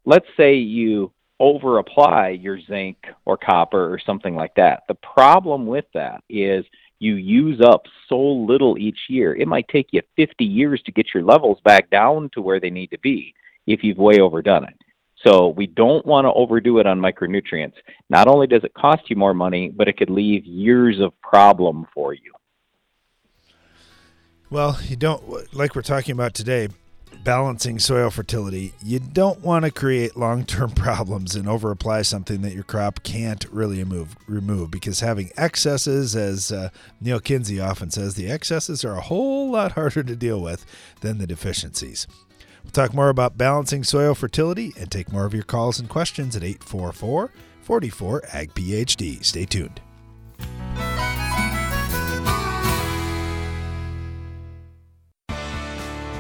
let's 0.07 0.25
say 0.39 0.55
you 0.55 1.13
over 1.41 1.79
apply 1.79 2.29
your 2.31 2.61
zinc 2.61 2.99
or 3.25 3.37
copper 3.37 3.93
or 3.93 3.99
something 3.99 4.35
like 4.35 4.55
that. 4.55 4.85
The 4.89 4.95
problem 4.95 5.67
with 5.67 5.87
that 5.95 6.23
is 6.29 6.65
you 6.99 7.17
use 7.17 7.61
up 7.61 7.83
so 8.09 8.17
little 8.17 8.79
each 8.79 8.99
year. 9.09 9.35
It 9.35 9.49
might 9.49 9.67
take 9.69 9.89
you 9.91 10.03
50 10.17 10.45
years 10.45 10.81
to 10.83 10.93
get 10.93 11.09
your 11.13 11.25
levels 11.25 11.59
back 11.65 11.91
down 11.91 12.31
to 12.35 12.41
where 12.41 12.61
they 12.61 12.71
need 12.71 12.93
to 12.93 12.99
be 12.99 13.35
if 13.67 13.83
you've 13.83 13.99
way 13.99 14.21
overdone 14.21 14.65
it. 14.65 14.77
So 15.27 15.49
we 15.49 15.67
don't 15.67 16.05
want 16.05 16.27
to 16.27 16.33
overdo 16.33 16.79
it 16.79 16.87
on 16.87 17.01
micronutrients. 17.01 17.75
Not 18.09 18.29
only 18.29 18.47
does 18.47 18.65
it 18.65 18.75
cost 18.75 19.09
you 19.09 19.17
more 19.17 19.35
money, 19.35 19.69
but 19.69 19.89
it 19.89 19.97
could 19.97 20.11
leave 20.11 20.45
years 20.45 21.01
of 21.01 21.13
problem 21.21 21.87
for 21.95 22.13
you. 22.13 22.33
Well, 24.51 24.79
you 24.87 24.97
don't 24.97 25.55
like 25.55 25.75
we're 25.75 25.83
talking 25.83 26.13
about 26.13 26.35
today 26.35 26.69
balancing 27.25 27.79
soil 27.79 28.11
fertility, 28.11 28.75
you 28.83 28.99
don't 28.99 29.41
want 29.41 29.65
to 29.65 29.71
create 29.71 30.17
long 30.17 30.45
term 30.45 30.71
problems 30.75 31.35
and 31.35 31.49
over 31.49 31.71
apply 31.71 32.03
something 32.03 32.43
that 32.43 32.55
your 32.55 32.65
crop 32.65 33.03
can't 33.03 33.45
really 33.51 33.79
remove, 33.79 34.17
remove 34.27 34.71
because 34.71 35.01
having 35.01 35.31
excesses, 35.37 36.17
as 36.17 36.53
uh, 36.53 36.71
Neal 37.01 37.21
Kinsey 37.21 37.61
often 37.61 37.91
says, 37.91 38.15
the 38.15 38.31
excesses 38.31 38.85
are 38.85 38.97
a 38.97 39.01
whole 39.01 39.51
lot 39.51 39.73
harder 39.83 40.03
to 40.03 40.17
deal 40.17 40.41
with 40.41 40.65
than 41.01 41.19
the 41.19 41.27
deficiencies. 41.27 42.07
We'll 42.63 42.71
talk 42.71 42.95
more 42.95 43.09
about 43.09 43.39
balancing 43.39 43.83
soil 43.83 44.15
fertility 44.15 44.73
and 44.79 44.91
take 44.91 45.13
more 45.13 45.25
of 45.25 45.35
your 45.35 45.43
calls 45.43 45.81
and 45.81 45.89
questions 45.89 46.37
at 46.37 46.45
844 46.45 47.33
44 47.63 48.23
Ag 48.33 48.55
PhD. 48.55 49.25
Stay 49.25 49.45
tuned. 49.45 49.81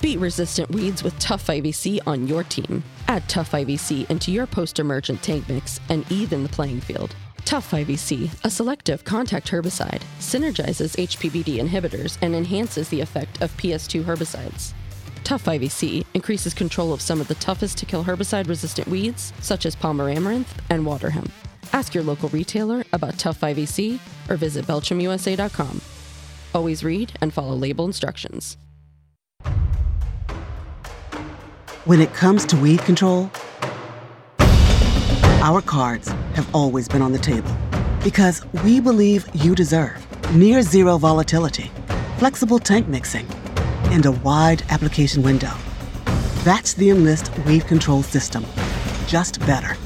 Beat 0.00 0.18
resistant 0.18 0.70
weeds 0.70 1.02
with 1.02 1.18
Tough 1.18 1.46
5EC 1.46 2.00
on 2.06 2.26
your 2.26 2.42
team. 2.44 2.82
Add 3.08 3.28
Tough 3.28 3.50
5EC 3.50 4.08
into 4.08 4.30
your 4.30 4.46
post 4.46 4.78
emergent 4.78 5.22
tank 5.22 5.46
mix 5.46 5.78
and 5.90 6.10
even 6.10 6.42
the 6.42 6.48
playing 6.48 6.80
field. 6.80 7.14
Tough 7.44 7.70
5EC, 7.70 8.30
a 8.42 8.48
selective 8.48 9.04
contact 9.04 9.50
herbicide, 9.50 10.00
synergizes 10.18 10.96
HPPD 10.96 11.58
inhibitors 11.58 12.16
and 12.22 12.34
enhances 12.34 12.88
the 12.88 13.02
effect 13.02 13.42
of 13.42 13.54
PS2 13.58 14.02
herbicides. 14.04 14.72
Tough 15.22 15.44
5EC 15.44 16.06
increases 16.14 16.54
control 16.54 16.94
of 16.94 17.02
some 17.02 17.20
of 17.20 17.28
the 17.28 17.34
toughest 17.34 17.76
to 17.76 17.86
kill 17.86 18.04
herbicide 18.04 18.48
resistant 18.48 18.88
weeds, 18.88 19.34
such 19.40 19.66
as 19.66 19.76
Palmer 19.76 20.08
amaranth 20.08 20.62
and 20.70 20.86
water 20.86 21.10
hemp. 21.10 21.30
Ask 21.74 21.94
your 21.94 22.04
local 22.04 22.30
retailer 22.30 22.84
about 22.94 23.18
Tough 23.18 23.38
5EC 23.38 23.98
or 24.30 24.36
visit 24.36 24.66
BelchimUSA.com. 24.66 25.82
Always 26.54 26.82
read 26.82 27.12
and 27.20 27.34
follow 27.34 27.54
label 27.54 27.84
instructions. 27.84 28.56
When 31.90 32.00
it 32.00 32.14
comes 32.14 32.46
to 32.46 32.56
weed 32.56 32.78
control, 32.82 33.32
our 35.42 35.60
cards 35.60 36.06
have 36.36 36.48
always 36.54 36.86
been 36.86 37.02
on 37.02 37.10
the 37.10 37.18
table 37.18 37.50
because 38.04 38.46
we 38.62 38.78
believe 38.78 39.28
you 39.34 39.56
deserve 39.56 39.98
near 40.32 40.62
zero 40.62 40.98
volatility, 40.98 41.68
flexible 42.18 42.60
tank 42.60 42.86
mixing, 42.86 43.26
and 43.90 44.06
a 44.06 44.12
wide 44.12 44.62
application 44.68 45.24
window. 45.24 45.52
That's 46.44 46.74
the 46.74 46.90
Enlist 46.90 47.36
Weed 47.38 47.66
Control 47.66 48.04
System, 48.04 48.46
just 49.08 49.40
better, 49.40 49.76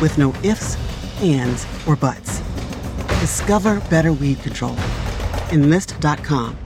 with 0.00 0.16
no 0.16 0.32
ifs, 0.42 0.78
ands, 1.20 1.66
or 1.86 1.94
buts. 1.94 2.40
Discover 3.20 3.80
better 3.90 4.14
weed 4.14 4.40
control. 4.40 4.76
Enlist.com. 5.52 6.56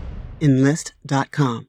Enlist.com. 0.40 1.68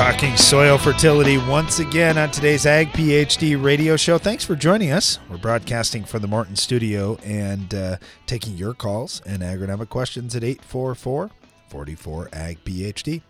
Talking 0.00 0.34
soil 0.34 0.78
fertility 0.78 1.36
once 1.36 1.78
again 1.78 2.16
on 2.16 2.30
today's 2.30 2.64
Ag 2.64 2.88
PhD 2.92 3.62
radio 3.62 3.98
show. 3.98 4.16
Thanks 4.16 4.42
for 4.42 4.56
joining 4.56 4.92
us. 4.92 5.18
We're 5.28 5.36
broadcasting 5.36 6.04
from 6.04 6.22
the 6.22 6.26
Morton 6.26 6.56
studio 6.56 7.18
and 7.22 7.74
uh, 7.74 7.96
taking 8.24 8.56
your 8.56 8.72
calls 8.72 9.20
and 9.26 9.42
agronomic 9.42 9.90
questions 9.90 10.34
at 10.34 10.42
844 10.42 11.30
44 11.68 12.30
Ag 12.32 12.64
PhD. 12.64 13.20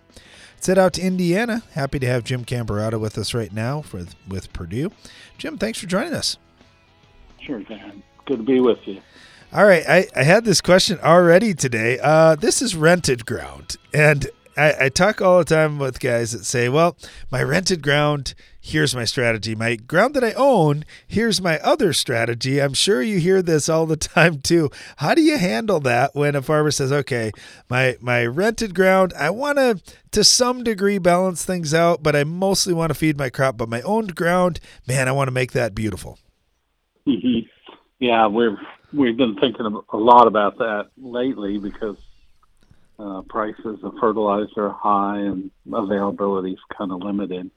Let's 0.54 0.68
out 0.78 0.92
to 0.92 1.02
Indiana. 1.02 1.64
Happy 1.72 1.98
to 1.98 2.06
have 2.06 2.22
Jim 2.22 2.44
Camberato 2.44 3.00
with 3.00 3.18
us 3.18 3.34
right 3.34 3.52
now 3.52 3.82
for, 3.82 4.06
with 4.28 4.52
Purdue. 4.52 4.92
Jim, 5.38 5.58
thanks 5.58 5.80
for 5.80 5.88
joining 5.88 6.14
us. 6.14 6.36
Sure, 7.40 7.58
Dan. 7.64 8.00
Good 8.26 8.36
to 8.36 8.44
be 8.44 8.60
with 8.60 8.78
you. 8.86 9.00
All 9.52 9.66
right, 9.66 9.82
I, 9.88 10.06
I 10.14 10.22
had 10.22 10.44
this 10.44 10.60
question 10.60 11.00
already 11.02 11.52
today. 11.52 11.98
Uh, 12.00 12.36
this 12.36 12.62
is 12.62 12.76
rented 12.76 13.26
ground, 13.26 13.76
and 13.92 14.30
I, 14.56 14.86
I 14.86 14.88
talk 14.88 15.20
all 15.20 15.38
the 15.38 15.44
time 15.44 15.78
with 15.78 16.00
guys 16.00 16.32
that 16.32 16.44
say, 16.44 16.68
well, 16.68 16.96
my 17.30 17.42
rented 17.42 17.82
ground, 17.82 18.34
here's 18.60 18.94
my 18.94 19.04
strategy. 19.04 19.54
My 19.54 19.76
ground 19.76 20.14
that 20.14 20.24
I 20.24 20.32
own, 20.32 20.84
here's 21.06 21.40
my 21.40 21.58
other 21.60 21.92
strategy. 21.92 22.60
I'm 22.60 22.74
sure 22.74 23.00
you 23.02 23.18
hear 23.18 23.42
this 23.42 23.68
all 23.68 23.86
the 23.86 23.96
time 23.96 24.40
too. 24.40 24.70
How 24.96 25.14
do 25.14 25.22
you 25.22 25.38
handle 25.38 25.80
that 25.80 26.14
when 26.14 26.34
a 26.34 26.42
farmer 26.42 26.70
says, 26.70 26.92
okay, 26.92 27.32
my, 27.68 27.96
my 28.00 28.26
rented 28.26 28.74
ground, 28.74 29.12
I 29.18 29.30
want 29.30 29.58
to, 29.58 29.80
to 30.12 30.24
some 30.24 30.64
degree, 30.64 30.98
balance 30.98 31.44
things 31.44 31.72
out, 31.72 32.02
but 32.02 32.16
I 32.16 32.24
mostly 32.24 32.74
want 32.74 32.90
to 32.90 32.94
feed 32.94 33.16
my 33.16 33.30
crop. 33.30 33.56
But 33.56 33.68
my 33.68 33.82
owned 33.82 34.14
ground, 34.14 34.60
man, 34.86 35.08
I 35.08 35.12
want 35.12 35.28
to 35.28 35.32
make 35.32 35.52
that 35.52 35.74
beautiful. 35.74 36.18
Mm-hmm. 37.06 37.46
Yeah, 38.00 38.26
we're, 38.26 38.56
we've 38.92 39.16
been 39.16 39.36
thinking 39.36 39.66
a 39.92 39.96
lot 39.96 40.26
about 40.26 40.58
that 40.58 40.88
lately 40.96 41.58
because 41.58 41.96
uh, 43.00 43.22
prices 43.22 43.78
of 43.82 43.94
fertilizer 44.00 44.66
are 44.66 44.70
high 44.70 45.18
and 45.18 45.50
availability 45.72 46.52
is 46.52 46.58
kind 46.76 46.92
of 46.92 47.02
limited. 47.02 47.50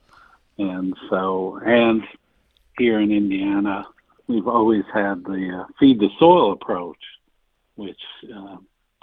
And 0.58 0.94
so, 1.10 1.60
and 1.64 2.02
here 2.78 3.00
in 3.00 3.12
Indiana, 3.12 3.86
we've 4.26 4.48
always 4.48 4.84
had 4.92 5.24
the 5.24 5.62
uh, 5.62 5.72
feed 5.78 6.00
the 6.00 6.08
soil 6.18 6.52
approach, 6.52 6.98
which 7.76 8.00
uh, 8.34 8.56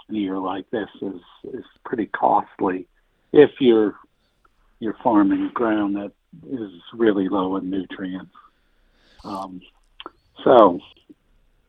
in 0.08 0.16
a 0.16 0.18
year 0.18 0.38
like 0.38 0.68
this 0.70 0.88
is 1.00 1.20
is 1.52 1.64
pretty 1.84 2.06
costly 2.06 2.86
if 3.32 3.50
you're 3.60 3.94
you're 4.80 4.96
farming 5.02 5.50
ground 5.54 5.96
that 5.96 6.12
is 6.50 6.70
really 6.92 7.28
low 7.28 7.56
in 7.56 7.70
nutrients. 7.70 8.34
Um, 9.24 9.60
so, 10.42 10.80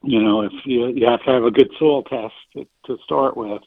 you 0.02 0.22
know, 0.22 0.42
if 0.42 0.54
you 0.66 0.88
you 0.88 1.06
have 1.06 1.24
to 1.26 1.32
have 1.32 1.44
a 1.44 1.52
good 1.52 1.70
soil 1.78 2.04
test 2.04 2.34
to, 2.54 2.66
to 2.86 2.98
start 3.04 3.38
with, 3.38 3.62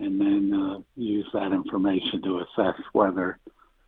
and 0.00 0.20
then 0.20 0.52
uh, 0.52 0.78
use 0.96 1.26
that 1.32 1.52
information 1.52 2.22
to 2.22 2.40
assess 2.40 2.80
whether 2.92 3.38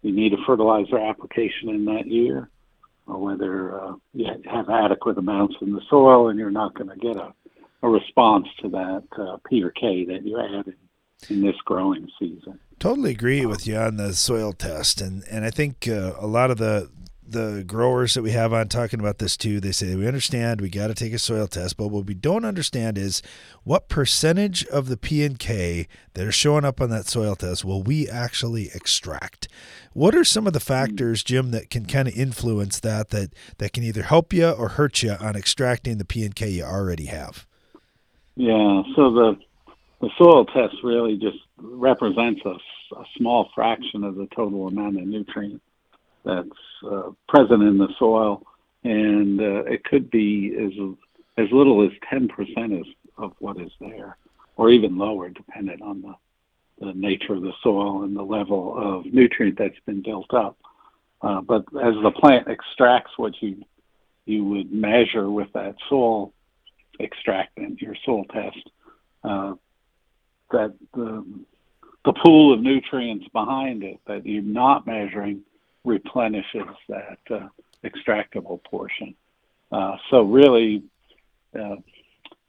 you 0.03 0.13
need 0.13 0.33
a 0.33 0.45
fertilizer 0.47 0.99
application 0.99 1.69
in 1.69 1.85
that 1.87 2.07
year 2.07 2.49
or 3.07 3.19
whether 3.19 3.81
uh, 3.81 3.95
you 4.13 4.27
have 4.51 4.69
adequate 4.69 5.19
amounts 5.19 5.57
in 5.61 5.73
the 5.73 5.81
soil 5.89 6.29
and 6.29 6.39
you're 6.39 6.51
not 6.51 6.75
going 6.75 6.91
to 6.91 6.97
get 6.97 7.17
a, 7.17 7.33
a 7.83 7.89
response 7.89 8.47
to 8.61 8.69
that 8.69 9.05
uh, 9.19 9.37
P 9.49 9.63
or 9.63 9.71
K 9.71 10.05
that 10.07 10.25
you 10.25 10.39
added 10.39 10.77
in 11.29 11.43
this 11.43 11.57
growing 11.65 12.09
season. 12.19 12.59
Totally 12.79 13.13
agree 13.13 13.47
with 13.47 13.67
you 13.67 13.77
on 13.77 13.97
the 13.97 14.13
soil 14.13 14.53
test, 14.53 15.01
and 15.01 15.23
and 15.31 15.45
I 15.45 15.51
think 15.51 15.87
uh, 15.89 16.15
a 16.19 16.27
lot 16.27 16.51
of 16.51 16.59
the 16.59 16.91
the 17.33 17.65
growers 17.67 18.15
that 18.15 18.23
we 18.23 18.31
have 18.31 18.53
on 18.53 18.69
talking 18.69 19.01
about 19.01 19.19
this 19.19 19.37
too, 19.37 19.61
they 19.61 19.73
say 19.73 19.95
we 19.95 20.07
understand 20.07 20.61
we 20.61 20.69
got 20.69 20.89
to 20.89 20.95
take 20.95 21.13
a 21.13 21.19
soil 21.19 21.47
test, 21.47 21.77
but 21.77 21.89
what 21.89 22.07
we 22.07 22.15
don't 22.15 22.45
understand 22.45 22.97
is 22.97 23.23
what 23.65 23.89
percentage 23.89 24.65
of 24.67 24.89
the 24.89 24.97
P 24.97 25.25
and 25.25 25.39
K 25.39 25.89
that 26.15 26.27
are 26.27 26.33
showing 26.33 26.65
up 26.65 26.81
on 26.81 26.91
that 26.91 27.07
soil 27.07 27.35
test 27.35 27.65
will 27.65 27.83
we 27.83 28.09
actually 28.09 28.71
extract? 28.75 29.49
What 29.93 30.15
are 30.15 30.25
some 30.25 30.47
of 30.47 30.53
the 30.53 30.59
hmm. 30.59 30.65
factors, 30.65 31.23
Jim, 31.23 31.51
that 31.51 31.71
can 31.71 31.87
kind 31.87 32.09
of 32.09 32.17
influence 32.17 32.79
that 32.81 33.11
that 33.11 33.35
that 33.59 33.73
can 33.73 33.83
either 33.83 34.03
help 34.03 34.33
you 34.33 34.51
or 34.51 34.69
hurt 34.69 35.03
you 35.03 35.13
on 35.13 35.37
extracting 35.37 35.99
the 35.99 36.05
P 36.05 36.25
and 36.25 36.35
K 36.35 36.49
you 36.51 36.65
already 36.65 37.07
have? 37.07 37.47
Yeah, 38.37 38.83
so 38.95 39.11
the 39.11 39.39
the 40.01 40.11
soil 40.19 40.45
test 40.47 40.77
really 40.83 41.17
just 41.17 41.39
represents 41.59 42.41
a, 42.45 42.57
a 42.97 43.05
small 43.17 43.49
fraction 43.55 44.05
of 44.05 44.17
the 44.17 44.27
total 44.35 44.69
amount 44.69 44.99
of 44.99 45.07
nutrients 45.07 45.65
that's 46.25 46.49
uh, 46.91 47.11
present 47.29 47.63
in 47.63 47.79
the 47.79 47.89
soil, 47.99 48.43
and 48.85 49.41
uh, 49.41 49.65
it 49.65 49.85
could 49.85 50.11
be 50.11 50.55
as 50.59 50.73
as 51.39 51.51
little 51.51 51.83
as 51.83 51.91
10% 52.13 52.29
is, 52.79 52.87
of 53.17 53.33
what 53.39 53.59
is 53.59 53.71
there, 53.81 54.19
or 54.57 54.71
even 54.71 54.99
lower, 54.99 55.31
depending 55.31 55.81
on 55.81 56.03
the, 56.03 56.15
the 56.87 56.93
nature 56.93 57.35
of 57.35 57.43
the 57.43 57.55
soil 57.63 58.03
and 58.03 58.15
the 58.15 58.23
level 58.23 58.75
of 58.77 59.07
nutrient 59.07 59.57
that's 59.57 59.79
been 59.87 60.03
built 60.03 60.33
up. 60.35 60.59
Uh, 61.23 61.41
but 61.41 61.65
as 61.83 61.95
the 62.03 62.11
plant 62.11 62.49
extracts 62.49 63.13
what 63.17 63.33
you 63.41 63.63
you 64.25 64.45
would 64.45 64.73
measure 64.73 65.31
with 65.31 65.49
that 65.53 65.75
soil 65.89 66.33
extractant, 67.01 67.81
your 67.81 67.97
soil 68.05 68.25
test, 68.27 68.71
uh, 69.25 69.55
that 70.51 70.75
the 70.95 71.25
the 72.05 72.13
pool 72.13 72.53
of 72.53 72.61
nutrients 72.61 73.27
behind 73.33 73.85
it 73.85 74.01
that 74.07 74.27
you're 74.27 74.43
not 74.43 74.87
measuring 74.87 75.41
replenishes 75.85 76.69
that 76.89 77.19
uh, 77.31 77.49
extractable 77.85 78.63
portion. 78.65 79.15
Uh, 79.71 79.97
so 80.11 80.23
really, 80.23 80.83
uh, 81.59 81.77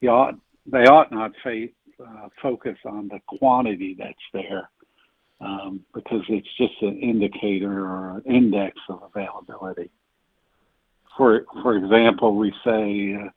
you 0.01 0.09
ought, 0.09 0.36
they 0.65 0.86
ought 0.86 1.11
not 1.11 1.31
fa- 1.41 1.67
uh, 2.05 2.27
focus 2.41 2.77
on 2.86 3.07
the 3.07 3.19
quantity 3.27 3.95
that's 3.97 4.13
there 4.34 4.69
um, 5.41 5.81
because 5.93 6.21
it's 6.29 6.47
just 6.57 6.81
an 6.81 6.99
indicator 6.99 7.86
or 7.86 8.21
an 8.25 8.36
index 8.36 8.77
of 8.89 9.03
availability. 9.03 9.89
For 11.17 11.45
for 11.61 11.75
example, 11.75 12.36
we 12.36 12.51
say 12.63 13.15
uh, 13.15 13.29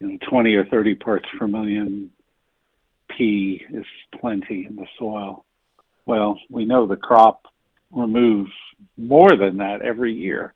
you 0.00 0.08
know 0.08 0.18
20 0.28 0.54
or 0.54 0.64
30 0.66 0.94
parts 0.96 1.28
per 1.38 1.46
million 1.46 2.10
P 3.16 3.62
is 3.70 3.84
plenty 4.20 4.66
in 4.66 4.76
the 4.76 4.86
soil. 4.98 5.44
Well, 6.06 6.38
we 6.50 6.64
know 6.64 6.86
the 6.86 6.96
crop 6.96 7.46
removes 7.94 8.52
more 8.96 9.36
than 9.36 9.56
that 9.58 9.82
every 9.82 10.12
year, 10.12 10.54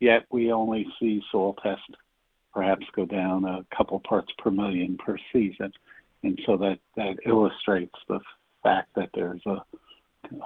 yet 0.00 0.24
we 0.30 0.52
only 0.52 0.86
see 0.98 1.22
soil 1.30 1.54
test 1.62 1.82
perhaps 2.52 2.84
go 2.94 3.06
down 3.06 3.44
a 3.44 3.64
couple 3.76 4.00
parts 4.00 4.32
per 4.38 4.50
million 4.50 4.98
per 4.98 5.16
season. 5.32 5.72
And 6.22 6.38
so 6.44 6.56
that, 6.58 6.78
that 6.96 7.16
illustrates 7.24 7.94
the 8.08 8.20
fact 8.62 8.88
that 8.96 9.10
there's 9.14 9.42
a, 9.46 9.62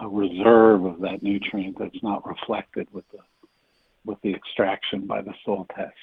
a 0.00 0.08
reserve 0.08 0.84
of 0.84 1.00
that 1.00 1.22
nutrient 1.22 1.78
that's 1.78 2.02
not 2.02 2.26
reflected 2.26 2.88
with 2.92 3.04
the 3.10 3.18
with 4.06 4.20
the 4.22 4.34
extraction 4.34 5.06
by 5.06 5.22
the 5.22 5.32
soil 5.46 5.66
test. 5.74 5.94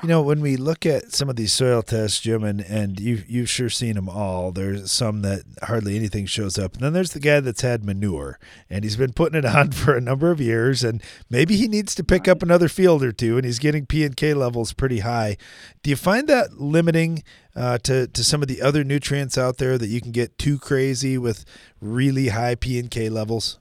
You 0.00 0.08
know, 0.08 0.22
when 0.22 0.40
we 0.40 0.56
look 0.56 0.84
at 0.84 1.12
some 1.12 1.28
of 1.28 1.36
these 1.36 1.52
soil 1.52 1.82
tests, 1.82 2.18
Jim, 2.20 2.42
and, 2.42 2.60
and 2.62 2.98
you, 2.98 3.22
you've 3.28 3.50
sure 3.50 3.68
seen 3.68 3.94
them 3.94 4.08
all, 4.08 4.50
there's 4.50 4.90
some 4.90 5.22
that 5.22 5.42
hardly 5.62 5.96
anything 5.96 6.26
shows 6.26 6.58
up. 6.58 6.74
And 6.74 6.82
then 6.82 6.92
there's 6.92 7.12
the 7.12 7.20
guy 7.20 7.40
that's 7.40 7.60
had 7.60 7.84
manure, 7.84 8.38
and 8.68 8.84
he's 8.84 8.96
been 8.96 9.12
putting 9.12 9.38
it 9.38 9.44
on 9.44 9.70
for 9.72 9.96
a 9.96 10.00
number 10.00 10.30
of 10.30 10.40
years, 10.40 10.82
and 10.82 11.02
maybe 11.30 11.56
he 11.56 11.68
needs 11.68 11.94
to 11.94 12.04
pick 12.04 12.26
up 12.26 12.42
another 12.42 12.68
field 12.68 13.04
or 13.04 13.12
two, 13.12 13.36
and 13.36 13.44
he's 13.44 13.58
getting 13.58 13.86
P 13.86 14.04
and 14.04 14.16
K 14.16 14.34
levels 14.34 14.72
pretty 14.72 15.00
high. 15.00 15.36
Do 15.82 15.90
you 15.90 15.96
find 15.96 16.26
that 16.28 16.60
limiting 16.60 17.22
uh, 17.54 17.78
to, 17.78 18.08
to 18.08 18.24
some 18.24 18.42
of 18.42 18.48
the 18.48 18.62
other 18.62 18.82
nutrients 18.82 19.36
out 19.36 19.58
there 19.58 19.78
that 19.78 19.88
you 19.88 20.00
can 20.00 20.12
get 20.12 20.38
too 20.38 20.58
crazy 20.58 21.18
with 21.18 21.44
really 21.80 22.28
high 22.28 22.54
P 22.54 22.78
and 22.78 22.90
K 22.90 23.08
levels? 23.08 23.60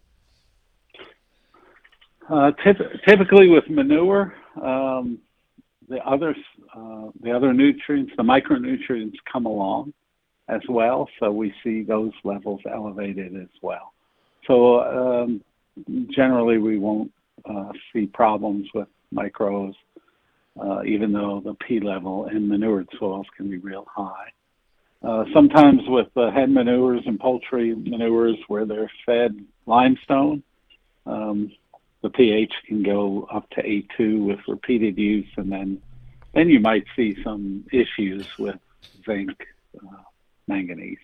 Uh, 2.30 2.52
typ- 2.66 3.06
typically 3.06 3.50
with 3.50 3.70
manure, 3.70 4.34
um, 4.64 5.20
the 5.92 6.00
other 6.06 6.36
uh, 6.76 7.10
the 7.22 7.32
other 7.32 7.54
nutrients, 7.54 8.12
the 8.18 8.24
micronutrients, 8.24 9.16
come 9.32 9.46
along 9.46 9.94
as 10.48 10.62
well. 10.70 11.08
So 11.20 11.32
we 11.32 11.54
see 11.64 11.84
those 11.84 12.12
levels 12.24 12.62
elevated 12.72 13.36
as 13.36 13.50
well. 13.62 13.94
So 14.48 14.82
um, 14.82 15.42
generally, 16.10 16.58
we 16.58 16.80
won't 16.80 17.12
uh, 17.46 17.72
see 17.94 18.06
problems 18.08 18.68
with 18.74 18.88
micros, 19.14 19.74
uh, 20.60 20.84
even 20.84 21.12
though 21.12 21.42
the 21.44 21.56
P 21.66 21.80
level 21.80 22.28
in 22.28 22.48
manured 22.48 22.88
soils 22.98 23.28
can 23.36 23.50
be 23.50 23.58
real 23.58 23.86
high. 23.94 24.30
Uh, 25.04 25.26
sometimes 25.34 25.82
with 25.88 26.08
uh, 26.16 26.32
hen 26.32 26.54
manures 26.54 27.02
and 27.06 27.20
poultry 27.20 27.74
manures 27.76 28.38
where 28.48 28.66
they're 28.66 28.92
fed 29.06 29.36
limestone, 29.66 30.44
um, 31.06 31.52
the 32.02 32.10
pH 32.10 32.54
can 32.68 32.84
go 32.84 33.28
up 33.32 33.49
to 33.52 33.62
A2 33.62 34.26
with 34.26 34.39
repeated 34.47 34.97
use, 34.97 35.28
and 35.38 35.52
then 35.52 35.82
then 36.34 36.49
you 36.49 36.60
might 36.60 36.86
see 36.95 37.18
some 37.24 37.66
issues 37.74 38.26
with 38.39 38.56
zinc, 39.06 39.45
uh, 39.78 39.97
manganese. 40.47 40.97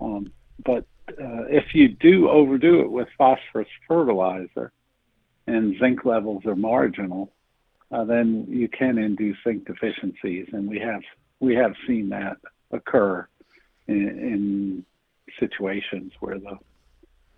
Um, 0.00 0.32
but 0.64 0.86
uh, 1.10 1.44
if 1.48 1.74
you 1.74 1.88
do 1.88 2.30
overdo 2.30 2.80
it 2.80 2.90
with 2.90 3.08
phosphorus 3.18 3.68
fertilizer, 3.86 4.72
and 5.46 5.78
zinc 5.78 6.04
levels 6.04 6.44
are 6.46 6.56
marginal, 6.56 7.32
uh, 7.90 8.04
then 8.04 8.46
you 8.48 8.68
can 8.68 8.98
induce 8.98 9.36
zinc 9.44 9.66
deficiencies, 9.66 10.48
and 10.52 10.68
we 10.68 10.78
have 10.78 11.02
we 11.40 11.54
have 11.54 11.74
seen 11.86 12.08
that 12.08 12.36
occur 12.70 13.26
in, 13.86 14.08
in 14.08 14.84
situations 15.38 16.12
where 16.20 16.38
the 16.38 16.58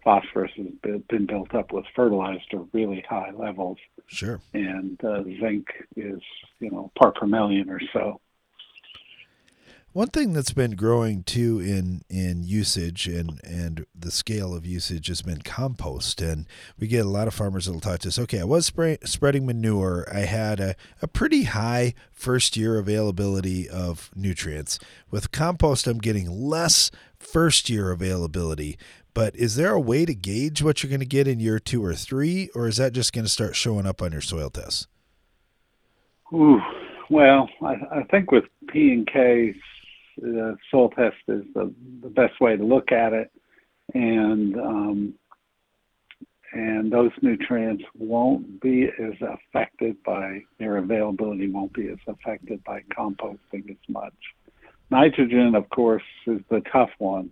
phosphorus 0.02 0.52
has 0.56 1.00
been 1.08 1.26
built 1.26 1.54
up 1.54 1.72
with 1.72 1.84
fertilized 1.94 2.50
to 2.50 2.68
really 2.72 3.04
high 3.08 3.30
levels. 3.36 3.78
Sure. 4.06 4.40
And 4.54 5.02
uh, 5.04 5.22
zinc 5.40 5.68
is, 5.96 6.20
you 6.58 6.70
know, 6.70 6.90
part 6.98 7.16
per 7.16 7.26
million 7.26 7.70
or 7.70 7.80
so. 7.92 8.20
One 9.92 10.06
thing 10.06 10.32
that's 10.32 10.52
been 10.52 10.76
growing 10.76 11.24
too 11.24 11.58
in 11.58 12.02
in 12.08 12.44
usage 12.44 13.08
and 13.08 13.40
and 13.42 13.86
the 13.92 14.12
scale 14.12 14.54
of 14.54 14.64
usage 14.64 15.08
has 15.08 15.20
been 15.20 15.42
compost, 15.42 16.22
and 16.22 16.46
we 16.78 16.86
get 16.86 17.04
a 17.04 17.08
lot 17.08 17.26
of 17.26 17.34
farmers 17.34 17.66
that'll 17.66 17.80
talk 17.80 17.98
to 18.00 18.08
us. 18.08 18.16
Okay, 18.16 18.38
I 18.38 18.44
was 18.44 18.66
spray, 18.66 18.98
spreading 19.02 19.46
manure. 19.46 20.06
I 20.12 20.20
had 20.20 20.60
a, 20.60 20.76
a 21.02 21.08
pretty 21.08 21.42
high 21.42 21.94
first 22.12 22.56
year 22.56 22.78
availability 22.78 23.68
of 23.68 24.12
nutrients. 24.14 24.78
With 25.10 25.32
compost, 25.32 25.88
I'm 25.88 25.98
getting 25.98 26.30
less 26.30 26.92
first 27.18 27.68
year 27.68 27.90
availability. 27.90 28.78
But 29.14 29.34
is 29.36 29.56
there 29.56 29.72
a 29.72 29.80
way 29.80 30.04
to 30.04 30.14
gauge 30.14 30.62
what 30.62 30.82
you're 30.82 30.90
going 30.90 31.00
to 31.00 31.06
get 31.06 31.26
in 31.26 31.40
year 31.40 31.58
two 31.58 31.84
or 31.84 31.94
three, 31.94 32.50
or 32.54 32.68
is 32.68 32.76
that 32.76 32.92
just 32.92 33.12
going 33.12 33.24
to 33.24 33.30
start 33.30 33.56
showing 33.56 33.86
up 33.86 34.02
on 34.02 34.12
your 34.12 34.20
soil 34.20 34.50
tests? 34.50 34.86
Ooh, 36.32 36.60
well, 37.08 37.48
I, 37.62 37.74
I 37.92 38.02
think 38.10 38.30
with 38.30 38.44
P 38.68 38.92
and 38.92 39.06
K, 39.06 39.54
the 40.16 40.56
soil 40.70 40.90
test 40.90 41.16
is 41.28 41.42
the, 41.54 41.74
the 42.02 42.08
best 42.08 42.40
way 42.40 42.56
to 42.56 42.62
look 42.62 42.92
at 42.92 43.12
it, 43.12 43.32
and 43.94 44.56
um, 44.56 45.14
and 46.52 46.92
those 46.92 47.12
nutrients 47.22 47.84
won't 47.96 48.60
be 48.60 48.84
as 48.84 49.14
affected 49.22 50.02
by 50.02 50.42
their 50.58 50.78
availability 50.78 51.48
won't 51.48 51.72
be 51.72 51.88
as 51.88 51.98
affected 52.08 52.62
by 52.64 52.82
composting 52.96 53.70
as 53.70 53.76
much. 53.88 54.14
Nitrogen, 54.90 55.54
of 55.54 55.68
course, 55.70 56.02
is 56.26 56.40
the 56.50 56.60
tough 56.72 56.90
one 56.98 57.30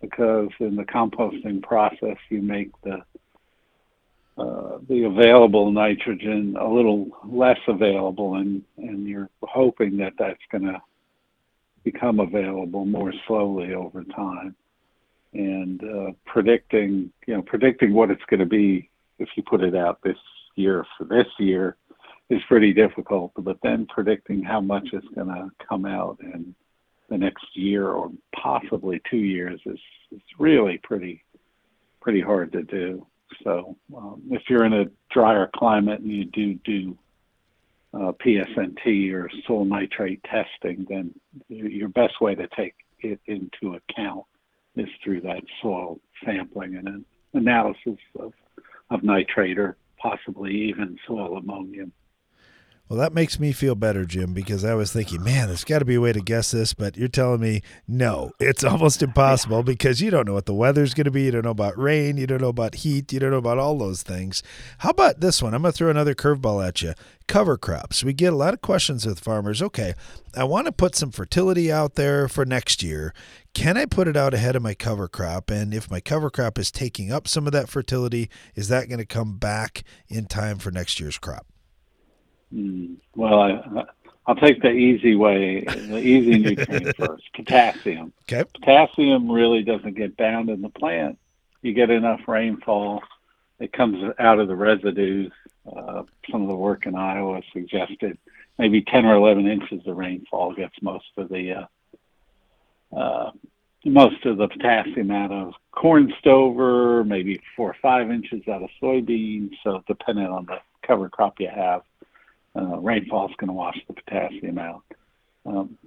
because 0.00 0.48
in 0.60 0.76
the 0.76 0.84
composting 0.84 1.62
process 1.62 2.16
you 2.28 2.42
make 2.42 2.70
the 2.82 3.02
uh, 4.38 4.78
the 4.88 5.04
available 5.04 5.70
nitrogen 5.70 6.56
a 6.58 6.66
little 6.66 7.08
less 7.26 7.58
available, 7.68 8.36
and 8.36 8.62
and 8.78 9.06
you're 9.06 9.28
hoping 9.42 9.98
that 9.98 10.14
that's 10.18 10.40
going 10.50 10.64
to 10.64 10.80
become 11.84 12.20
available 12.20 12.86
more 12.86 13.12
slowly 13.26 13.74
over 13.74 14.02
time, 14.04 14.54
and 15.34 15.82
uh, 15.84 16.10
predicting 16.24 17.12
you 17.26 17.34
know 17.34 17.42
predicting 17.42 17.92
what 17.92 18.10
it's 18.10 18.24
going 18.30 18.40
to 18.40 18.46
be 18.46 18.88
if 19.18 19.28
you 19.36 19.42
put 19.42 19.62
it 19.62 19.74
out 19.74 20.00
this 20.02 20.16
year 20.54 20.86
for 20.96 21.04
this 21.04 21.26
year 21.38 21.76
is 22.30 22.40
pretty 22.48 22.72
difficult. 22.72 23.32
But 23.36 23.58
then 23.62 23.86
predicting 23.86 24.42
how 24.42 24.60
much 24.60 24.88
is 24.92 25.04
going 25.14 25.28
to 25.28 25.50
come 25.68 25.84
out 25.84 26.16
and 26.20 26.54
the 27.10 27.18
next 27.18 27.44
year 27.54 27.88
or 27.88 28.10
possibly 28.34 29.00
two 29.10 29.18
years 29.18 29.60
is, 29.66 29.78
is 30.12 30.22
really 30.38 30.78
pretty 30.82 31.22
pretty 32.00 32.20
hard 32.20 32.50
to 32.52 32.62
do. 32.62 33.06
So 33.44 33.76
um, 33.94 34.22
if 34.30 34.42
you're 34.48 34.64
in 34.64 34.72
a 34.72 34.86
drier 35.10 35.50
climate 35.54 36.00
and 36.00 36.10
you 36.10 36.24
do 36.24 36.54
do 36.64 36.98
uh, 37.92 38.12
PSNT 38.24 39.12
or 39.12 39.28
soil 39.46 39.64
nitrate 39.64 40.22
testing, 40.24 40.86
then 40.88 41.12
your 41.48 41.88
best 41.88 42.20
way 42.20 42.34
to 42.34 42.48
take 42.56 42.74
it 43.00 43.20
into 43.26 43.76
account 43.76 44.24
is 44.76 44.88
through 45.02 45.20
that 45.22 45.42
soil 45.60 46.00
sampling 46.24 46.76
and 46.76 46.88
an 46.88 47.04
analysis 47.34 47.98
of, 48.18 48.32
of 48.90 49.02
nitrate 49.02 49.58
or 49.58 49.76
possibly 49.98 50.54
even 50.54 50.96
soil 51.06 51.36
ammonium. 51.36 51.92
Well, 52.90 52.98
that 52.98 53.14
makes 53.14 53.38
me 53.38 53.52
feel 53.52 53.76
better, 53.76 54.04
Jim, 54.04 54.34
because 54.34 54.64
I 54.64 54.74
was 54.74 54.92
thinking, 54.92 55.22
man, 55.22 55.46
there's 55.46 55.62
got 55.62 55.78
to 55.78 55.84
be 55.84 55.94
a 55.94 56.00
way 56.00 56.12
to 56.12 56.20
guess 56.20 56.50
this, 56.50 56.74
but 56.74 56.96
you're 56.96 57.06
telling 57.06 57.40
me 57.40 57.62
no, 57.86 58.32
it's 58.40 58.64
almost 58.64 59.00
impossible 59.00 59.62
because 59.62 60.00
you 60.00 60.10
don't 60.10 60.26
know 60.26 60.34
what 60.34 60.46
the 60.46 60.54
weather's 60.54 60.92
going 60.92 61.04
to 61.04 61.12
be. 61.12 61.22
You 61.22 61.30
don't 61.30 61.44
know 61.44 61.52
about 61.52 61.78
rain. 61.78 62.16
You 62.16 62.26
don't 62.26 62.40
know 62.40 62.48
about 62.48 62.74
heat. 62.74 63.12
You 63.12 63.20
don't 63.20 63.30
know 63.30 63.36
about 63.36 63.58
all 63.58 63.78
those 63.78 64.02
things. 64.02 64.42
How 64.78 64.90
about 64.90 65.20
this 65.20 65.40
one? 65.40 65.54
I'm 65.54 65.62
going 65.62 65.70
to 65.70 65.78
throw 65.78 65.88
another 65.88 66.16
curveball 66.16 66.66
at 66.66 66.82
you. 66.82 66.94
Cover 67.28 67.56
crops. 67.56 68.02
We 68.02 68.12
get 68.12 68.32
a 68.32 68.36
lot 68.36 68.54
of 68.54 68.60
questions 68.60 69.06
with 69.06 69.20
farmers. 69.20 69.62
Okay, 69.62 69.94
I 70.36 70.42
want 70.42 70.66
to 70.66 70.72
put 70.72 70.96
some 70.96 71.12
fertility 71.12 71.70
out 71.70 71.94
there 71.94 72.26
for 72.26 72.44
next 72.44 72.82
year. 72.82 73.14
Can 73.54 73.76
I 73.76 73.86
put 73.86 74.08
it 74.08 74.16
out 74.16 74.34
ahead 74.34 74.56
of 74.56 74.62
my 74.62 74.74
cover 74.74 75.06
crop? 75.06 75.48
And 75.48 75.72
if 75.72 75.88
my 75.92 76.00
cover 76.00 76.28
crop 76.28 76.58
is 76.58 76.72
taking 76.72 77.12
up 77.12 77.28
some 77.28 77.46
of 77.46 77.52
that 77.52 77.68
fertility, 77.68 78.28
is 78.56 78.66
that 78.66 78.88
going 78.88 78.98
to 78.98 79.06
come 79.06 79.36
back 79.36 79.84
in 80.08 80.26
time 80.26 80.58
for 80.58 80.72
next 80.72 80.98
year's 80.98 81.18
crop? 81.18 81.46
Mm, 82.54 82.96
well, 83.14 83.40
I, 83.40 83.84
I'll 84.26 84.36
take 84.36 84.62
the 84.62 84.70
easy 84.70 85.16
way, 85.16 85.64
the 85.64 85.98
easy 85.98 86.38
nutrient 86.38 86.96
first. 86.96 87.32
Potassium. 87.34 88.12
Okay. 88.30 88.48
Potassium 88.54 89.30
really 89.30 89.62
doesn't 89.62 89.96
get 89.96 90.16
bound 90.16 90.50
in 90.50 90.62
the 90.62 90.68
plant. 90.68 91.18
You 91.62 91.74
get 91.74 91.90
enough 91.90 92.20
rainfall, 92.26 93.02
it 93.58 93.72
comes 93.72 94.12
out 94.18 94.38
of 94.38 94.48
the 94.48 94.56
residues. 94.56 95.32
Uh, 95.66 96.02
some 96.30 96.42
of 96.42 96.48
the 96.48 96.56
work 96.56 96.86
in 96.86 96.94
Iowa 96.94 97.42
suggested 97.52 98.16
maybe 98.58 98.82
10 98.82 99.04
or 99.04 99.14
11 99.14 99.46
inches 99.46 99.86
of 99.86 99.96
rainfall 99.96 100.54
gets 100.54 100.74
most 100.80 101.06
of 101.16 101.28
the 101.28 101.66
uh, 102.94 102.96
uh, 102.96 103.30
most 103.84 104.24
of 104.26 104.36
the 104.36 104.48
potassium 104.48 105.10
out 105.10 105.32
of 105.32 105.54
corn 105.72 106.12
stover, 106.18 107.04
maybe 107.04 107.40
four 107.56 107.70
or 107.70 107.76
five 107.80 108.10
inches 108.10 108.46
out 108.48 108.62
of 108.62 108.68
soybeans. 108.82 109.50
So 109.64 109.82
depending 109.86 110.26
on 110.26 110.46
the 110.46 110.58
cover 110.86 111.08
crop 111.08 111.40
you 111.40 111.48
have, 111.48 111.82
uh, 112.56 112.78
rainfall 112.78 113.28
is 113.28 113.34
going 113.38 113.48
to 113.48 113.54
wash 113.54 113.78
the 113.86 113.94
potassium 113.94 114.58
out. 114.58 114.82
Um, 115.46 115.78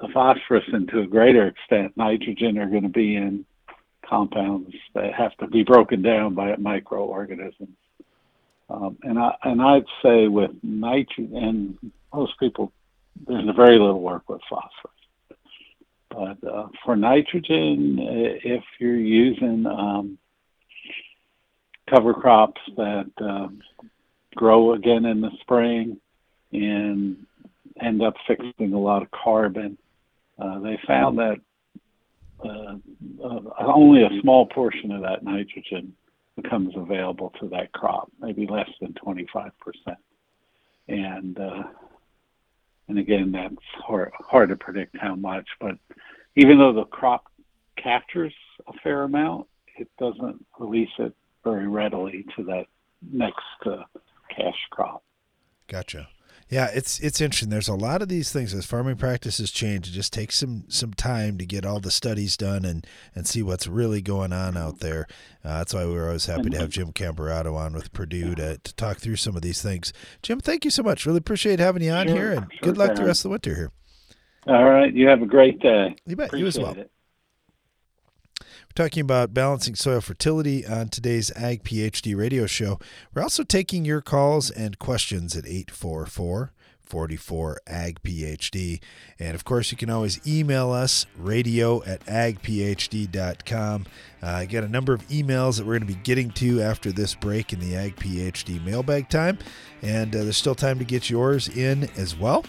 the 0.00 0.08
phosphorus, 0.12 0.64
and 0.72 0.88
to 0.88 1.00
a 1.00 1.06
greater 1.06 1.48
extent, 1.48 1.96
nitrogen 1.96 2.58
are 2.58 2.68
going 2.68 2.84
to 2.84 2.88
be 2.88 3.16
in 3.16 3.44
compounds 4.08 4.74
that 4.94 5.12
have 5.12 5.36
to 5.38 5.46
be 5.46 5.62
broken 5.62 6.02
down 6.02 6.34
by 6.34 6.54
microorganisms. 6.56 7.76
Um, 8.70 8.98
and 9.02 9.18
I 9.18 9.34
and 9.44 9.62
I'd 9.62 9.84
say 10.02 10.28
with 10.28 10.50
nitrogen 10.62 11.34
and 11.34 11.92
most 12.12 12.38
people 12.38 12.72
there's 13.26 13.44
very 13.56 13.78
little 13.78 14.00
work 14.00 14.28
with 14.28 14.40
phosphorus. 14.48 14.94
But 16.10 16.48
uh, 16.48 16.68
for 16.84 16.96
nitrogen, 16.96 17.98
if 17.98 18.62
you're 18.78 18.96
using 18.96 19.66
um, 19.66 20.18
cover 21.88 22.14
crops 22.14 22.60
that 22.76 23.10
um, 23.20 23.60
grow 24.38 24.74
again 24.74 25.04
in 25.04 25.20
the 25.20 25.30
spring 25.40 25.98
and 26.52 27.16
end 27.80 28.02
up 28.02 28.14
fixing 28.26 28.72
a 28.72 28.78
lot 28.78 29.02
of 29.02 29.10
carbon, 29.10 29.76
uh, 30.38 30.60
they 30.60 30.78
found 30.86 31.18
that 31.18 31.36
uh, 32.44 32.76
uh, 33.22 33.40
only 33.58 34.04
a 34.04 34.20
small 34.20 34.46
portion 34.46 34.92
of 34.92 35.02
that 35.02 35.24
nitrogen 35.24 35.92
becomes 36.40 36.72
available 36.76 37.32
to 37.40 37.48
that 37.48 37.72
crop, 37.72 38.10
maybe 38.20 38.46
less 38.46 38.68
than 38.80 38.94
25%. 39.04 39.50
And 40.86 41.38
uh, 41.38 41.64
and 42.86 42.98
again, 42.98 43.32
that's 43.32 43.54
hard, 43.84 44.12
hard 44.14 44.48
to 44.48 44.56
predict 44.56 44.96
how 44.96 45.14
much. 45.14 45.46
But 45.60 45.76
even 46.36 46.58
though 46.58 46.72
the 46.72 46.84
crop 46.84 47.24
captures 47.76 48.32
a 48.66 48.72
fair 48.82 49.02
amount, 49.02 49.46
it 49.76 49.88
doesn't 49.98 50.42
release 50.58 50.88
it 50.98 51.12
very 51.44 51.68
readily 51.68 52.24
to 52.36 52.44
that 52.44 52.64
next 53.12 53.44
uh, 53.66 53.82
cash 54.38 54.58
crop. 54.70 55.02
Gotcha. 55.66 56.08
Yeah, 56.50 56.70
it's 56.72 56.98
it's 57.00 57.20
interesting. 57.20 57.50
There's 57.50 57.68
a 57.68 57.74
lot 57.74 58.00
of 58.00 58.08
these 58.08 58.32
things 58.32 58.54
as 58.54 58.64
farming 58.64 58.96
practices 58.96 59.50
change. 59.50 59.86
It 59.88 59.90
just 59.90 60.14
takes 60.14 60.36
some 60.36 60.64
some 60.68 60.94
time 60.94 61.36
to 61.36 61.44
get 61.44 61.66
all 61.66 61.78
the 61.78 61.90
studies 61.90 62.38
done 62.38 62.64
and 62.64 62.86
and 63.14 63.26
see 63.26 63.42
what's 63.42 63.66
really 63.66 64.00
going 64.00 64.32
on 64.32 64.56
out 64.56 64.78
there. 64.80 65.06
Uh, 65.44 65.58
that's 65.58 65.74
why 65.74 65.84
we 65.84 65.92
were 65.92 66.06
always 66.06 66.24
happy 66.24 66.48
to 66.48 66.56
have 66.56 66.70
Jim 66.70 66.90
Camberato 66.94 67.54
on 67.54 67.74
with 67.74 67.92
Purdue 67.92 68.34
to, 68.36 68.56
to 68.56 68.74
talk 68.76 68.96
through 68.96 69.16
some 69.16 69.36
of 69.36 69.42
these 69.42 69.60
things. 69.60 69.92
Jim, 70.22 70.40
thank 70.40 70.64
you 70.64 70.70
so 70.70 70.82
much. 70.82 71.04
Really 71.04 71.18
appreciate 71.18 71.58
having 71.60 71.82
you 71.82 71.90
on 71.90 72.06
Sure, 72.06 72.16
here, 72.16 72.32
and 72.32 72.46
sure, 72.50 72.60
good 72.62 72.78
luck 72.78 72.94
the 72.94 73.04
rest 73.04 73.20
of 73.20 73.24
the 73.24 73.30
winter 73.30 73.54
here. 73.54 73.70
All 74.46 74.64
right. 74.64 74.94
You 74.94 75.06
have 75.08 75.20
a 75.20 75.26
great 75.26 75.60
day. 75.60 75.96
You 76.06 76.16
bet. 76.16 76.32
You 76.32 76.46
as 76.46 76.56
Appreciate 76.56 76.76
well. 76.76 76.84
it. 76.86 76.90
Talking 78.78 79.00
about 79.00 79.34
balancing 79.34 79.74
soil 79.74 80.00
fertility 80.00 80.64
on 80.64 80.88
today's 80.88 81.32
Ag 81.32 81.64
PhD 81.64 82.16
radio 82.16 82.46
show. 82.46 82.78
We're 83.12 83.22
also 83.22 83.42
taking 83.42 83.84
your 83.84 84.00
calls 84.00 84.52
and 84.52 84.78
questions 84.78 85.36
at 85.36 85.44
844 85.46 86.52
44 86.84 87.60
Ag 87.66 88.00
PhD. 88.04 88.78
And 89.18 89.34
of 89.34 89.44
course, 89.44 89.72
you 89.72 89.76
can 89.76 89.90
always 89.90 90.24
email 90.24 90.70
us 90.70 91.06
radio 91.16 91.82
at 91.82 92.06
agphd.com. 92.06 93.86
Uh, 94.22 94.26
I 94.26 94.46
got 94.46 94.62
a 94.62 94.68
number 94.68 94.94
of 94.94 95.04
emails 95.08 95.58
that 95.58 95.66
we're 95.66 95.80
going 95.80 95.88
to 95.88 95.94
be 95.94 96.00
getting 96.04 96.30
to 96.30 96.62
after 96.62 96.92
this 96.92 97.16
break 97.16 97.52
in 97.52 97.58
the 97.58 97.74
Ag 97.74 97.96
PhD 97.96 98.64
mailbag 98.64 99.08
time. 99.08 99.40
And 99.82 100.14
uh, 100.14 100.22
there's 100.22 100.36
still 100.36 100.54
time 100.54 100.78
to 100.78 100.84
get 100.84 101.10
yours 101.10 101.48
in 101.48 101.90
as 101.96 102.16
well 102.16 102.44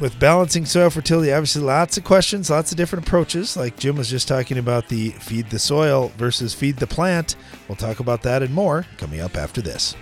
with 0.00 0.18
balancing 0.18 0.64
soil 0.64 0.88
fertility, 0.88 1.32
obviously 1.32 1.62
lots 1.62 1.98
of 1.98 2.04
questions, 2.04 2.48
lots 2.48 2.72
of 2.72 2.78
different 2.78 3.06
approaches. 3.06 3.56
Like 3.56 3.76
Jim 3.76 3.96
was 3.96 4.08
just 4.08 4.26
talking 4.26 4.56
about 4.58 4.88
the 4.88 5.10
feed 5.10 5.50
the 5.50 5.58
soil 5.58 6.10
versus 6.16 6.54
feed 6.54 6.78
the 6.78 6.86
plant. 6.86 7.36
We'll 7.68 7.76
talk 7.76 8.00
about 8.00 8.22
that 8.22 8.42
and 8.42 8.52
more 8.54 8.86
coming 8.96 9.20
up 9.20 9.36
after 9.36 9.60
this. 9.60 9.94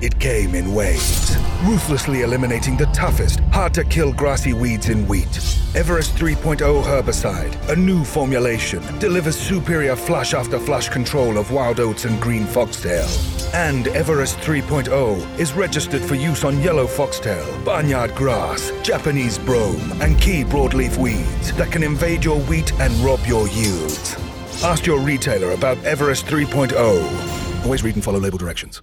It 0.00 0.20
came 0.20 0.54
in 0.54 0.74
waves, 0.74 1.36
ruthlessly 1.62 2.22
eliminating 2.22 2.76
the 2.76 2.86
toughest, 2.86 3.40
hard 3.52 3.74
to 3.74 3.84
kill 3.84 4.12
grassy 4.12 4.52
weeds 4.52 4.88
in 4.88 5.06
wheat. 5.06 5.26
Everest 5.74 6.14
3.0 6.14 6.58
herbicide, 6.82 7.68
a 7.68 7.76
new 7.76 8.04
formulation, 8.04 8.82
delivers 8.98 9.38
superior 9.38 9.96
flush 9.96 10.34
after 10.34 10.58
flush 10.58 10.88
control 10.88 11.36
of 11.36 11.50
wild 11.52 11.78
oats 11.78 12.04
and 12.04 12.20
green 12.20 12.46
foxtail. 12.46 13.06
And 13.52 13.88
Everest 13.88 14.38
3.0 14.38 15.38
is 15.38 15.52
registered 15.52 16.02
for 16.02 16.14
use 16.14 16.44
on 16.44 16.60
yellow 16.60 16.86
foxtail, 16.86 17.64
barnyard 17.64 18.14
grass, 18.14 18.72
Japanese 18.82 19.38
brome, 19.38 19.92
and 20.00 20.20
key 20.20 20.44
broadleaf 20.44 20.96
weeds 20.96 21.52
that 21.54 21.70
can 21.70 21.82
invade 21.82 22.24
your 22.24 22.40
wheat 22.42 22.72
and 22.80 22.92
rob 22.96 23.20
your 23.26 23.46
yields. 23.48 24.16
Ask 24.62 24.86
your 24.86 25.00
retailer 25.00 25.52
about 25.52 25.78
Everest 25.84 26.26
3.0. 26.26 27.64
Always 27.64 27.82
read 27.82 27.94
and 27.94 28.02
follow 28.02 28.18
label 28.18 28.38
directions. 28.38 28.82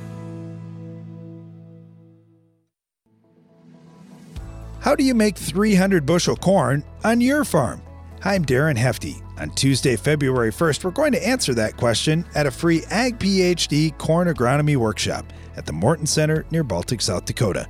How 4.81 4.95
do 4.95 5.03
you 5.03 5.13
make 5.13 5.37
300 5.37 6.07
bushel 6.07 6.35
corn 6.35 6.83
on 7.03 7.21
your 7.21 7.45
farm? 7.45 7.83
I'm 8.23 8.43
Darren 8.43 8.75
Hefty. 8.75 9.21
On 9.37 9.51
Tuesday, 9.51 9.95
February 9.95 10.51
1st, 10.51 10.83
we're 10.83 10.89
going 10.89 11.11
to 11.11 11.27
answer 11.27 11.53
that 11.53 11.77
question 11.77 12.25
at 12.33 12.47
a 12.47 12.51
free 12.51 12.83
Ag 12.89 13.19
PhD 13.19 13.95
corn 13.99 14.27
agronomy 14.27 14.77
workshop 14.77 15.31
at 15.55 15.67
the 15.67 15.71
Morton 15.71 16.07
Center 16.07 16.47
near 16.49 16.63
Baltic, 16.63 16.99
South 16.99 17.25
Dakota. 17.25 17.69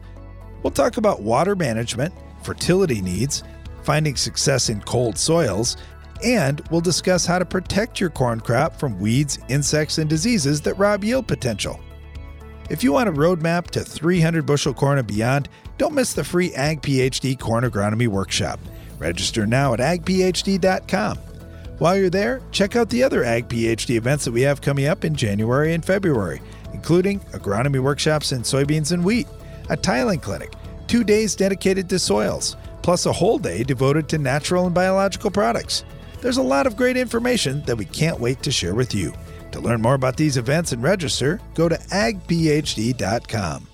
We'll 0.63 0.71
talk 0.71 0.95
about 0.95 1.21
water 1.21 1.53
management, 1.53 2.13
fertility 2.43 3.01
needs, 3.01 3.43
finding 3.83 4.15
success 4.15 4.69
in 4.69 4.79
cold 4.79 5.17
soils, 5.17 5.75
and 6.23 6.61
we'll 6.71 6.79
discuss 6.79 7.25
how 7.25 7.39
to 7.39 7.45
protect 7.45 7.99
your 7.99 8.09
corn 8.09 8.39
crop 8.39 8.79
from 8.79 8.97
weeds, 9.01 9.37
insects, 9.49 9.97
and 9.97 10.09
diseases 10.09 10.61
that 10.61 10.75
rob 10.75 11.03
yield 11.03 11.27
potential. 11.27 11.77
If 12.71 12.85
you 12.85 12.93
want 12.93 13.09
a 13.09 13.11
roadmap 13.11 13.65
to 13.71 13.81
300 13.81 14.45
bushel 14.45 14.73
corn 14.73 14.97
and 14.97 15.05
beyond, 15.05 15.49
don't 15.77 15.93
miss 15.93 16.13
the 16.13 16.23
free 16.23 16.53
Ag 16.53 16.81
PhD 16.81 17.37
Corn 17.37 17.65
Agronomy 17.65 18.07
Workshop. 18.07 18.61
Register 18.97 19.45
now 19.45 19.73
at 19.73 19.81
agphd.com. 19.81 21.17
While 21.79 21.97
you're 21.97 22.09
there, 22.09 22.41
check 22.51 22.77
out 22.77 22.89
the 22.89 23.03
other 23.03 23.25
Ag 23.25 23.49
PhD 23.49 23.97
events 23.97 24.23
that 24.23 24.31
we 24.31 24.43
have 24.43 24.61
coming 24.61 24.85
up 24.85 25.03
in 25.03 25.15
January 25.15 25.73
and 25.73 25.83
February, 25.83 26.41
including 26.71 27.19
agronomy 27.33 27.81
workshops 27.81 28.31
in 28.31 28.43
soybeans 28.43 28.93
and 28.93 29.03
wheat, 29.03 29.27
a 29.69 29.75
tiling 29.75 30.21
clinic, 30.21 30.53
two 30.87 31.03
days 31.03 31.35
dedicated 31.35 31.89
to 31.89 31.99
soils, 31.99 32.55
plus 32.83 33.05
a 33.05 33.11
whole 33.11 33.37
day 33.37 33.63
devoted 33.63 34.07
to 34.07 34.17
natural 34.17 34.65
and 34.65 34.73
biological 34.73 35.29
products. 35.29 35.83
There's 36.21 36.37
a 36.37 36.41
lot 36.41 36.67
of 36.67 36.77
great 36.77 36.95
information 36.95 37.63
that 37.63 37.77
we 37.77 37.83
can't 37.83 38.21
wait 38.21 38.41
to 38.43 38.51
share 38.51 38.75
with 38.75 38.95
you. 38.95 39.11
To 39.51 39.59
learn 39.59 39.81
more 39.81 39.95
about 39.95 40.17
these 40.17 40.37
events 40.37 40.71
and 40.71 40.81
register, 40.81 41.39
go 41.53 41.69
to 41.69 41.75
agphd.com. 41.75 43.67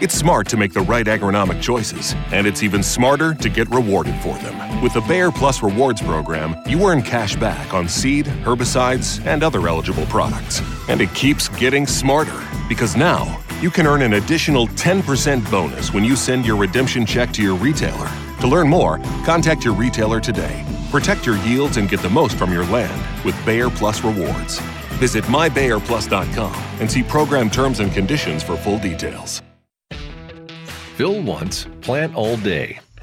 It's 0.00 0.14
smart 0.14 0.48
to 0.48 0.56
make 0.56 0.72
the 0.72 0.80
right 0.80 1.04
agronomic 1.04 1.60
choices, 1.60 2.14
and 2.32 2.46
it's 2.46 2.62
even 2.62 2.82
smarter 2.82 3.34
to 3.34 3.48
get 3.50 3.68
rewarded 3.68 4.14
for 4.22 4.34
them. 4.38 4.80
With 4.80 4.94
the 4.94 5.02
Bayer 5.02 5.30
Plus 5.30 5.62
Rewards 5.62 6.00
program, 6.00 6.56
you 6.66 6.82
earn 6.86 7.02
cash 7.02 7.36
back 7.36 7.74
on 7.74 7.86
seed, 7.86 8.24
herbicides, 8.24 9.24
and 9.26 9.42
other 9.42 9.68
eligible 9.68 10.06
products. 10.06 10.62
And 10.88 11.02
it 11.02 11.12
keeps 11.14 11.48
getting 11.50 11.86
smarter 11.86 12.42
because 12.66 12.96
now 12.96 13.38
you 13.60 13.70
can 13.70 13.86
earn 13.86 14.00
an 14.00 14.14
additional 14.14 14.68
10% 14.68 15.50
bonus 15.50 15.92
when 15.92 16.02
you 16.02 16.16
send 16.16 16.46
your 16.46 16.56
redemption 16.56 17.04
check 17.04 17.30
to 17.34 17.42
your 17.42 17.56
retailer. 17.56 18.10
To 18.40 18.46
learn 18.46 18.68
more, 18.68 18.98
contact 19.24 19.64
your 19.64 19.74
retailer 19.74 20.20
today. 20.20 20.64
Protect 20.90 21.26
your 21.26 21.36
yields 21.38 21.76
and 21.76 21.88
get 21.88 22.00
the 22.00 22.08
most 22.08 22.36
from 22.36 22.52
your 22.52 22.64
land 22.66 23.00
with 23.24 23.36
Bayer 23.46 23.70
Plus 23.70 24.02
Rewards. 24.02 24.58
Visit 24.98 25.24
mybayerplus.com 25.24 26.54
and 26.80 26.90
see 26.90 27.02
program 27.02 27.50
terms 27.50 27.80
and 27.80 27.92
conditions 27.92 28.42
for 28.42 28.56
full 28.56 28.78
details. 28.78 29.42
Fill 30.96 31.22
once, 31.22 31.66
plant 31.80 32.14
all 32.14 32.36
day. 32.36 32.80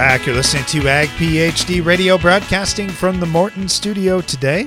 Back, 0.00 0.24
you're 0.24 0.34
listening 0.34 0.64
to 0.64 0.88
Ag 0.88 1.08
PhD 1.10 1.84
Radio, 1.84 2.16
broadcasting 2.16 2.88
from 2.88 3.20
the 3.20 3.26
Morton 3.26 3.68
studio 3.68 4.22
today. 4.22 4.66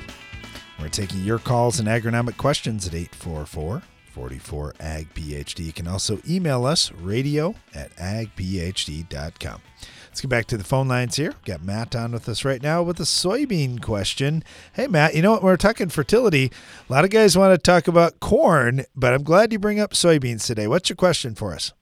We're 0.79 0.89
taking 0.89 1.23
your 1.23 1.39
calls 1.39 1.79
and 1.79 1.87
agronomic 1.87 2.37
questions 2.37 2.85
at 2.85 2.93
844 2.93 3.81
44 4.11 4.75
Ag 4.79 5.11
PhD. 5.15 5.65
You 5.65 5.73
can 5.73 5.87
also 5.87 6.19
email 6.29 6.65
us 6.65 6.91
radio 6.91 7.55
at 7.73 7.95
agphd.com. 7.95 9.61
Let's 10.07 10.21
get 10.21 10.29
back 10.29 10.45
to 10.45 10.55
the 10.57 10.63
phone 10.63 10.87
lines 10.87 11.15
here. 11.15 11.31
We've 11.31 11.45
got 11.45 11.63
Matt 11.63 11.95
on 11.95 12.11
with 12.11 12.29
us 12.29 12.45
right 12.45 12.61
now 12.61 12.83
with 12.83 12.99
a 12.99 13.03
soybean 13.03 13.81
question. 13.81 14.43
Hey, 14.73 14.85
Matt, 14.85 15.15
you 15.15 15.23
know 15.23 15.31
what? 15.31 15.41
We're 15.41 15.57
talking 15.57 15.89
fertility. 15.89 16.51
A 16.87 16.93
lot 16.93 17.05
of 17.05 17.09
guys 17.09 17.35
want 17.35 17.55
to 17.55 17.57
talk 17.57 17.87
about 17.87 18.19
corn, 18.19 18.85
but 18.95 19.15
I'm 19.15 19.23
glad 19.23 19.51
you 19.51 19.57
bring 19.57 19.79
up 19.79 19.93
soybeans 19.93 20.45
today. 20.45 20.67
What's 20.67 20.89
your 20.89 20.95
question 20.95 21.33
for 21.33 21.55
us? 21.55 21.73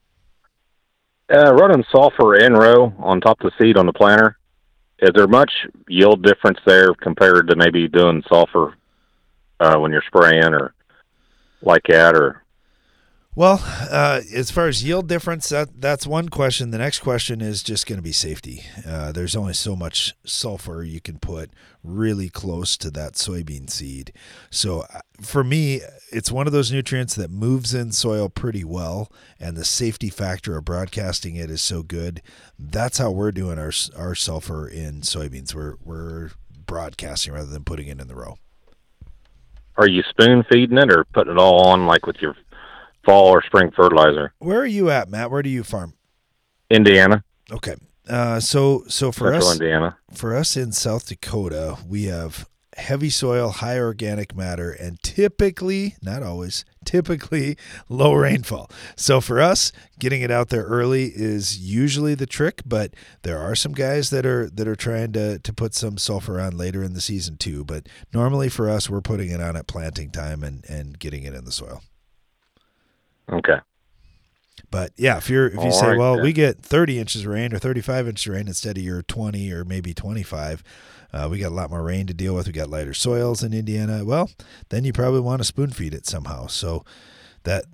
Uh, 1.30 1.54
running 1.54 1.84
sulfur 1.90 2.34
in 2.36 2.52
row 2.52 2.92
on 2.98 3.20
top 3.20 3.40
of 3.40 3.50
the 3.50 3.64
seed 3.64 3.76
on 3.76 3.86
the 3.86 3.92
planter, 3.92 4.36
is 4.98 5.10
there 5.14 5.26
much 5.26 5.50
yield 5.88 6.22
difference 6.22 6.58
there 6.66 6.94
compared 6.94 7.48
to 7.48 7.56
maybe 7.56 7.88
doing 7.88 8.22
sulfur 8.28 8.74
uh, 9.60 9.76
when 9.78 9.90
you're 9.92 10.02
spraying 10.06 10.54
or 10.54 10.74
like 11.62 11.82
that? 11.88 12.14
Or 12.14 12.42
Well, 13.34 13.60
uh, 13.64 14.20
as 14.34 14.50
far 14.50 14.68
as 14.68 14.84
yield 14.84 15.08
difference, 15.08 15.48
that 15.48 15.80
that's 15.80 16.06
one 16.06 16.28
question. 16.28 16.70
The 16.70 16.78
next 16.78 17.00
question 17.00 17.40
is 17.40 17.62
just 17.62 17.86
going 17.86 17.98
to 17.98 18.02
be 18.02 18.12
safety. 18.12 18.64
Uh, 18.86 19.10
there's 19.10 19.34
only 19.34 19.54
so 19.54 19.74
much 19.74 20.14
sulfur 20.24 20.84
you 20.84 21.00
can 21.00 21.18
put 21.18 21.50
really 21.82 22.28
close 22.28 22.76
to 22.76 22.90
that 22.90 23.14
soybean 23.14 23.70
seed. 23.70 24.12
So 24.50 24.82
uh, 24.82 25.00
for 25.20 25.42
me, 25.42 25.80
it's 26.12 26.30
one 26.30 26.46
of 26.46 26.52
those 26.52 26.70
nutrients 26.72 27.14
that 27.14 27.30
moves 27.30 27.74
in 27.74 27.92
soil 27.92 28.28
pretty 28.28 28.64
well, 28.64 29.10
and 29.40 29.56
the 29.56 29.64
safety 29.64 30.10
factor 30.10 30.56
of 30.56 30.64
broadcasting 30.64 31.36
it 31.36 31.50
is 31.50 31.62
so 31.62 31.82
good. 31.82 32.22
That's 32.58 32.98
how 32.98 33.10
we're 33.10 33.32
doing 33.32 33.58
our 33.58 33.72
our 33.96 34.14
sulfur 34.14 34.68
in 34.68 35.00
soybeans. 35.00 35.54
We're 35.54 35.74
we're 35.84 36.30
broadcasting 36.66 37.32
rather 37.34 37.46
than 37.50 37.64
putting 37.64 37.88
it 37.88 38.00
in 38.00 38.08
the 38.08 38.14
row. 38.14 38.36
are 39.76 39.88
you 39.88 40.02
spoon 40.08 40.44
feeding 40.50 40.78
it 40.78 40.90
or 40.92 41.04
putting 41.12 41.32
it 41.32 41.38
all 41.38 41.66
on 41.68 41.86
like 41.86 42.06
with 42.06 42.16
your 42.20 42.34
fall 43.04 43.28
or 43.28 43.42
spring 43.42 43.70
fertilizer? 43.74 44.32
Where 44.38 44.60
are 44.60 44.66
you 44.66 44.90
at, 44.90 45.08
Matt? 45.08 45.30
Where 45.30 45.42
do 45.42 45.50
you 45.50 45.62
farm? 45.64 45.94
Indiana, 46.70 47.24
Okay. 47.50 47.74
Uh, 48.08 48.40
so 48.40 48.82
so 48.88 49.12
for 49.12 49.30
Central 49.30 49.48
us, 49.48 49.52
Indiana. 49.60 49.96
for 50.12 50.34
us 50.34 50.56
in 50.56 50.72
South 50.72 51.06
Dakota, 51.06 51.76
we 51.86 52.04
have 52.04 52.48
heavy 52.76 53.10
soil, 53.10 53.50
high 53.50 53.78
organic 53.78 54.36
matter, 54.36 54.70
and 54.70 55.02
typically, 55.02 55.96
not 56.02 56.22
always, 56.22 56.64
typically 56.84 57.56
low 57.88 58.14
rainfall. 58.14 58.70
So 58.96 59.20
for 59.20 59.40
us, 59.40 59.72
getting 59.98 60.22
it 60.22 60.30
out 60.30 60.48
there 60.48 60.64
early 60.64 61.12
is 61.14 61.58
usually 61.58 62.14
the 62.14 62.26
trick, 62.26 62.62
but 62.64 62.94
there 63.22 63.38
are 63.38 63.54
some 63.54 63.72
guys 63.72 64.10
that 64.10 64.24
are 64.24 64.48
that 64.50 64.66
are 64.66 64.76
trying 64.76 65.12
to 65.12 65.38
to 65.38 65.52
put 65.52 65.74
some 65.74 65.98
sulfur 65.98 66.40
on 66.40 66.56
later 66.56 66.82
in 66.82 66.94
the 66.94 67.00
season 67.00 67.36
too. 67.36 67.64
But 67.64 67.88
normally 68.12 68.48
for 68.48 68.68
us, 68.68 68.88
we're 68.88 69.00
putting 69.00 69.30
it 69.30 69.40
on 69.40 69.56
at 69.56 69.66
planting 69.66 70.10
time 70.10 70.42
and 70.42 70.64
and 70.68 70.98
getting 70.98 71.24
it 71.24 71.34
in 71.34 71.44
the 71.44 71.52
soil. 71.52 71.82
Okay. 73.30 73.58
But 74.70 74.92
yeah, 74.96 75.18
if 75.18 75.28
you're 75.28 75.48
if 75.48 75.54
you 75.54 75.60
All 75.60 75.72
say, 75.72 75.88
right, 75.88 75.98
well, 75.98 76.14
then. 76.14 76.24
we 76.24 76.32
get 76.32 76.62
30 76.62 76.98
inches 76.98 77.22
of 77.22 77.28
rain 77.28 77.52
or 77.54 77.58
35 77.58 78.08
inches 78.08 78.26
of 78.26 78.34
rain 78.34 78.48
instead 78.48 78.78
of 78.78 78.82
your 78.82 79.02
20 79.02 79.52
or 79.52 79.64
maybe 79.64 79.92
25, 79.92 80.62
uh, 81.12 81.28
we 81.30 81.38
got 81.38 81.52
a 81.52 81.54
lot 81.54 81.70
more 81.70 81.82
rain 81.82 82.06
to 82.06 82.14
deal 82.14 82.34
with. 82.34 82.46
We 82.46 82.52
got 82.52 82.70
lighter 82.70 82.94
soils 82.94 83.42
in 83.42 83.52
Indiana. 83.52 84.04
Well, 84.04 84.30
then 84.70 84.84
you 84.84 84.92
probably 84.92 85.20
want 85.20 85.40
to 85.40 85.44
spoon 85.44 85.70
feed 85.70 85.94
it 85.94 86.06
somehow. 86.06 86.46
So 86.46 86.84
that 87.44 87.64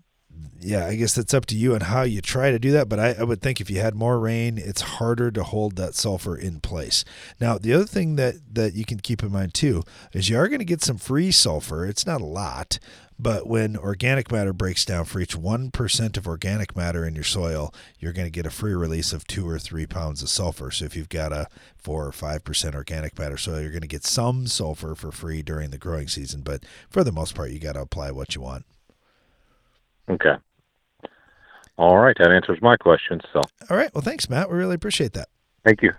yeah, 0.61 0.87
I 0.87 0.97
guess 0.97 1.15
that's 1.15 1.35
up 1.35 1.47
to 1.47 1.57
you 1.57 1.75
and 1.75 1.85
how 1.85 2.03
you 2.03 2.21
try 2.21 2.51
to 2.51 2.59
do 2.59 2.73
that. 2.73 2.89
But 2.89 2.99
I, 2.99 3.13
I 3.19 3.23
would 3.23 3.41
think 3.41 3.61
if 3.61 3.71
you 3.71 3.81
had 3.81 3.95
more 3.95 4.19
rain, 4.19 4.59
it's 4.59 4.81
harder 4.81 5.31
to 5.31 5.45
hold 5.45 5.77
that 5.77 5.95
sulfur 5.95 6.37
in 6.37 6.61
place. 6.61 7.05
Now, 7.41 7.59
the 7.59 7.73
other 7.73 7.85
thing 7.85 8.17
that, 8.17 8.35
that 8.53 8.75
you 8.75 8.85
can 8.85 8.99
keep 9.01 9.23
in 9.23 9.33
mind 9.33 9.55
too 9.55 9.83
is 10.13 10.29
you 10.29 10.37
are 10.37 10.49
going 10.49 10.59
to 10.59 10.65
get 10.65 10.83
some 10.83 10.99
free 10.99 11.31
sulfur. 11.31 11.87
It's 11.87 12.07
not 12.07 12.21
a 12.21 12.27
lot, 12.27 12.79
but 13.19 13.47
when 13.47 13.77
organic 13.77 14.31
matter 14.31 14.53
breaks 14.53 14.85
down 14.85 15.05
for 15.05 15.21
each 15.21 15.37
1% 15.37 16.17
of 16.17 16.27
organic 16.29 16.77
matter 16.77 17.05
in 17.05 17.15
your 17.15 17.25
soil, 17.25 17.75
you're 17.99 18.13
going 18.13 18.27
to 18.27 18.31
get 18.31 18.47
a 18.47 18.51
free 18.51 18.75
release 18.75 19.13
of 19.13 19.27
two 19.27 19.49
or 19.49 19.59
three 19.59 19.87
pounds 19.87 20.23
of 20.23 20.29
sulfur. 20.29 20.71
So 20.71 20.85
if 20.85 20.95
you've 20.95 21.09
got 21.09 21.33
a 21.33 21.49
four 21.77 22.07
or 22.07 22.13
5% 22.13 22.75
organic 22.75 23.19
matter 23.19 23.37
soil, 23.37 23.61
you're 23.61 23.71
going 23.71 23.83
to 23.83 23.89
get 23.89 24.05
some 24.05 24.47
sulfur 24.47 24.95
for 24.95 25.11
free 25.11 25.43
during 25.43 25.71
the 25.71 25.79
growing 25.79 26.07
season. 26.07 26.43
But 26.43 26.63
for 26.89 27.03
the 27.03 27.13
most 27.13 27.35
part, 27.35 27.51
you 27.51 27.59
got 27.59 27.73
to 27.73 27.81
apply 27.81 28.13
what 28.13 28.35
you 28.35 28.41
want. 28.41 28.65
Okay. 30.09 30.35
All 31.77 31.99
right, 31.99 32.17
that 32.19 32.31
answers 32.31 32.59
my 32.61 32.77
question. 32.77 33.21
So 33.33 33.41
All 33.71 33.77
right. 33.77 33.93
Well, 33.95 34.03
thanks, 34.03 34.29
Matt. 34.29 34.51
We 34.51 34.57
really 34.57 34.75
appreciate 34.75 35.13
that. 35.13 35.29
thank 35.65 35.83
you. 35.83 35.93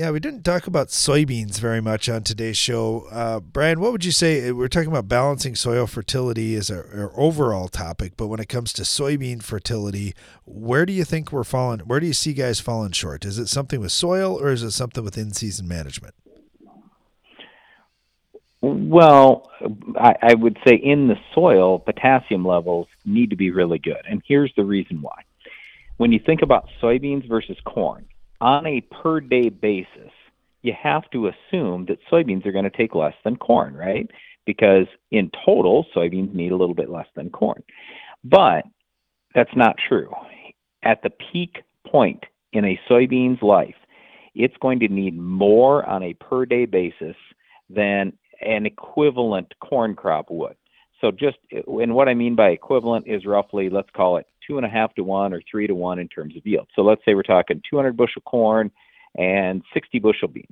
Yeah, 0.00 0.12
we 0.12 0.18
didn't 0.18 0.44
talk 0.44 0.66
about 0.66 0.88
soybeans 0.88 1.60
very 1.60 1.82
much 1.82 2.08
on 2.08 2.22
today's 2.22 2.56
show. 2.56 3.06
Uh, 3.10 3.38
Brian, 3.38 3.80
what 3.80 3.92
would 3.92 4.02
you 4.02 4.12
say? 4.12 4.50
We're 4.50 4.66
talking 4.66 4.88
about 4.88 5.08
balancing 5.08 5.54
soil 5.54 5.86
fertility 5.86 6.54
as 6.54 6.70
our, 6.70 6.88
our 6.94 7.12
overall 7.20 7.68
topic, 7.68 8.14
but 8.16 8.28
when 8.28 8.40
it 8.40 8.48
comes 8.48 8.72
to 8.72 8.82
soybean 8.82 9.42
fertility, 9.42 10.14
where 10.46 10.86
do 10.86 10.94
you 10.94 11.04
think 11.04 11.30
we're 11.30 11.44
falling? 11.44 11.80
Where 11.80 12.00
do 12.00 12.06
you 12.06 12.14
see 12.14 12.32
guys 12.32 12.60
falling 12.60 12.92
short? 12.92 13.26
Is 13.26 13.38
it 13.38 13.48
something 13.48 13.78
with 13.78 13.92
soil 13.92 14.40
or 14.40 14.48
is 14.48 14.62
it 14.62 14.70
something 14.70 15.04
with 15.04 15.18
in 15.18 15.34
season 15.34 15.68
management? 15.68 16.14
Well, 18.62 19.50
I, 19.98 20.14
I 20.22 20.34
would 20.34 20.56
say 20.66 20.76
in 20.76 21.08
the 21.08 21.16
soil, 21.34 21.78
potassium 21.78 22.46
levels 22.46 22.88
need 23.04 23.28
to 23.28 23.36
be 23.36 23.50
really 23.50 23.78
good. 23.78 24.00
And 24.08 24.22
here's 24.26 24.52
the 24.56 24.64
reason 24.64 25.02
why. 25.02 25.24
When 25.98 26.10
you 26.10 26.20
think 26.24 26.40
about 26.40 26.70
soybeans 26.80 27.28
versus 27.28 27.58
corn, 27.66 28.06
on 28.40 28.66
a 28.66 28.80
per 28.80 29.20
day 29.20 29.48
basis, 29.48 30.10
you 30.62 30.72
have 30.80 31.08
to 31.10 31.28
assume 31.28 31.86
that 31.86 31.98
soybeans 32.10 32.44
are 32.46 32.52
going 32.52 32.64
to 32.64 32.76
take 32.76 32.94
less 32.94 33.14
than 33.24 33.36
corn, 33.36 33.74
right? 33.74 34.10
Because 34.46 34.86
in 35.10 35.30
total, 35.44 35.86
soybeans 35.94 36.34
need 36.34 36.52
a 36.52 36.56
little 36.56 36.74
bit 36.74 36.90
less 36.90 37.06
than 37.14 37.30
corn. 37.30 37.62
But 38.24 38.64
that's 39.34 39.54
not 39.56 39.76
true. 39.88 40.10
At 40.82 41.02
the 41.02 41.10
peak 41.10 41.62
point 41.86 42.24
in 42.52 42.64
a 42.64 42.80
soybean's 42.88 43.42
life, 43.42 43.74
it's 44.34 44.56
going 44.60 44.80
to 44.80 44.88
need 44.88 45.18
more 45.18 45.84
on 45.88 46.02
a 46.02 46.14
per 46.14 46.44
day 46.46 46.66
basis 46.66 47.16
than 47.68 48.12
an 48.40 48.66
equivalent 48.66 49.52
corn 49.60 49.94
crop 49.94 50.30
would. 50.30 50.56
So 51.00 51.10
just 51.10 51.38
and 51.52 51.94
what 51.94 52.08
I 52.08 52.14
mean 52.14 52.34
by 52.34 52.50
equivalent 52.50 53.06
is 53.06 53.24
roughly 53.24 53.70
let's 53.70 53.88
call 53.90 54.18
it 54.18 54.26
two 54.46 54.56
and 54.56 54.66
a 54.66 54.68
half 54.68 54.94
to 54.94 55.04
one 55.04 55.32
or 55.32 55.40
three 55.50 55.66
to 55.66 55.74
one 55.74 55.98
in 55.98 56.08
terms 56.08 56.36
of 56.36 56.46
yield. 56.46 56.68
So 56.74 56.82
let's 56.82 57.04
say 57.04 57.14
we're 57.14 57.22
talking 57.22 57.62
200 57.68 57.96
bushel 57.96 58.22
corn 58.22 58.70
and 59.16 59.62
60 59.72 59.98
bushel 59.98 60.28
beans. 60.28 60.46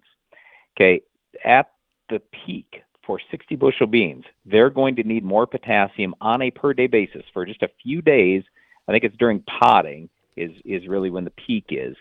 Okay, 0.77 1.03
at 1.45 1.71
the 2.09 2.21
peak 2.47 2.83
for 3.05 3.21
60 3.31 3.57
bushel 3.57 3.87
beans, 3.87 4.25
they're 4.47 4.71
going 4.71 4.97
to 4.97 5.03
need 5.03 5.25
more 5.25 5.47
potassium 5.47 6.15
on 6.21 6.43
a 6.43 6.51
per 6.51 6.73
day 6.73 6.87
basis 6.87 7.25
for 7.33 7.45
just 7.45 7.63
a 7.63 7.71
few 7.83 8.01
days. 8.01 8.43
I 8.87 8.93
think 8.93 9.05
it's 9.05 9.17
during 9.17 9.43
potting 9.43 10.09
is 10.37 10.53
is 10.65 10.89
really 10.89 11.11
when 11.11 11.25
the 11.25 11.31
peak 11.31 11.67
is 11.71 11.97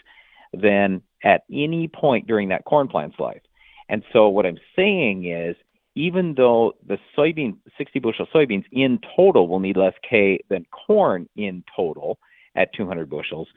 than 0.53 1.01
at 1.23 1.43
any 1.51 1.87
point 1.87 2.27
during 2.27 2.49
that 2.49 2.65
corn 2.65 2.87
plant's 2.87 3.19
life. 3.19 3.41
And 3.89 4.03
so 4.13 4.29
what 4.29 4.45
I'm 4.45 4.59
saying 4.75 5.25
is 5.25 5.55
even 5.97 6.35
though 6.37 6.73
the 6.85 6.99
soybean 7.17 7.57
60 7.75 7.99
bushel 7.99 8.27
soybeans 8.33 8.65
in 8.71 8.99
total 9.15 9.47
will 9.47 9.59
need 9.59 9.77
less 9.77 9.95
K 10.07 10.39
than 10.47 10.63
corn 10.65 11.27
in 11.35 11.63
total 11.75 12.19
at 12.55 12.71
200 12.73 13.09
bushels, 13.09 13.47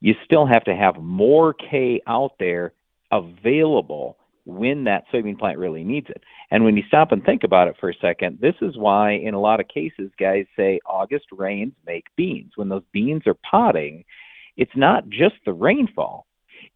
you 0.00 0.14
still 0.24 0.46
have 0.46 0.64
to 0.64 0.74
have 0.74 0.96
more 0.96 1.52
K 1.52 2.00
out 2.06 2.32
there 2.38 2.72
available 3.12 4.16
when 4.46 4.84
that 4.84 5.04
soybean 5.12 5.38
plant 5.38 5.58
really 5.58 5.84
needs 5.84 6.06
it. 6.08 6.22
And 6.50 6.64
when 6.64 6.74
you 6.74 6.84
stop 6.88 7.12
and 7.12 7.22
think 7.22 7.44
about 7.44 7.68
it 7.68 7.76
for 7.78 7.90
a 7.90 7.94
second, 8.00 8.38
this 8.40 8.54
is 8.62 8.78
why 8.78 9.12
in 9.12 9.34
a 9.34 9.40
lot 9.40 9.60
of 9.60 9.68
cases 9.68 10.10
guys 10.18 10.46
say 10.56 10.80
August 10.86 11.26
rains 11.32 11.74
make 11.86 12.06
beans. 12.16 12.52
When 12.56 12.70
those 12.70 12.84
beans 12.92 13.26
are 13.26 13.36
potting, 13.48 14.06
it's 14.56 14.74
not 14.74 15.06
just 15.10 15.34
the 15.44 15.52
rainfall. 15.52 16.26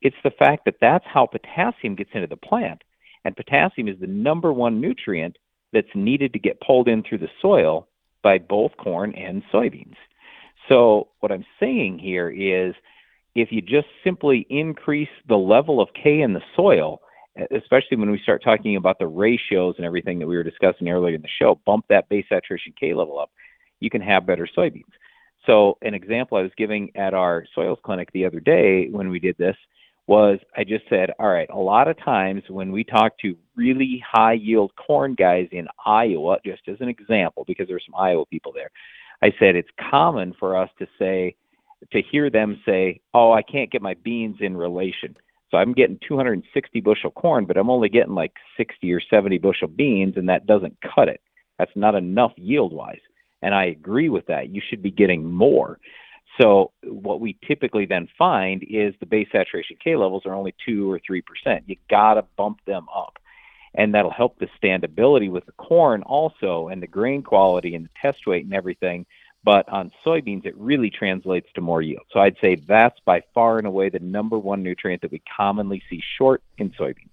It's 0.03 0.16
the 0.22 0.32
fact 0.32 0.66
that 0.66 0.76
that's 0.82 1.07
how 1.07 1.24
potassium 1.24 1.95
gets 1.95 2.11
into 2.12 2.26
the 2.26 2.36
plant. 2.36 2.82
And 3.25 3.37
potassium 3.37 3.89
is 3.89 3.99
the 4.01 4.07
number 4.07 4.53
one 4.53 4.81
nutrient 4.81 5.37
that's 5.73 5.95
needed 5.95 6.33
to 6.33 6.39
get 6.39 6.61
pulled 6.61 6.89
in 6.89 7.03
through 7.03 7.18
the 7.18 7.31
soil 7.41 7.89
by 8.23 8.39
both 8.39 8.77
corn 8.77 9.14
and 9.14 9.43
soybeans. 9.53 9.97
So, 10.68 11.09
what 11.20 11.33
I'm 11.33 11.45
saying 11.59 11.99
here 11.99 12.31
is 12.31 12.75
if 13.35 13.51
you 13.51 13.61
just 13.61 13.89
simply 14.05 14.47
increase 14.51 15.09
the 15.29 15.37
level 15.37 15.81
of 15.81 15.89
K 15.95 16.20
in 16.20 16.35
the 16.35 16.43
soil, 16.55 17.01
especially 17.51 17.97
when 17.97 18.11
we 18.11 18.20
start 18.23 18.43
talking 18.45 18.77
about 18.77 18.99
the 18.99 19.07
ratios 19.07 19.75
and 19.79 19.87
everything 19.87 20.18
that 20.18 20.27
we 20.27 20.37
were 20.37 20.43
discussing 20.43 20.89
earlier 20.89 21.14
in 21.14 21.23
the 21.23 21.29
show, 21.39 21.59
bump 21.64 21.87
that 21.89 22.09
base 22.09 22.27
saturation 22.29 22.75
K 22.79 22.95
level 22.95 23.18
up, 23.18 23.31
you 23.81 23.91
can 23.91 24.03
have 24.03 24.27
better 24.27 24.47
soybeans. 24.57 24.85
So, 25.47 25.79
an 25.83 25.95
example 25.95 26.39
I 26.39 26.43
was 26.43 26.53
giving 26.57 26.93
at 26.95 27.14
our 27.14 27.45
soils 27.55 27.79
clinic 27.83 28.12
the 28.12 28.27
other 28.27 28.39
day 28.39 28.89
when 28.91 29.09
we 29.09 29.18
did 29.18 29.37
this 29.39 29.57
was 30.12 30.38
I 30.54 30.62
just 30.62 30.84
said, 30.90 31.08
all 31.18 31.30
right, 31.30 31.48
a 31.48 31.58
lot 31.58 31.88
of 31.88 31.96
times 31.96 32.42
when 32.50 32.70
we 32.70 32.84
talk 32.84 33.18
to 33.20 33.34
really 33.56 34.04
high 34.06 34.34
yield 34.34 34.70
corn 34.76 35.14
guys 35.14 35.48
in 35.52 35.66
Iowa, 35.86 36.36
just 36.44 36.60
as 36.68 36.76
an 36.80 36.88
example, 36.90 37.44
because 37.46 37.66
there's 37.66 37.84
some 37.86 37.98
Iowa 37.98 38.26
people 38.26 38.52
there, 38.52 38.70
I 39.22 39.32
said 39.38 39.56
it's 39.56 39.70
common 39.90 40.34
for 40.38 40.54
us 40.54 40.68
to 40.80 40.86
say, 40.98 41.34
to 41.92 42.02
hear 42.02 42.28
them 42.28 42.60
say, 42.66 43.00
"Oh, 43.14 43.32
I 43.32 43.40
can't 43.40 43.70
get 43.70 43.80
my 43.80 43.94
beans 44.04 44.36
in 44.40 44.54
relation." 44.54 45.16
So 45.50 45.56
I'm 45.56 45.72
getting 45.72 45.98
260 46.06 46.80
bushel 46.82 47.10
corn, 47.10 47.46
but 47.46 47.56
I'm 47.56 47.70
only 47.70 47.88
getting 47.88 48.14
like 48.14 48.34
60 48.58 48.92
or 48.92 49.00
70 49.00 49.38
bushel 49.38 49.68
beans, 49.68 50.18
and 50.18 50.28
that 50.28 50.44
doesn't 50.44 50.76
cut 50.94 51.08
it. 51.08 51.22
That's 51.58 51.74
not 51.74 51.94
enough 51.94 52.32
yield 52.36 52.74
wise. 52.74 53.00
And 53.40 53.54
I 53.54 53.64
agree 53.64 54.10
with 54.10 54.26
that. 54.26 54.50
You 54.50 54.60
should 54.68 54.82
be 54.82 54.90
getting 54.90 55.24
more. 55.24 55.78
So 56.41 56.72
what 56.85 57.20
we 57.20 57.37
typically 57.47 57.87
then 57.87 58.09
find 58.18 58.64
is 58.68 58.95
the 59.01 59.07
base 59.07 59.28
saturation 59.30 59.76
K 59.83 59.97
levels 59.97 60.24
are 60.26 60.35
only 60.35 60.55
two 60.64 60.91
or 60.91 60.99
three 60.99 61.22
percent. 61.22 61.64
You 61.66 61.76
gotta 61.91 62.24
bump 62.37 62.61
them 62.66 62.87
up. 62.95 63.18
And 63.74 63.95
that'll 63.95 64.11
help 64.11 64.39
the 64.39 64.49
standability 64.62 65.30
with 65.30 65.47
the 65.47 65.53
corn 65.53 66.03
also 66.03 66.68
and 66.68 66.83
the 66.83 66.87
grain 66.87 67.22
quality 67.22 67.74
and 67.74 67.87
the 67.87 67.91
test 68.01 68.26
weight 68.26 68.45
and 68.45 68.53
everything. 68.53 69.07
But 69.45 69.68
on 69.68 69.91
soybeans, 70.05 70.47
it 70.47 70.57
really 70.57 70.91
translates 70.91 71.49
to 71.55 71.61
more 71.61 71.83
yield. 71.83 72.05
So 72.12 72.20
I'd 72.20 72.37
say 72.41 72.57
that's 72.57 73.01
by 73.01 73.22
far 73.35 73.59
and 73.59 73.66
away 73.66 73.89
the 73.89 73.99
number 73.99 74.39
one 74.39 74.62
nutrient 74.62 75.03
that 75.03 75.11
we 75.11 75.22
commonly 75.37 75.83
see 75.89 76.03
short 76.18 76.43
in 76.59 76.70
soybeans. 76.70 77.09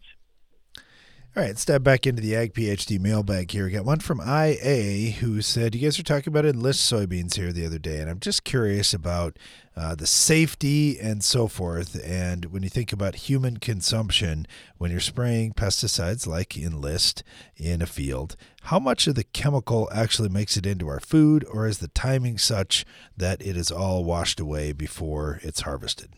All 1.37 1.43
right, 1.43 1.59
step 1.59 1.83
back 1.83 2.07
into 2.07 2.23
the 2.23 2.35
Ag 2.35 2.55
PhD 2.55 2.99
mailbag 2.99 3.51
here. 3.51 3.65
We 3.65 3.71
got 3.71 3.85
one 3.85 3.99
from 3.99 4.19
IA 4.19 5.11
who 5.11 5.43
said, 5.43 5.75
You 5.75 5.81
guys 5.81 5.99
were 5.99 6.03
talking 6.03 6.33
about 6.33 6.43
enlist 6.43 6.91
soybeans 6.91 7.35
here 7.35 7.53
the 7.53 7.67
other 7.67 7.77
day, 7.77 7.99
and 7.99 8.09
I'm 8.09 8.19
just 8.19 8.43
curious 8.43 8.95
about 8.95 9.37
uh, 9.77 9.93
the 9.93 10.07
safety 10.07 10.99
and 10.99 11.23
so 11.23 11.47
forth. 11.47 12.01
And 12.03 12.45
when 12.45 12.63
you 12.63 12.69
think 12.69 12.91
about 12.91 13.13
human 13.13 13.57
consumption, 13.57 14.47
when 14.79 14.89
you're 14.89 14.99
spraying 14.99 15.53
pesticides 15.53 16.25
like 16.25 16.57
enlist 16.57 17.23
in 17.55 17.83
a 17.83 17.85
field, 17.85 18.35
how 18.63 18.79
much 18.79 19.05
of 19.05 19.13
the 19.13 19.23
chemical 19.23 19.87
actually 19.93 20.29
makes 20.29 20.57
it 20.57 20.65
into 20.65 20.87
our 20.87 20.99
food, 20.99 21.45
or 21.51 21.67
is 21.67 21.77
the 21.77 21.89
timing 21.89 22.39
such 22.39 22.87
that 23.15 23.39
it 23.45 23.55
is 23.55 23.69
all 23.69 24.03
washed 24.03 24.39
away 24.39 24.71
before 24.71 25.39
it's 25.43 25.61
harvested? 25.61 26.09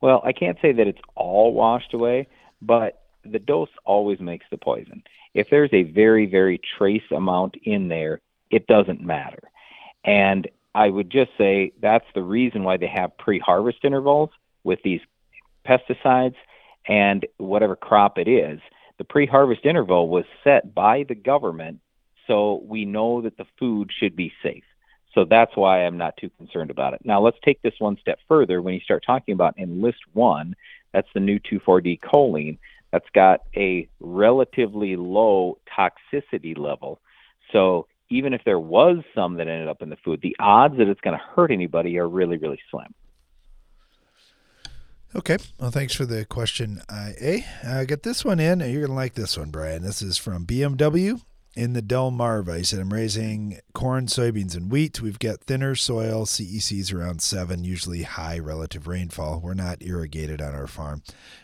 Well, 0.00 0.22
I 0.24 0.32
can't 0.32 0.56
say 0.62 0.70
that 0.70 0.86
it's 0.86 1.02
all 1.16 1.52
washed 1.52 1.92
away, 1.92 2.28
but 2.62 3.03
the 3.24 3.38
dose 3.38 3.70
always 3.84 4.20
makes 4.20 4.46
the 4.50 4.58
poison. 4.58 5.02
If 5.34 5.50
there's 5.50 5.72
a 5.72 5.82
very, 5.82 6.26
very 6.26 6.60
trace 6.78 7.02
amount 7.10 7.56
in 7.64 7.88
there, 7.88 8.20
it 8.50 8.66
doesn't 8.66 9.00
matter. 9.00 9.42
And 10.04 10.48
I 10.74 10.88
would 10.88 11.10
just 11.10 11.30
say 11.38 11.72
that's 11.80 12.06
the 12.14 12.22
reason 12.22 12.64
why 12.64 12.76
they 12.76 12.86
have 12.86 13.16
pre 13.16 13.38
harvest 13.38 13.78
intervals 13.84 14.30
with 14.64 14.80
these 14.82 15.00
pesticides 15.66 16.36
and 16.86 17.26
whatever 17.38 17.76
crop 17.76 18.18
it 18.18 18.28
is. 18.28 18.60
The 18.98 19.04
pre 19.04 19.26
harvest 19.26 19.64
interval 19.64 20.08
was 20.08 20.24
set 20.42 20.74
by 20.74 21.04
the 21.08 21.14
government 21.14 21.80
so 22.26 22.62
we 22.66 22.84
know 22.84 23.22
that 23.22 23.36
the 23.36 23.46
food 23.58 23.90
should 23.98 24.16
be 24.16 24.32
safe. 24.42 24.64
So 25.14 25.24
that's 25.24 25.56
why 25.56 25.84
I'm 25.84 25.96
not 25.96 26.16
too 26.16 26.30
concerned 26.38 26.70
about 26.70 26.94
it. 26.94 27.00
Now 27.04 27.20
let's 27.20 27.38
take 27.44 27.62
this 27.62 27.74
one 27.78 27.96
step 28.00 28.18
further. 28.28 28.60
When 28.60 28.74
you 28.74 28.80
start 28.80 29.04
talking 29.06 29.34
about 29.34 29.58
enlist 29.58 30.00
one, 30.12 30.56
that's 30.92 31.08
the 31.14 31.20
new 31.20 31.38
2,4-D 31.38 32.00
choline 32.02 32.58
that's 32.94 33.10
got 33.12 33.40
a 33.56 33.88
relatively 33.98 34.94
low 34.94 35.58
toxicity 35.76 36.56
level. 36.56 37.00
So 37.50 37.88
even 38.08 38.32
if 38.32 38.42
there 38.44 38.60
was 38.60 38.98
some 39.16 39.34
that 39.38 39.48
ended 39.48 39.66
up 39.66 39.82
in 39.82 39.88
the 39.88 39.96
food, 39.96 40.20
the 40.22 40.36
odds 40.38 40.76
that 40.78 40.86
it's 40.86 41.00
going 41.00 41.18
to 41.18 41.24
hurt 41.34 41.50
anybody 41.50 41.98
are 41.98 42.08
really, 42.08 42.36
really 42.36 42.60
slim. 42.70 42.94
Okay. 45.16 45.38
Well, 45.58 45.72
thanks 45.72 45.92
for 45.92 46.06
the 46.06 46.24
question, 46.24 46.82
IA. 46.88 47.40
I 47.64 47.80
uh, 47.80 47.84
got 47.84 48.04
this 48.04 48.24
one 48.24 48.38
in. 48.38 48.60
You're 48.60 48.86
going 48.86 48.86
to 48.86 48.92
like 48.92 49.14
this 49.14 49.36
one, 49.36 49.50
Brian. 49.50 49.82
This 49.82 50.00
is 50.00 50.16
from 50.16 50.46
BMW 50.46 51.20
in 51.56 51.72
the 51.72 51.82
Delmarva. 51.82 52.58
He 52.58 52.64
said, 52.64 52.80
I'm 52.80 52.92
raising 52.92 53.60
corn, 53.72 54.06
soybeans, 54.06 54.56
and 54.56 54.70
wheat. 54.70 55.00
We've 55.00 55.18
got 55.18 55.40
thinner 55.40 55.74
soil, 55.74 56.26
CECs 56.26 56.92
around 56.92 57.22
seven, 57.22 57.64
usually 57.64 58.02
high 58.02 58.38
relative 58.38 58.86
rainfall. 58.86 59.40
We're 59.40 59.54
not 59.54 59.82
irrigated 59.82 60.42
on 60.42 60.54
our 60.54 60.66
farm. 60.66 61.02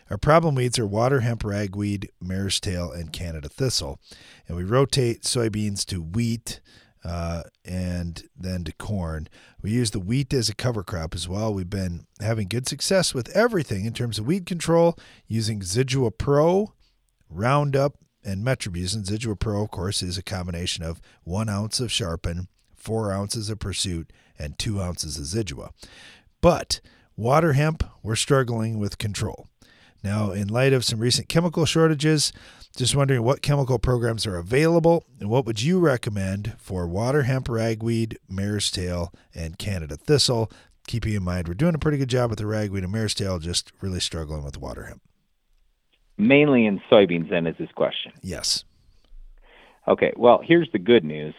Our 0.09 0.17
problem 0.17 0.55
weeds 0.55 0.77
are 0.77 0.85
water 0.85 1.21
hemp, 1.21 1.43
ragweed, 1.43 2.09
mare's 2.19 2.59
tail, 2.59 2.91
and 2.91 3.13
Canada 3.13 3.47
thistle. 3.47 3.99
And 4.47 4.57
we 4.57 4.63
rotate 4.63 5.23
soybeans 5.23 5.85
to 5.85 6.01
wheat 6.01 6.59
uh, 7.03 7.43
and 7.65 8.23
then 8.37 8.63
to 8.65 8.73
corn. 8.73 9.27
We 9.61 9.71
use 9.71 9.91
the 9.91 9.99
wheat 9.99 10.33
as 10.33 10.49
a 10.49 10.55
cover 10.55 10.83
crop 10.83 11.15
as 11.15 11.27
well. 11.27 11.53
We've 11.53 11.69
been 11.69 12.05
having 12.19 12.47
good 12.47 12.67
success 12.67 13.13
with 13.13 13.29
everything 13.29 13.85
in 13.85 13.93
terms 13.93 14.19
of 14.19 14.27
weed 14.27 14.45
control 14.45 14.97
using 15.27 15.61
Zidua 15.61 16.17
Pro, 16.17 16.73
Roundup, 17.29 17.97
and 18.23 18.45
metribuzin. 18.45 19.05
Zidua 19.05 19.39
Pro, 19.39 19.63
of 19.63 19.71
course, 19.71 20.01
is 20.01 20.17
a 20.17 20.23
combination 20.23 20.83
of 20.83 21.01
one 21.23 21.49
ounce 21.49 21.79
of 21.79 21.91
Sharpen, 21.91 22.47
four 22.75 23.11
ounces 23.11 23.49
of 23.49 23.59
Pursuit, 23.59 24.11
and 24.37 24.57
two 24.57 24.81
ounces 24.81 25.17
of 25.17 25.25
Zidua. 25.25 25.71
But 26.41 26.81
water 27.15 27.53
hemp, 27.53 27.83
we're 28.01 28.15
struggling 28.15 28.79
with 28.79 28.97
control. 28.97 29.47
Now, 30.03 30.31
in 30.31 30.47
light 30.47 30.73
of 30.73 30.83
some 30.83 30.99
recent 30.99 31.29
chemical 31.29 31.65
shortages, 31.65 32.33
just 32.75 32.95
wondering 32.95 33.21
what 33.21 33.43
chemical 33.43 33.77
programs 33.77 34.25
are 34.25 34.37
available 34.37 35.05
and 35.19 35.29
what 35.29 35.45
would 35.45 35.61
you 35.61 35.79
recommend 35.79 36.55
for 36.57 36.87
water 36.87 37.23
hemp, 37.23 37.47
ragweed, 37.47 38.17
mare's 38.27 38.71
tail, 38.71 39.13
and 39.35 39.59
Canada 39.59 39.97
thistle? 39.97 40.51
Keeping 40.87 41.13
in 41.13 41.23
mind 41.23 41.47
we're 41.47 41.53
doing 41.53 41.75
a 41.75 41.79
pretty 41.79 41.99
good 41.99 42.09
job 42.09 42.31
with 42.31 42.39
the 42.39 42.47
ragweed 42.47 42.83
and 42.83 42.91
mare's 42.91 43.13
tail, 43.13 43.37
just 43.37 43.71
really 43.81 43.99
struggling 43.99 44.43
with 44.43 44.57
water 44.57 44.85
hemp 44.85 45.01
mainly 46.17 46.65
in 46.65 46.81
soybeans 46.91 47.29
then 47.29 47.47
is 47.47 47.55
this 47.57 47.71
question. 47.75 48.11
Yes. 48.21 48.63
Okay 49.87 50.13
well 50.15 50.41
here's 50.43 50.69
the 50.71 50.79
good 50.79 51.03
news. 51.03 51.33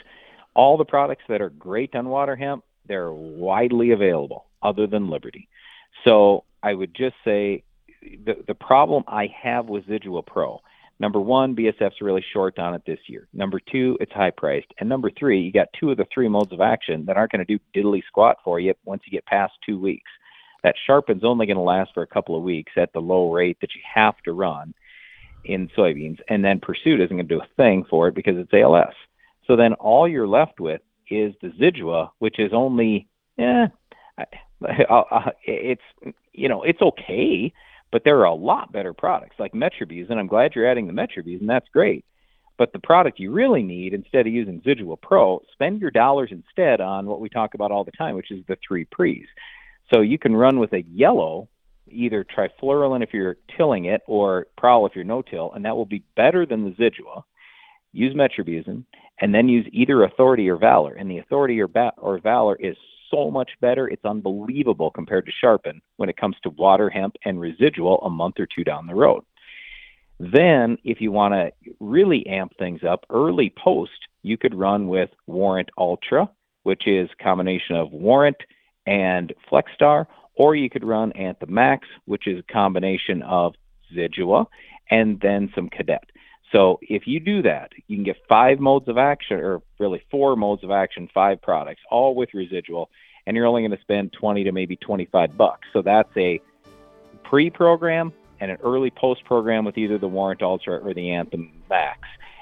All 0.55 0.77
the 0.77 0.85
products 0.85 1.25
that 1.29 1.41
are 1.41 1.51
great 1.51 1.95
on 1.95 2.09
water 2.09 2.37
hemp 2.37 2.65
they're 2.87 3.13
widely 3.13 3.93
available 3.93 4.47
other 4.63 4.87
than 4.87 5.11
liberty. 5.11 5.49
So 6.05 6.45
i 6.63 6.75
would 6.75 6.95
just 6.95 7.17
say 7.25 7.65
the 8.25 8.37
the 8.47 8.55
problem 8.55 9.05
i 9.07 9.29
have 9.41 9.67
with 9.67 9.87
zidua 9.87 10.27
pro 10.27 10.61
number 10.99 11.21
one 11.21 11.55
bsf's 11.55 12.01
really 12.01 12.25
short 12.33 12.59
on 12.59 12.75
it 12.75 12.83
this 12.87 12.99
year. 13.07 13.29
Number 13.33 13.61
two 13.61 13.97
it's 14.01 14.13
high 14.13 14.31
priced. 14.31 14.73
And 14.79 14.89
number 14.89 15.11
three 15.11 15.41
you 15.41 15.53
got 15.53 15.69
two 15.79 15.91
of 15.91 15.97
the 15.97 16.07
three 16.13 16.29
modes 16.29 16.53
of 16.53 16.61
action 16.61 17.05
that 17.07 17.17
aren't 17.17 17.33
going 17.33 17.45
to 17.47 17.57
do 17.57 17.63
diddly 17.75 18.03
squat 18.07 18.39
for 18.45 18.59
you 18.59 18.75
once 18.85 19.03
you 19.07 19.13
get 19.13 19.27
past 19.27 19.53
two 19.65 19.79
weeks 19.79 20.11
that 20.63 20.75
sharpen's 20.87 21.25
only 21.25 21.47
going 21.47 21.57
to 21.57 21.63
last 21.63 21.91
for 21.95 22.03
a 22.03 22.07
couple 22.07 22.37
of 22.37 22.43
weeks 22.43 22.73
at 22.77 22.93
the 22.93 23.01
low 23.01 23.33
rate 23.33 23.59
that 23.61 23.75
you 23.75 23.81
have 23.95 24.17
to 24.25 24.33
run 24.33 24.75
in 25.45 25.69
soybeans, 25.77 26.21
and 26.29 26.45
then 26.45 26.61
Pursuit 26.61 27.01
isn't 27.01 27.17
going 27.17 27.27
to 27.29 27.35
do 27.35 27.41
a 27.41 27.57
thing 27.57 27.85
for 27.89 28.09
it 28.09 28.15
because 28.15 28.37
it's 28.37 28.53
ALS. 28.53 28.95
So 29.47 29.57
then 29.57 29.75
all 29.75 30.07
you're 30.07 30.29
left 30.29 30.61
with 30.61 30.81
is 31.11 31.35
the 31.43 31.49
Zidua, 31.49 32.11
which 32.19 32.39
is 32.39 32.53
only, 32.53 33.09
eh, 33.39 33.67
it's 35.45 35.83
you 36.33 36.49
know 36.49 36.63
it's 36.63 36.81
okay, 36.81 37.53
but 37.91 38.03
there 38.05 38.21
are 38.21 38.27
a 38.27 38.35
lot 38.35 38.73
better 38.73 38.93
products 38.93 39.37
like 39.39 39.53
Metribuzin. 39.53 40.11
And 40.11 40.21
I'm 40.21 40.29
glad 40.29 40.55
you're 40.55 40.71
adding 40.71 40.87
the 40.87 40.93
Metribuzin. 40.93 41.47
That's 41.47 41.69
great. 41.73 42.05
But 42.59 42.73
the 42.73 42.79
product 42.79 43.19
you 43.19 43.33
really 43.33 43.63
need, 43.63 43.95
instead 43.95 44.27
of 44.27 44.33
using 44.33 44.61
Zidua 44.61 45.01
Pro, 45.01 45.43
spend 45.53 45.81
your 45.81 45.91
dollars 45.91 46.31
instead 46.31 46.81
on 46.81 47.07
what 47.07 47.21
we 47.21 47.29
talk 47.29 47.55
about 47.55 47.73
all 47.73 47.83
the 47.83 47.91
time, 47.93 48.15
which 48.15 48.31
is 48.31 48.45
the 48.47 48.57
three 48.67 48.85
pre's. 48.85 49.27
So 49.93 50.01
you 50.01 50.19
can 50.19 50.35
run 50.35 50.59
with 50.59 50.73
a 50.73 50.83
yellow, 50.83 51.49
either 51.89 52.25
trifluralin 52.25 53.03
if 53.03 53.13
you're 53.13 53.37
tilling 53.57 53.87
it 53.87 54.03
or 54.07 54.47
prowl 54.57 54.87
if 54.87 54.95
you're 54.95 55.05
no 55.05 55.23
till, 55.23 55.53
and 55.53 55.65
that 55.65 55.77
will 55.77 55.87
be 55.87 56.05
better 56.17 56.47
than 56.47 56.65
the 56.65 56.71
Zidua. 56.73 57.23
Use 57.93 58.15
metribuzin, 58.15 58.85
and 59.21 59.35
then 59.35 59.49
use 59.49 59.67
either 59.71 60.05
Authority 60.05 60.49
or 60.49 60.57
Valor. 60.57 60.95
And 60.95 61.11
the 61.11 61.19
Authority 61.19 61.61
or, 61.61 61.69
ba- 61.69 61.93
or 61.99 62.19
Valor 62.19 62.57
is 62.57 62.77
so 63.11 63.31
much 63.31 63.51
better. 63.61 63.89
It's 63.89 64.05
unbelievable 64.05 64.91
compared 64.91 65.27
to 65.27 65.33
Sharpen 65.41 65.83
when 65.97 66.09
it 66.09 66.17
comes 66.17 66.37
to 66.43 66.51
water 66.51 66.89
hemp 66.89 67.17
and 67.25 67.39
residual 67.39 67.99
a 67.99 68.11
month 68.11 68.37
or 68.39 68.47
two 68.47 68.65
down 68.65 68.87
the 68.87 68.95
road. 68.95 69.23
Then, 70.19 70.79
if 70.85 71.01
you 71.01 71.11
want 71.13 71.35
to 71.35 71.53
really 71.81 72.27
amp 72.27 72.53
things 72.59 72.81
up, 72.89 73.05
early 73.11 73.53
post, 73.63 73.91
you 74.23 74.39
could 74.39 74.55
run 74.55 74.87
with 74.87 75.11
Warrant 75.27 75.69
Ultra, 75.77 76.31
which 76.63 76.87
is 76.87 77.11
combination 77.21 77.77
of 77.77 77.93
Warrant 77.93 78.37
and 78.87 79.33
FlexStar, 79.51 80.07
or 80.35 80.55
you 80.55 80.71
could 80.71 80.85
run 80.85 81.13
Anthem 81.13 81.53
Maxx, 81.53 81.87
which 82.05 82.27
is 82.27 82.39
a 82.39 82.53
combination 82.53 83.23
of 83.23 83.55
Zidua 83.95 84.47
and 84.91 85.21
then 85.21 85.51
some 85.55 85.69
Cadet. 85.69 86.11
So 86.53 86.79
if 86.83 87.07
you 87.07 87.19
do 87.19 87.43
that, 87.43 87.73
you 87.89 87.97
can 87.97 88.05
get 88.05 88.17
five 88.29 88.61
modes 88.61 88.89
of 88.89 88.99
action, 88.99 89.39
or 89.39 89.63
really 89.79 90.03
four 90.11 90.37
modes 90.37 90.63
of 90.63 90.71
action, 90.71 91.09
five 91.13 91.41
products, 91.41 91.81
all 91.91 92.15
with 92.15 92.35
residual, 92.35 92.91
and 93.27 93.37
you're 93.37 93.47
only 93.47 93.63
going 93.63 93.71
to 93.71 93.81
spend 93.81 94.13
20 94.13 94.45
to 94.45 94.53
maybe 94.53 94.77
25 94.77 95.37
bucks. 95.37 95.67
So 95.73 95.81
that's 95.81 96.15
a 96.17 96.41
pre-program 97.25 98.13
and 98.41 98.51
an 98.51 98.59
early 98.63 98.91
post 98.91 99.25
program 99.25 99.65
with 99.65 99.79
either 99.79 99.97
the 99.97 100.09
Warrant 100.09 100.43
Ultra 100.43 100.79
or 100.79 100.93
the 100.93 101.13
Anthem 101.13 101.51
Maxx, 101.71 102.01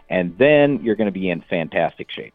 and 0.09 0.37
then 0.39 0.83
you're 0.83 0.97
going 0.97 1.13
to 1.13 1.13
be 1.13 1.31
in 1.31 1.43
fantastic 1.43 2.11
shape. 2.11 2.35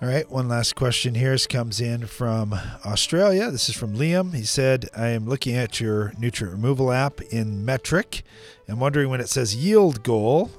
All 0.00 0.06
right, 0.06 0.30
one 0.30 0.46
last 0.46 0.76
question 0.76 1.16
here 1.16 1.36
comes 1.48 1.80
in 1.80 2.06
from 2.06 2.54
Australia. 2.86 3.50
This 3.50 3.68
is 3.68 3.74
from 3.74 3.96
Liam. 3.96 4.32
He 4.32 4.44
said, 4.44 4.88
I 4.96 5.08
am 5.08 5.28
looking 5.28 5.56
at 5.56 5.80
your 5.80 6.12
nutrient 6.16 6.54
removal 6.54 6.92
app 6.92 7.20
in 7.20 7.64
metric. 7.64 8.22
I'm 8.68 8.78
wondering 8.78 9.08
when 9.08 9.20
it 9.20 9.28
says 9.28 9.56
yield 9.56 10.04
goal 10.04 10.52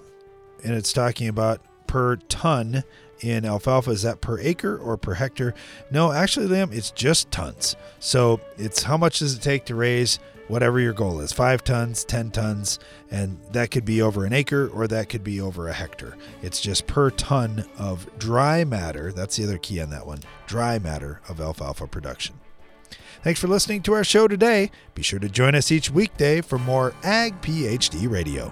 and 0.61 0.75
it's 0.75 0.91
talking 0.91 1.29
about 1.29 1.61
per 1.87 2.17
ton 2.17 2.83
in 3.21 3.45
alfalfa. 3.45 3.91
Is 3.91 4.01
that 4.01 4.19
per 4.19 4.37
acre 4.41 4.77
or 4.77 4.97
per 4.97 5.13
hectare? 5.13 5.53
No, 5.89 6.11
actually, 6.11 6.47
Liam, 6.47 6.73
it's 6.73 6.91
just 6.91 7.31
tons. 7.31 7.77
So 7.99 8.41
it's 8.57 8.83
how 8.83 8.97
much 8.97 9.19
does 9.19 9.37
it 9.37 9.41
take 9.41 9.63
to 9.67 9.75
raise 9.75 10.19
whatever 10.49 10.79
your 10.79 10.91
goal 10.91 11.21
is 11.21 11.31
five 11.31 11.63
tons, 11.63 12.03
10 12.03 12.31
tons, 12.31 12.79
and 13.09 13.39
that 13.51 13.71
could 13.71 13.85
be 13.85 14.01
over 14.01 14.25
an 14.25 14.33
acre 14.33 14.67
or 14.67 14.87
that 14.87 15.07
could 15.07 15.23
be 15.23 15.39
over 15.39 15.69
a 15.69 15.73
hectare. 15.73 16.17
It's 16.41 16.59
just 16.59 16.87
per 16.87 17.11
ton 17.11 17.65
of 17.77 18.09
dry 18.19 18.65
matter. 18.65 19.13
That's 19.13 19.37
the 19.37 19.45
other 19.45 19.57
key 19.57 19.79
on 19.79 19.89
that 19.91 20.05
one 20.05 20.19
dry 20.47 20.77
matter 20.79 21.21
of 21.29 21.39
alfalfa 21.39 21.87
production. 21.87 22.35
Thanks 23.21 23.39
for 23.39 23.47
listening 23.47 23.81
to 23.83 23.93
our 23.93 24.03
show 24.03 24.27
today. 24.27 24.71
Be 24.95 25.03
sure 25.03 25.19
to 25.19 25.29
join 25.29 25.55
us 25.55 25.71
each 25.71 25.91
weekday 25.91 26.41
for 26.41 26.57
more 26.57 26.93
Ag 27.03 27.39
PhD 27.41 28.09
Radio. 28.09 28.51